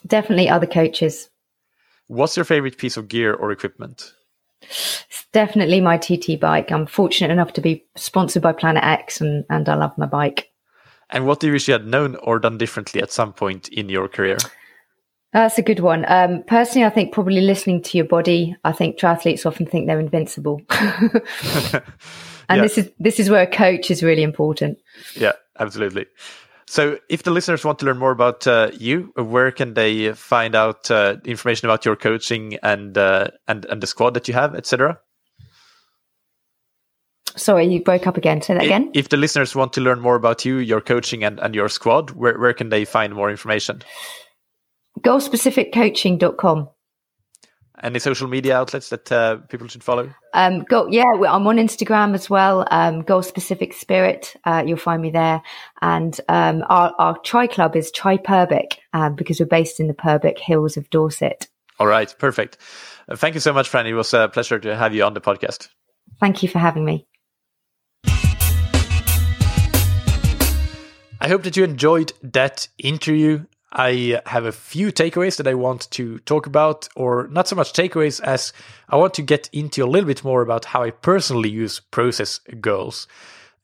Definitely 0.06 0.48
other 0.48 0.68
coaches. 0.68 1.30
What's 2.10 2.36
your 2.36 2.44
favorite 2.44 2.80
piece 2.80 2.98
of 2.98 3.08
gear 3.08 3.36
or 3.36 3.52
equipment? 3.52 4.16
It's 4.64 5.26
definitely 5.32 5.80
my 5.80 5.96
TT 5.98 6.40
bike. 6.40 6.72
I'm 6.72 6.88
fortunate 6.88 7.30
enough 7.30 7.54
to 7.54 7.62
be 7.62 7.86
sponsored 7.96 8.42
by 8.42 8.52
Planet 8.52 8.84
X 8.84 9.22
and, 9.22 9.46
and 9.52 9.70
I 9.70 9.76
love 9.76 9.96
my 9.96 10.08
bike. 10.08 10.52
And 11.12 11.28
what 11.28 11.40
do 11.40 11.46
you 11.46 11.54
wish 11.54 11.68
you 11.68 11.74
had 11.74 11.86
known 11.86 12.16
or 12.16 12.40
done 12.40 12.58
differently 12.58 13.00
at 13.00 13.12
some 13.12 13.32
point 13.32 13.68
in 13.68 13.90
your 13.90 14.08
career? 14.08 14.38
That's 15.34 15.60
a 15.60 15.62
good 15.62 15.82
one. 15.82 16.04
Um, 16.08 16.44
personally, 16.48 16.88
I 16.88 16.90
think 16.90 17.14
probably 17.14 17.42
listening 17.42 17.84
to 17.84 17.98
your 18.00 18.08
body. 18.08 18.56
I 18.64 18.72
think 18.72 18.98
triathletes 18.98 19.46
often 19.46 19.68
think 19.68 19.86
they're 19.86 20.00
invincible, 20.00 20.60
and 20.70 21.84
yeah. 22.50 22.62
this 22.62 22.80
is 22.80 22.90
this 22.98 23.20
is 23.20 23.30
where 23.30 23.44
a 23.44 23.48
coach 23.48 23.92
is 23.92 24.02
really 24.02 24.24
important. 24.24 24.80
Yeah, 25.16 25.34
absolutely. 25.60 26.08
So, 26.70 27.00
if 27.10 27.24
the 27.24 27.32
listeners 27.32 27.66
want 27.66 27.80
to 27.80 27.86
learn 27.88 27.98
more 27.98 28.12
about 28.12 28.46
uh, 28.46 28.70
you, 28.78 29.12
where 29.16 29.50
can 29.50 29.74
they 29.74 30.14
find 30.14 30.54
out 30.54 30.92
uh, 30.92 31.16
information 31.26 31.68
about 31.68 31.84
your 31.84 31.96
coaching 31.96 32.60
and 32.62 32.96
uh, 32.96 33.30
and 33.48 33.66
and 33.66 33.82
the 33.82 33.88
squad 33.88 34.14
that 34.14 34.28
you 34.28 34.36
have, 34.36 34.54
etc.? 34.54 35.00
Sorry, 37.36 37.66
you 37.66 37.82
broke 37.82 38.06
up 38.06 38.18
again. 38.18 38.44
Say 38.44 38.54
that 38.54 38.64
again. 38.64 38.92
If 38.94 39.10
the 39.10 39.18
listeners 39.18 39.56
want 39.56 39.74
to 39.74 39.82
learn 39.82 40.00
more 40.00 40.14
about 40.14 40.46
you, 40.46 40.58
your 40.58 40.80
coaching, 40.80 41.24
and, 41.24 41.40
and 41.40 41.56
your 41.56 41.70
squad, 41.70 42.12
where, 42.12 42.38
where 42.38 42.54
can 42.54 42.70
they 42.70 42.86
find 42.86 43.16
more 43.16 43.32
information? 43.32 43.82
goalspecificcoaching.com. 45.00 46.70
Any 47.82 48.00
social 48.00 48.28
media 48.28 48.58
outlets 48.58 48.90
that 48.90 49.12
uh, 49.12 49.38
people 49.48 49.68
should 49.68 49.84
follow? 49.84 50.14
Um, 50.34 50.64
go, 50.64 50.88
yeah, 50.90 51.06
I'm 51.28 51.48
on 51.48 51.58
Instagram 51.58 52.14
as 52.14 52.30
well. 52.30 52.68
Um, 52.72 53.02
Goal 53.02 53.24
Specific 53.24 53.74
Spirit, 53.74 54.36
uh, 54.44 54.64
you'll 54.66 54.78
find 54.78 55.02
me 55.02 55.12
there. 55.12 55.42
And 55.82 56.20
um, 56.28 56.64
our, 56.68 56.94
our 57.00 57.18
tri 57.20 57.48
club 57.48 57.76
is 57.78 57.90
Tri 57.92 58.18
Purbeck 58.18 58.80
um, 58.94 59.16
because 59.16 59.40
we're 59.40 59.46
based 59.46 59.80
in 59.80 59.88
the 59.88 59.94
Purbeck 59.94 60.38
Hills 60.38 60.76
of 60.76 60.90
Dorset. 60.90 61.48
All 61.80 61.88
right, 61.88 62.14
perfect. 62.20 62.58
Uh, 63.08 63.16
thank 63.16 63.36
you 63.36 63.40
so 63.42 63.54
much, 63.54 63.72
Franny. 63.72 63.90
It 63.90 63.96
was 63.96 64.14
a 64.14 64.28
pleasure 64.28 64.60
to 64.60 64.76
have 64.76 64.94
you 64.94 65.04
on 65.04 65.14
the 65.14 65.22
podcast. 65.22 65.70
Thank 66.20 66.44
you 66.44 66.50
for 66.50 66.60
having 66.60 66.84
me. 66.84 67.06
I 71.22 71.28
hope 71.28 71.44
that 71.44 71.58
you 71.58 71.64
enjoyed 71.64 72.14
that 72.24 72.68
interview. 72.78 73.46
I 73.72 74.22
have 74.26 74.46
a 74.46 74.52
few 74.52 74.92
takeaways 74.92 75.38
that 75.38 75.48
I 75.48 75.54
want 75.54 75.90
to 75.92 76.20
talk 76.20 76.48
about, 76.48 76.90
or 76.96 77.28
not 77.28 77.48
so 77.48 77.56
much 77.56 77.74
takeaways 77.74 78.20
as 78.22 78.52
I 78.90 78.96
want 78.96 79.14
to 79.16 79.22
get 79.22 79.50
into 79.54 79.84
a 79.84 79.88
little 79.88 80.08
bit 80.08 80.24
more 80.24 80.42
about 80.42 80.66
how 80.66 80.84
I 80.84 80.92
personally 80.92 81.50
use 81.50 81.80
process 81.80 82.40
goals. 82.60 83.08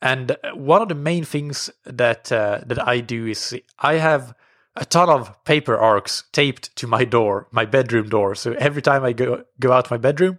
And 0.00 0.36
one 0.54 0.82
of 0.82 0.88
the 0.88 0.94
main 0.94 1.24
things 1.24 1.70
that 1.84 2.30
uh, 2.30 2.60
that 2.66 2.86
I 2.86 3.00
do 3.00 3.26
is 3.26 3.58
I 3.78 3.94
have 3.94 4.34
a 4.76 4.84
ton 4.84 5.08
of 5.08 5.42
paper 5.44 5.76
arcs 5.76 6.24
taped 6.32 6.76
to 6.76 6.86
my 6.86 7.04
door, 7.04 7.48
my 7.50 7.64
bedroom 7.64 8.08
door. 8.08 8.34
So 8.34 8.52
every 8.52 8.82
time 8.82 9.04
I 9.04 9.12
go 9.12 9.44
go 9.58 9.72
out 9.72 9.90
my 9.90 9.96
bedroom, 9.96 10.38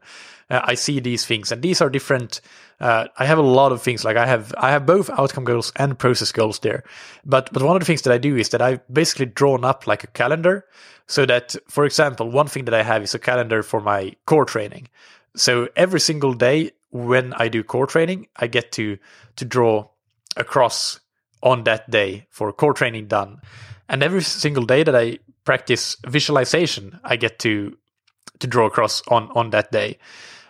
uh, 0.49 0.61
I 0.63 0.75
see 0.75 0.99
these 0.99 1.25
things, 1.25 1.51
and 1.51 1.61
these 1.61 1.81
are 1.81 1.89
different 1.89 2.41
uh, 2.79 3.07
I 3.17 3.25
have 3.25 3.39
a 3.39 3.43
lot 3.43 3.71
of 3.71 3.81
things 3.81 4.05
like 4.05 4.17
I 4.17 4.25
have 4.25 4.53
I 4.57 4.69
have 4.69 4.85
both 4.85 5.09
outcome 5.09 5.45
goals 5.45 5.71
and 5.75 5.97
process 5.97 6.31
goals 6.31 6.59
there. 6.59 6.83
But 7.25 7.51
but 7.51 7.63
one 7.63 7.75
of 7.75 7.79
the 7.79 7.85
things 7.85 8.03
that 8.03 8.13
I 8.13 8.17
do 8.17 8.35
is 8.35 8.49
that 8.49 8.61
I've 8.61 8.81
basically 8.91 9.25
drawn 9.25 9.65
up 9.65 9.87
like 9.87 10.03
a 10.03 10.07
calendar 10.07 10.65
so 11.07 11.25
that 11.25 11.55
for 11.67 11.85
example 11.85 12.29
one 12.29 12.47
thing 12.47 12.65
that 12.65 12.75
I 12.75 12.83
have 12.83 13.01
is 13.03 13.15
a 13.15 13.19
calendar 13.19 13.63
for 13.63 13.81
my 13.81 14.15
core 14.25 14.45
training. 14.45 14.89
So 15.35 15.69
every 15.75 15.99
single 15.99 16.33
day 16.33 16.71
when 16.91 17.33
I 17.33 17.47
do 17.47 17.63
core 17.63 17.87
training, 17.87 18.27
I 18.35 18.47
get 18.47 18.71
to 18.73 18.97
to 19.37 19.45
draw 19.45 19.89
a 20.35 20.43
cross 20.43 20.99
on 21.41 21.63
that 21.63 21.89
day 21.89 22.27
for 22.29 22.51
core 22.53 22.73
training 22.73 23.07
done. 23.07 23.41
And 23.89 24.03
every 24.03 24.21
single 24.21 24.65
day 24.65 24.83
that 24.83 24.95
I 24.95 25.17
practice 25.45 25.97
visualization, 26.05 26.99
I 27.03 27.15
get 27.15 27.39
to 27.39 27.75
to 28.37 28.45
draw 28.45 28.67
a 28.67 28.69
cross 28.69 29.01
on 29.07 29.31
on 29.31 29.49
that 29.49 29.71
day. 29.71 29.97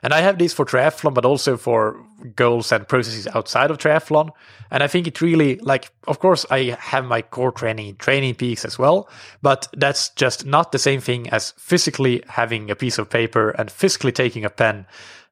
And 0.04 0.14
I 0.14 0.22
have 0.22 0.38
these 0.38 0.54
for 0.54 0.66
triathlon, 0.66 1.14
but 1.14 1.26
also 1.26 1.58
for 1.58 2.00
goals 2.36 2.72
and 2.72 2.88
processes 2.88 3.28
outside 3.28 3.72
of 3.72 3.78
triathlon. 3.78 4.30
And 4.72 4.84
I 4.84 4.88
think 4.88 5.08
it 5.08 5.22
really, 5.22 5.58
like, 5.58 5.92
of 6.08 6.20
course, 6.20 6.46
I 6.50 6.78
have 6.80 7.06
my 7.06 7.22
core 7.22 7.52
training 7.52 7.96
TrainingPeaks 7.96 8.66
as 8.66 8.78
well, 8.78 9.10
but 9.42 9.68
that's 9.76 10.10
just 10.10 10.46
not 10.46 10.72
the 10.72 10.80
same 10.80 11.02
thing 11.02 11.30
as 11.30 11.52
physically 11.58 12.24
having 12.28 12.70
a 12.70 12.76
piece 12.76 12.98
of 12.98 13.10
paper 13.10 13.52
and 13.52 13.72
physically 13.72 14.12
taking 14.12 14.46
a 14.46 14.50
pen 14.50 14.86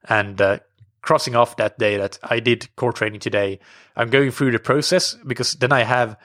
and 0.08 0.40
uh, 0.40 0.58
crossing 1.02 1.36
off 1.36 1.56
that 1.56 1.78
day 1.78 1.96
that 1.96 2.18
I 2.22 2.40
did 2.40 2.74
core 2.76 2.92
training 2.92 3.20
today. 3.20 3.60
I'm 3.96 4.10
going 4.10 4.30
through 4.30 4.52
the 4.52 4.58
process 4.58 5.14
because 5.26 5.54
then 5.54 5.72
I 5.72 5.84
have 5.84 6.16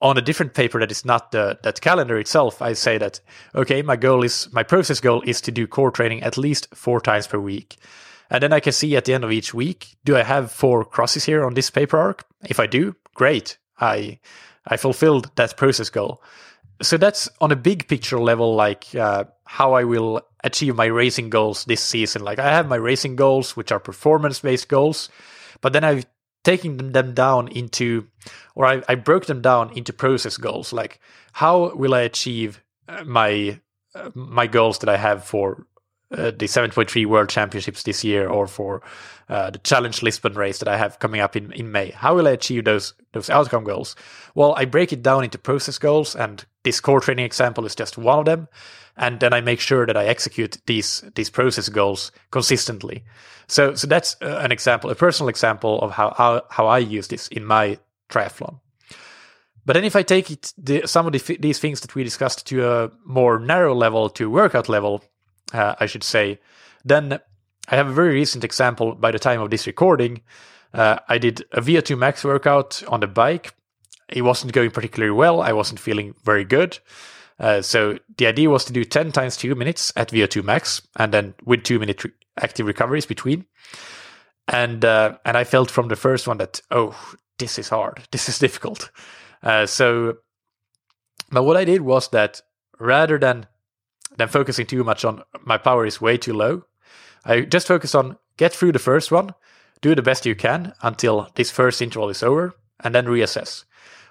on 0.00 0.18
a 0.18 0.22
different 0.22 0.54
paper 0.54 0.80
that 0.80 0.90
is 0.90 1.04
not 1.04 1.32
the 1.32 1.58
that 1.62 1.80
calendar 1.80 2.18
itself, 2.18 2.60
I 2.60 2.74
say 2.74 2.98
that 2.98 3.20
okay, 3.54 3.82
my 3.82 3.96
goal 3.96 4.22
is 4.22 4.48
my 4.52 4.62
process 4.62 5.00
goal 5.00 5.22
is 5.22 5.40
to 5.42 5.52
do 5.52 5.66
core 5.66 5.90
training 5.90 6.22
at 6.22 6.38
least 6.38 6.68
four 6.74 7.00
times 7.00 7.26
per 7.26 7.38
week. 7.38 7.76
And 8.30 8.42
then 8.42 8.52
I 8.52 8.60
can 8.60 8.72
see 8.72 8.96
at 8.96 9.04
the 9.04 9.14
end 9.14 9.24
of 9.24 9.30
each 9.30 9.54
week, 9.54 9.96
do 10.04 10.16
I 10.16 10.22
have 10.22 10.50
four 10.50 10.84
crosses 10.84 11.24
here 11.24 11.44
on 11.44 11.54
this 11.54 11.70
paper 11.70 11.96
arc? 11.96 12.24
If 12.44 12.58
I 12.58 12.66
do, 12.66 12.96
great. 13.14 13.58
I 13.80 14.18
I 14.66 14.76
fulfilled 14.76 15.30
that 15.36 15.56
process 15.56 15.90
goal. 15.90 16.22
So 16.82 16.98
that's 16.98 17.28
on 17.40 17.52
a 17.52 17.56
big 17.56 17.88
picture 17.88 18.18
level, 18.18 18.54
like 18.54 18.94
uh, 18.94 19.24
how 19.44 19.72
I 19.72 19.84
will 19.84 20.20
achieve 20.44 20.76
my 20.76 20.86
racing 20.86 21.30
goals 21.30 21.64
this 21.64 21.80
season. 21.80 22.22
Like 22.22 22.38
I 22.38 22.50
have 22.50 22.68
my 22.68 22.76
racing 22.76 23.16
goals, 23.16 23.56
which 23.56 23.72
are 23.72 23.80
performance 23.80 24.40
based 24.40 24.68
goals, 24.68 25.08
but 25.62 25.72
then 25.72 25.84
I've 25.84 26.04
taking 26.46 26.76
them 26.92 27.12
down 27.12 27.48
into, 27.48 28.06
or 28.54 28.66
I, 28.66 28.80
I 28.88 28.94
broke 28.94 29.26
them 29.26 29.42
down 29.42 29.76
into 29.76 29.92
process 29.92 30.36
goals. 30.36 30.72
Like, 30.72 31.00
how 31.32 31.74
will 31.74 31.92
I 31.92 32.02
achieve 32.02 32.62
uh, 32.88 33.02
my 33.04 33.60
uh, 33.96 34.10
my 34.14 34.46
goals 34.46 34.78
that 34.78 34.88
I 34.88 34.96
have 34.96 35.24
for 35.24 35.66
uh, 36.12 36.30
the 36.30 36.46
7.3 36.46 37.04
World 37.06 37.30
Championships 37.30 37.82
this 37.82 38.04
year, 38.04 38.28
or 38.28 38.46
for 38.46 38.80
uh, 39.28 39.50
the 39.50 39.58
Challenge 39.58 40.02
Lisbon 40.02 40.34
race 40.34 40.58
that 40.60 40.68
I 40.68 40.76
have 40.76 41.00
coming 41.00 41.20
up 41.20 41.34
in, 41.34 41.50
in 41.50 41.72
May. 41.72 41.90
How 41.90 42.14
will 42.14 42.28
I 42.28 42.32
achieve 42.32 42.64
those 42.64 42.94
those 43.12 43.28
outcome 43.28 43.64
goals? 43.64 43.96
Well, 44.36 44.54
I 44.56 44.66
break 44.66 44.92
it 44.92 45.02
down 45.02 45.24
into 45.24 45.38
process 45.38 45.78
goals, 45.78 46.14
and 46.14 46.44
this 46.62 46.80
core 46.80 47.00
training 47.00 47.24
example 47.24 47.66
is 47.66 47.74
just 47.74 47.98
one 47.98 48.20
of 48.20 48.24
them. 48.24 48.46
And 48.96 49.20
then 49.20 49.32
I 49.32 49.40
make 49.40 49.60
sure 49.60 49.86
that 49.86 49.96
I 49.96 50.06
execute 50.06 50.58
these 50.66 51.04
these 51.14 51.30
process 51.30 51.68
goals 51.68 52.12
consistently. 52.30 53.04
So 53.46 53.74
so 53.74 53.86
that's 53.86 54.16
uh, 54.22 54.40
an 54.42 54.52
example, 54.52 54.90
a 54.90 54.94
personal 54.94 55.28
example 55.28 55.80
of 55.80 55.92
how 55.92 56.14
how, 56.16 56.42
how 56.50 56.66
I 56.66 56.78
use 56.78 57.08
this 57.08 57.28
in 57.28 57.44
my 57.44 57.78
triathlon. 58.08 58.60
But 59.66 59.74
then 59.74 59.84
if 59.84 59.96
I 59.96 60.02
take 60.02 60.30
it 60.30 60.54
the, 60.56 60.86
some 60.86 61.06
of 61.06 61.12
the, 61.12 61.36
these 61.40 61.58
things 61.58 61.80
that 61.80 61.94
we 61.94 62.04
discussed 62.04 62.46
to 62.46 62.68
a 62.68 62.90
more 63.04 63.40
narrow 63.40 63.74
level, 63.74 64.08
to 64.10 64.30
workout 64.30 64.68
level, 64.68 65.02
uh, 65.52 65.74
I 65.80 65.86
should 65.86 66.04
say, 66.04 66.38
then 66.84 67.18
I 67.68 67.74
have 67.74 67.88
a 67.88 67.92
very 67.92 68.14
recent 68.14 68.44
example 68.44 68.94
by 68.94 69.10
the 69.10 69.18
time 69.18 69.40
of 69.40 69.50
this 69.50 69.66
recording. 69.66 70.22
Uh, 70.72 70.98
I 71.08 71.18
did 71.18 71.44
a 71.52 71.60
VO2 71.60 71.98
max 71.98 72.24
workout 72.24 72.82
on 72.86 73.00
the 73.00 73.08
bike. 73.08 73.54
It 74.08 74.22
wasn't 74.22 74.52
going 74.52 74.70
particularly 74.70 75.10
well. 75.10 75.40
I 75.40 75.52
wasn't 75.52 75.80
feeling 75.80 76.14
very 76.24 76.44
good. 76.44 76.78
Uh, 77.38 77.60
so 77.60 77.98
the 78.16 78.26
idea 78.26 78.48
was 78.48 78.64
to 78.64 78.72
do 78.72 78.84
10 78.84 79.12
times 79.12 79.36
two 79.36 79.54
minutes 79.54 79.92
at 79.96 80.10
VO2 80.10 80.42
max 80.42 80.86
and 80.96 81.12
then 81.12 81.34
with 81.44 81.64
two 81.64 81.78
minute 81.78 82.02
re- 82.04 82.12
active 82.40 82.66
recoveries 82.66 83.06
between. 83.06 83.44
And, 84.48 84.84
uh, 84.84 85.18
and 85.24 85.36
I 85.36 85.44
felt 85.44 85.70
from 85.70 85.88
the 85.88 85.96
first 85.96 86.26
one 86.26 86.38
that, 86.38 86.60
oh, 86.70 86.96
this 87.38 87.58
is 87.58 87.68
hard. 87.68 88.02
This 88.10 88.28
is 88.28 88.38
difficult. 88.38 88.90
Uh, 89.42 89.66
so, 89.66 90.18
but 91.30 91.42
what 91.42 91.56
I 91.56 91.64
did 91.64 91.82
was 91.82 92.08
that 92.08 92.40
rather 92.78 93.18
than, 93.18 93.46
than 94.16 94.28
focusing 94.28 94.66
too 94.66 94.84
much 94.84 95.04
on 95.04 95.22
my 95.44 95.58
power 95.58 95.84
is 95.84 96.00
way 96.00 96.16
too 96.16 96.32
low, 96.32 96.64
I 97.24 97.42
just 97.42 97.66
focus 97.66 97.94
on 97.94 98.16
get 98.36 98.52
through 98.52 98.72
the 98.72 98.78
first 98.78 99.10
one, 99.10 99.34
do 99.80 99.94
the 99.94 100.02
best 100.02 100.24
you 100.24 100.34
can 100.34 100.72
until 100.82 101.28
this 101.34 101.50
first 101.50 101.82
interval 101.82 102.08
is 102.08 102.22
over, 102.22 102.54
and 102.80 102.94
then 102.94 103.06
reassess. 103.06 103.64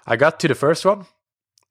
I 0.06 0.16
got 0.16 0.38
to 0.40 0.48
the 0.48 0.54
first 0.54 0.84
one, 0.84 1.06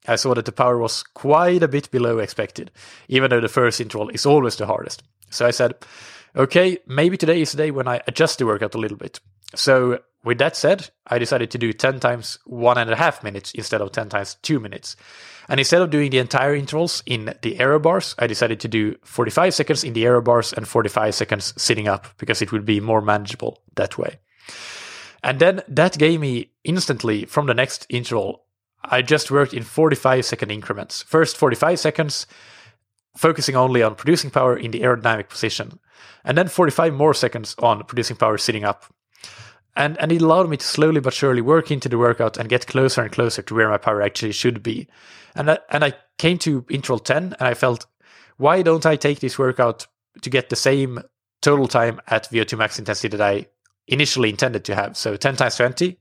I 0.06 0.16
saw 0.16 0.34
that 0.34 0.44
the 0.44 0.52
power 0.52 0.78
was 0.78 1.02
quite 1.02 1.62
a 1.62 1.68
bit 1.68 1.90
below 1.90 2.18
expected, 2.18 2.70
even 3.08 3.30
though 3.30 3.40
the 3.40 3.48
first 3.48 3.80
interval 3.80 4.08
is 4.10 4.26
always 4.26 4.56
the 4.56 4.66
hardest. 4.66 5.02
So 5.30 5.46
I 5.46 5.50
said, 5.50 5.74
okay, 6.34 6.78
maybe 6.86 7.16
today 7.16 7.40
is 7.40 7.52
the 7.52 7.58
day 7.58 7.70
when 7.70 7.88
I 7.88 8.00
adjust 8.06 8.38
the 8.38 8.46
workout 8.46 8.74
a 8.74 8.78
little 8.78 8.96
bit. 8.96 9.20
So 9.54 10.00
with 10.24 10.38
that 10.38 10.56
said, 10.56 10.90
I 11.06 11.18
decided 11.18 11.50
to 11.52 11.58
do 11.58 11.72
10 11.72 12.00
times 12.00 12.38
one 12.44 12.78
and 12.78 12.90
a 12.90 12.96
half 12.96 13.22
minutes 13.22 13.52
instead 13.52 13.80
of 13.80 13.92
10 13.92 14.08
times 14.08 14.36
two 14.42 14.58
minutes. 14.58 14.96
And 15.48 15.60
instead 15.60 15.82
of 15.82 15.90
doing 15.90 16.10
the 16.10 16.18
entire 16.18 16.54
intervals 16.54 17.02
in 17.06 17.32
the 17.42 17.60
aero 17.60 17.78
bars, 17.78 18.16
I 18.18 18.26
decided 18.26 18.58
to 18.60 18.68
do 18.68 18.96
45 19.04 19.54
seconds 19.54 19.84
in 19.84 19.92
the 19.92 20.04
aero 20.04 20.20
bars 20.20 20.52
and 20.52 20.66
45 20.66 21.14
seconds 21.14 21.54
sitting 21.56 21.86
up 21.86 22.08
because 22.18 22.42
it 22.42 22.50
would 22.50 22.64
be 22.64 22.80
more 22.80 23.00
manageable 23.00 23.62
that 23.76 23.96
way. 23.98 24.18
And 25.22 25.38
then 25.38 25.62
that 25.68 25.98
gave 25.98 26.20
me 26.20 26.50
instantly 26.64 27.24
from 27.24 27.46
the 27.46 27.54
next 27.54 27.86
interval, 27.88 28.45
I 28.90 29.02
just 29.02 29.30
worked 29.30 29.54
in 29.54 29.62
45 29.62 30.24
second 30.24 30.50
increments. 30.50 31.02
First 31.02 31.36
45 31.36 31.78
seconds, 31.78 32.26
focusing 33.16 33.56
only 33.56 33.82
on 33.82 33.94
producing 33.94 34.30
power 34.30 34.56
in 34.56 34.70
the 34.70 34.80
aerodynamic 34.80 35.28
position, 35.28 35.78
and 36.24 36.36
then 36.36 36.48
45 36.48 36.94
more 36.94 37.14
seconds 37.14 37.54
on 37.58 37.84
producing 37.84 38.16
power 38.16 38.38
sitting 38.38 38.64
up. 38.64 38.84
And, 39.74 39.98
and 39.98 40.10
it 40.10 40.22
allowed 40.22 40.48
me 40.48 40.56
to 40.56 40.66
slowly 40.66 41.00
but 41.00 41.12
surely 41.12 41.42
work 41.42 41.70
into 41.70 41.88
the 41.88 41.98
workout 41.98 42.38
and 42.38 42.48
get 42.48 42.66
closer 42.66 43.02
and 43.02 43.12
closer 43.12 43.42
to 43.42 43.54
where 43.54 43.68
my 43.68 43.76
power 43.76 44.00
actually 44.00 44.32
should 44.32 44.62
be. 44.62 44.88
And 45.34 45.50
I, 45.50 45.58
and 45.70 45.84
I 45.84 45.92
came 46.16 46.38
to 46.38 46.64
interval 46.70 46.98
10 46.98 47.36
and 47.38 47.48
I 47.48 47.52
felt, 47.52 47.86
why 48.38 48.62
don't 48.62 48.86
I 48.86 48.96
take 48.96 49.20
this 49.20 49.38
workout 49.38 49.86
to 50.22 50.30
get 50.30 50.48
the 50.48 50.56
same 50.56 51.02
total 51.42 51.68
time 51.68 52.00
at 52.06 52.30
VO2 52.30 52.56
max 52.56 52.78
intensity 52.78 53.08
that 53.16 53.20
I 53.20 53.46
initially 53.86 54.30
intended 54.30 54.64
to 54.64 54.74
have? 54.74 54.96
So 54.96 55.16
10 55.16 55.36
times 55.36 55.56
20 55.56 55.98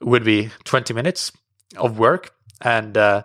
would 0.00 0.24
be 0.24 0.50
20 0.64 0.92
minutes 0.92 1.30
of 1.76 1.98
work. 1.98 2.34
And 2.60 2.96
uh, 2.96 3.24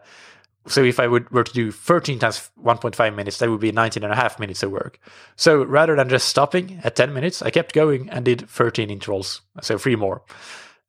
so 0.68 0.84
if 0.84 1.00
I 1.00 1.08
would 1.08 1.30
were 1.32 1.44
to 1.44 1.54
do 1.54 1.72
13 1.72 2.20
times 2.20 2.50
1.5 2.64 3.16
minutes, 3.16 3.38
that 3.38 3.50
would 3.50 3.60
be 3.60 3.72
19 3.72 4.04
and 4.04 4.14
a 4.14 4.16
half 4.16 4.40
minutes 4.40 4.64
of 4.64 4.72
work. 4.72 5.00
So 5.36 5.64
rather 5.64 5.96
than 5.96 6.10
just 6.10 6.30
stopping 6.30 6.80
at 6.84 6.96
10 6.96 7.14
minutes, 7.14 7.42
I 7.42 7.50
kept 7.50 7.74
going 7.74 8.10
and 8.10 8.26
did 8.26 8.50
13 8.50 8.90
intervals, 8.90 9.42
so 9.62 9.78
three 9.78 9.96
more. 9.96 10.22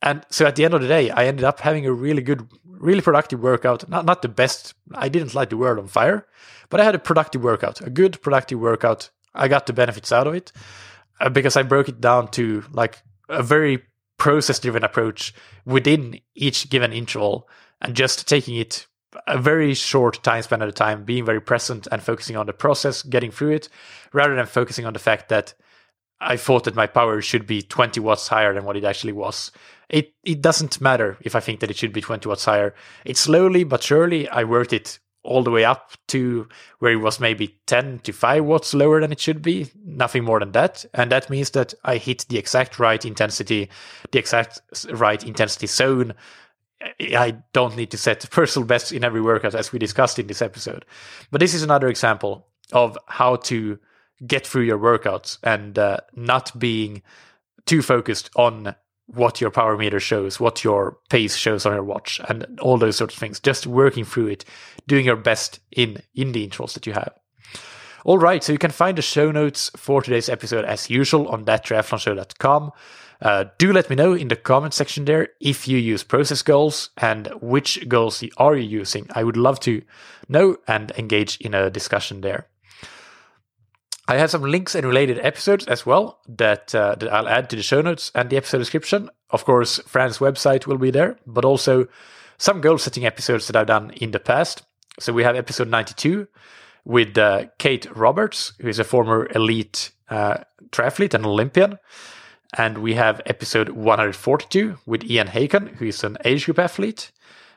And 0.02 0.24
so 0.30 0.46
at 0.46 0.56
the 0.56 0.64
end 0.64 0.74
of 0.74 0.80
the 0.80 0.88
day, 0.88 1.10
I 1.10 1.26
ended 1.26 1.44
up 1.44 1.60
having 1.60 1.86
a 1.86 1.92
really 1.92 2.22
good, 2.22 2.48
really 2.64 3.02
productive 3.02 3.40
workout. 3.40 3.88
Not 3.88 4.04
not 4.04 4.22
the 4.22 4.28
best. 4.28 4.74
I 4.94 5.08
didn't 5.08 5.34
light 5.34 5.50
the 5.50 5.56
world 5.56 5.78
on 5.78 5.88
fire, 5.88 6.26
but 6.70 6.80
I 6.80 6.84
had 6.84 6.94
a 6.94 6.98
productive 6.98 7.42
workout, 7.42 7.80
a 7.80 7.90
good 7.90 8.20
productive 8.22 8.58
workout. 8.58 9.10
I 9.34 9.48
got 9.48 9.66
the 9.66 9.72
benefits 9.72 10.10
out 10.10 10.26
of 10.26 10.34
it 10.34 10.52
uh, 11.20 11.28
because 11.28 11.56
I 11.56 11.62
broke 11.62 11.88
it 11.88 12.00
down 12.00 12.28
to 12.32 12.64
like 12.72 13.02
a 13.28 13.42
very 13.42 13.82
process 14.20 14.58
driven 14.60 14.84
approach 14.84 15.34
within 15.64 16.20
each 16.34 16.68
given 16.70 16.92
interval 16.92 17.48
and 17.80 17.96
just 17.96 18.28
taking 18.28 18.54
it 18.54 18.86
a 19.26 19.38
very 19.38 19.74
short 19.74 20.22
time 20.22 20.42
span 20.42 20.62
at 20.62 20.68
a 20.68 20.72
time, 20.72 21.04
being 21.04 21.24
very 21.24 21.40
present 21.40 21.88
and 21.90 22.02
focusing 22.02 22.36
on 22.36 22.46
the 22.46 22.52
process, 22.52 23.02
getting 23.02 23.30
through 23.30 23.52
it, 23.52 23.68
rather 24.12 24.36
than 24.36 24.46
focusing 24.46 24.84
on 24.84 24.92
the 24.92 24.98
fact 24.98 25.30
that 25.30 25.54
I 26.20 26.36
thought 26.36 26.64
that 26.64 26.74
my 26.74 26.86
power 26.86 27.22
should 27.22 27.46
be 27.46 27.62
20 27.62 27.98
watts 28.00 28.28
higher 28.28 28.52
than 28.52 28.64
what 28.64 28.76
it 28.76 28.84
actually 28.84 29.14
was. 29.14 29.50
It 29.88 30.12
it 30.22 30.42
doesn't 30.42 30.80
matter 30.80 31.16
if 31.22 31.34
I 31.34 31.40
think 31.40 31.60
that 31.60 31.70
it 31.70 31.78
should 31.78 31.92
be 31.92 32.02
20 32.02 32.28
watts 32.28 32.44
higher. 32.44 32.74
It 33.04 33.16
slowly 33.16 33.64
but 33.64 33.82
surely 33.82 34.28
I 34.28 34.44
worked 34.44 34.74
it 34.74 34.98
all 35.22 35.42
the 35.42 35.50
way 35.50 35.64
up 35.64 35.92
to 36.08 36.48
where 36.78 36.92
it 36.92 36.96
was 36.96 37.20
maybe 37.20 37.58
10 37.66 38.00
to 38.00 38.12
5 38.12 38.44
watts 38.44 38.72
lower 38.72 39.00
than 39.00 39.12
it 39.12 39.20
should 39.20 39.42
be, 39.42 39.70
nothing 39.84 40.24
more 40.24 40.40
than 40.40 40.52
that. 40.52 40.84
And 40.94 41.12
that 41.12 41.28
means 41.28 41.50
that 41.50 41.74
I 41.84 41.98
hit 41.98 42.24
the 42.28 42.38
exact 42.38 42.78
right 42.78 43.04
intensity, 43.04 43.68
the 44.12 44.18
exact 44.18 44.60
right 44.90 45.22
intensity 45.22 45.66
zone 45.66 46.14
I 47.00 47.36
don't 47.52 47.76
need 47.76 47.90
to 47.90 47.98
set 47.98 48.28
personal 48.30 48.66
bests 48.66 48.92
in 48.92 49.04
every 49.04 49.20
workout 49.20 49.54
as 49.54 49.72
we 49.72 49.78
discussed 49.78 50.18
in 50.18 50.26
this 50.26 50.42
episode. 50.42 50.84
But 51.30 51.40
this 51.40 51.54
is 51.54 51.62
another 51.62 51.88
example 51.88 52.46
of 52.72 52.96
how 53.06 53.36
to 53.36 53.78
get 54.26 54.46
through 54.46 54.62
your 54.62 54.78
workouts 54.78 55.38
and 55.42 55.78
uh, 55.78 55.98
not 56.14 56.58
being 56.58 57.02
too 57.66 57.82
focused 57.82 58.30
on 58.36 58.74
what 59.14 59.40
your 59.40 59.50
power 59.50 59.76
meter 59.76 60.00
shows, 60.00 60.40
what 60.40 60.64
your 60.64 60.98
pace 61.08 61.36
shows 61.36 61.66
on 61.66 61.74
your 61.74 61.82
watch, 61.82 62.20
and 62.28 62.58
all 62.60 62.78
those 62.78 62.96
sorts 62.96 63.14
of 63.14 63.20
things. 63.20 63.40
Just 63.40 63.66
working 63.66 64.04
through 64.04 64.28
it, 64.28 64.44
doing 64.86 65.04
your 65.04 65.16
best 65.16 65.60
in 65.70 66.02
in 66.14 66.32
the 66.32 66.44
intervals 66.44 66.74
that 66.74 66.86
you 66.86 66.92
have. 66.92 67.12
All 68.04 68.18
right, 68.18 68.42
so 68.42 68.52
you 68.52 68.58
can 68.58 68.70
find 68.70 68.96
the 68.96 69.02
show 69.02 69.30
notes 69.30 69.70
for 69.76 70.00
today's 70.00 70.30
episode 70.30 70.64
as 70.64 70.88
usual 70.88 71.28
on 71.28 71.44
thattriathlonshow.com. 71.44 72.72
Uh, 73.20 73.44
do 73.58 73.72
let 73.72 73.90
me 73.90 73.96
know 73.96 74.14
in 74.14 74.28
the 74.28 74.36
comment 74.36 74.72
section 74.72 75.04
there 75.04 75.28
if 75.40 75.68
you 75.68 75.76
use 75.76 76.02
process 76.02 76.40
goals 76.40 76.90
and 76.96 77.28
which 77.42 77.86
goals 77.88 78.24
are 78.38 78.56
you 78.56 78.66
using. 78.66 79.06
I 79.14 79.24
would 79.24 79.36
love 79.36 79.60
to 79.60 79.82
know 80.28 80.56
and 80.66 80.90
engage 80.96 81.36
in 81.40 81.52
a 81.52 81.68
discussion 81.68 82.22
there. 82.22 82.49
I 84.10 84.16
have 84.16 84.32
some 84.32 84.42
links 84.42 84.74
and 84.74 84.84
related 84.84 85.20
episodes 85.20 85.68
as 85.68 85.86
well 85.86 86.18
that 86.28 86.74
uh, 86.74 86.96
that 86.96 87.12
I'll 87.12 87.28
add 87.28 87.48
to 87.50 87.56
the 87.56 87.62
show 87.62 87.80
notes 87.80 88.10
and 88.12 88.28
the 88.28 88.36
episode 88.36 88.58
description. 88.58 89.08
Of 89.30 89.44
course, 89.44 89.78
Fran's 89.86 90.18
website 90.18 90.66
will 90.66 90.78
be 90.78 90.90
there, 90.90 91.16
but 91.28 91.44
also 91.44 91.86
some 92.36 92.60
goal 92.60 92.76
setting 92.76 93.06
episodes 93.06 93.46
that 93.46 93.54
I've 93.54 93.68
done 93.68 93.90
in 93.90 94.10
the 94.10 94.18
past. 94.18 94.62
So 94.98 95.12
we 95.12 95.22
have 95.22 95.36
episode 95.36 95.68
92 95.68 96.26
with 96.84 97.16
uh, 97.16 97.44
Kate 97.58 97.86
Roberts, 97.94 98.52
who 98.60 98.66
is 98.66 98.80
a 98.80 98.84
former 98.84 99.28
elite 99.32 99.92
uh, 100.08 100.38
triathlete 100.72 101.14
and 101.14 101.24
Olympian. 101.24 101.78
And 102.58 102.78
we 102.78 102.94
have 102.94 103.22
episode 103.26 103.68
142 103.68 104.76
with 104.86 105.04
Ian 105.04 105.28
Haken, 105.28 105.76
who 105.76 105.84
is 105.84 106.02
an 106.02 106.18
age 106.24 106.46
group 106.46 106.58
athlete. 106.58 107.12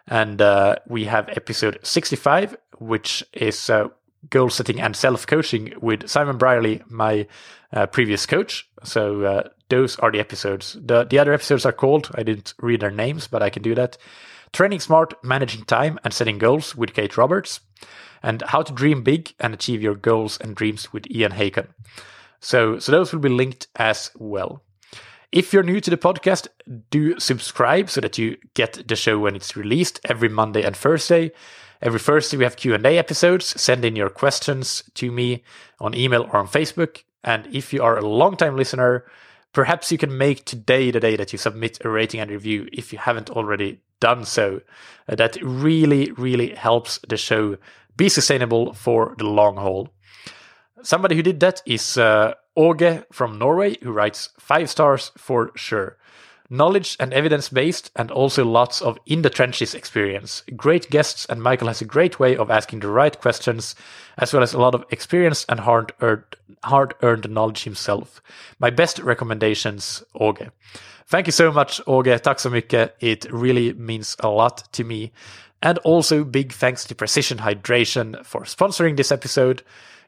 And 0.08 0.40
uh, 0.40 0.76
we 0.88 1.06
have 1.06 1.30
episode 1.30 1.80
65, 1.82 2.56
which 2.78 3.24
is 3.34 3.72
uh, 3.72 3.88
goal 4.30 4.50
setting 4.50 4.80
and 4.80 4.96
self 4.96 5.28
coaching 5.28 5.74
with 5.82 6.10
Simon 6.10 6.38
Brierley, 6.38 6.82
my 6.90 7.28
uh, 7.72 7.86
previous 7.88 8.26
coach. 8.26 8.68
So 8.84 9.24
uh, 9.24 9.50
those 9.70 9.98
are 10.00 10.12
the 10.12 10.20
episodes. 10.20 10.78
The, 10.80 11.04
the 11.04 11.20
other 11.20 11.34
episodes 11.34 11.66
are 11.66 11.72
called, 11.72 12.12
I 12.16 12.24
didn't 12.24 12.54
read 12.60 12.82
their 12.82 12.92
names, 12.92 13.28
but 13.28 13.42
I 13.42 13.50
can 13.50 13.64
do 13.64 13.76
that. 13.76 13.98
Training 14.52 14.82
Smart, 14.82 15.16
Managing 15.24 15.66
Time 15.66 16.00
and 16.04 16.14
Setting 16.14 16.38
Goals 16.38 16.76
with 16.76 16.94
Kate 16.94 17.18
Roberts. 17.18 17.60
And 18.22 18.42
How 18.44 18.62
to 18.62 18.72
Dream 18.72 19.04
Big 19.04 19.34
and 19.40 19.54
Achieve 19.54 19.82
Your 19.82 19.96
Goals 19.96 20.38
and 20.38 20.56
Dreams 20.56 20.94
with 20.94 21.10
Ian 21.12 21.34
Haken. 21.34 21.68
So, 22.40 22.80
so 22.80 22.92
those 22.92 23.12
will 23.12 23.20
be 23.20 23.30
linked 23.30 23.68
as 23.76 24.12
well. 24.16 24.64
If 25.32 25.52
you're 25.52 25.64
new 25.64 25.82
to 25.82 25.90
the 25.90 25.98
podcast, 25.98 26.48
do 26.92 27.20
subscribe 27.20 27.90
so 27.90 28.00
that 28.02 28.20
you 28.20 28.38
get 28.54 28.88
the 28.88 28.96
show 28.96 29.18
when 29.18 29.36
it's 29.36 29.58
released 29.58 30.00
every 30.06 30.30
Monday 30.30 30.62
and 30.62 30.78
Thursday. 30.78 31.32
Every 31.84 32.00
Thursday 32.00 32.38
we 32.38 32.46
have 32.46 32.56
Q&A 32.56 32.98
episodes. 32.98 33.62
Send 33.62 33.84
in 33.84 33.98
your 33.98 34.10
questions 34.10 34.86
to 34.94 35.12
me 35.12 35.44
on 35.82 35.94
email 35.94 36.22
or 36.22 36.38
on 36.38 36.48
Facebook. 36.48 37.04
And 37.26 37.46
if 37.54 37.74
you 37.74 37.84
are 37.84 37.98
a 37.98 38.08
long-time 38.08 38.56
listener, 38.56 39.04
perhaps 39.52 39.92
you 39.92 39.98
can 39.98 40.18
make 40.18 40.46
today 40.46 40.92
the 40.92 41.02
day 41.02 41.18
that 41.18 41.34
you 41.34 41.38
submit 41.38 41.84
a 41.84 41.90
rating 41.90 42.22
and 42.22 42.32
review 42.32 42.70
if 42.72 42.94
you 42.94 43.00
haven't 43.00 43.30
already 43.32 43.82
done 44.00 44.24
so. 44.24 44.62
Uh, 45.10 45.16
that 45.16 45.36
really, 45.44 46.10
really 46.14 46.56
helps 46.56 47.00
the 47.10 47.18
show 47.18 47.58
be 47.98 48.08
sustainable 48.08 48.72
for 48.72 49.14
the 49.18 49.26
long 49.26 49.58
haul. 49.58 49.90
Somebody 50.84 51.18
who 51.18 51.22
did 51.22 51.42
that 51.42 51.62
is 51.66 51.98
uh, 51.98 52.34
Åge 52.58 53.04
from 53.12 53.38
Norway, 53.38 53.78
who 53.84 53.92
writes 53.92 54.30
five 54.40 54.70
stars 54.70 55.12
for 55.18 55.52
sure. 55.56 55.98
Knowledge 56.50 56.98
and 57.00 57.14
evidence 57.14 57.50
based, 57.50 57.92
and 57.96 58.12
also 58.12 58.46
lots 58.46 58.82
of 58.82 59.00
in 59.06 59.22
the 59.22 59.30
trenches 59.30 59.74
experience. 59.74 60.44
Great 60.56 60.90
guests, 60.90 61.26
and 61.28 61.42
Michael 61.42 61.68
has 61.68 61.82
a 61.82 61.86
great 61.86 62.20
way 62.20 62.36
of 62.36 62.52
asking 62.52 62.82
the 62.82 62.90
right 62.90 63.20
questions, 63.20 63.76
as 64.18 64.34
well 64.34 64.44
as 64.44 64.54
a 64.54 64.60
lot 64.60 64.76
of 64.76 64.86
experience 64.92 65.46
and 65.50 65.62
hard 65.62 65.94
earned, 66.02 66.24
hard 66.64 66.94
earned 67.02 67.30
knowledge 67.30 67.64
himself. 67.64 68.22
My 68.60 68.70
best 68.70 69.00
recommendations, 69.00 70.04
Åge. 70.16 70.52
Thank 71.08 71.28
you 71.28 71.32
so 71.32 71.52
much, 71.52 71.82
Åge. 71.86 72.22
Tack. 72.22 72.94
It 73.00 73.32
really 73.32 73.74
means 73.74 74.16
a 74.20 74.30
lot 74.30 74.72
to 74.74 74.84
me. 74.84 75.12
And 75.62 75.78
also, 75.80 76.24
big 76.26 76.52
thanks 76.52 76.84
to 76.86 76.96
Precision 76.96 77.38
Hydration 77.38 78.26
for 78.26 78.42
sponsoring 78.42 78.98
this 78.98 79.12
episode. 79.12 79.64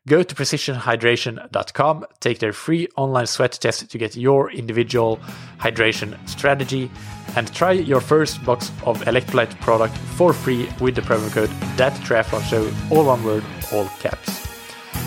Go 0.08 0.22
to 0.22 0.36
precisionhydration.com, 0.36 2.06
take 2.20 2.38
their 2.38 2.53
free 2.53 2.88
online 2.95 3.26
sweat 3.26 3.53
test 3.53 3.89
to 3.89 3.97
get 3.97 4.16
your 4.16 4.51
individual 4.51 5.20
hydration 5.58 6.16
strategy, 6.30 6.91
and 7.36 7.51
try 7.51 7.72
your 7.72 7.99
first 7.99 8.43
box 8.45 8.72
of 8.86 9.01
electrolyte 9.06 9.60
product 9.62 9.97
for 9.97 10.32
free 10.32 10.70
with 10.80 10.93
the 10.93 11.01
promo 11.01 11.32
code 11.32 11.49
that 11.76 11.93
triathlon 12.03 12.43
show, 12.43 12.72
all 12.95 13.06
one 13.06 13.24
word, 13.24 13.43
all 13.74 13.86
caps. 13.99 14.30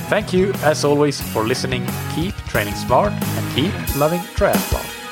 Thank 0.09 0.33
you, 0.33 0.53
as 0.65 0.85
always, 0.85 1.21
for 1.33 1.45
listening. 1.45 1.87
Keep 2.17 2.35
training 2.49 2.75
smart 2.75 3.13
and 3.13 3.55
keep 3.55 3.73
loving 3.97 4.21
triathlon. 4.35 5.08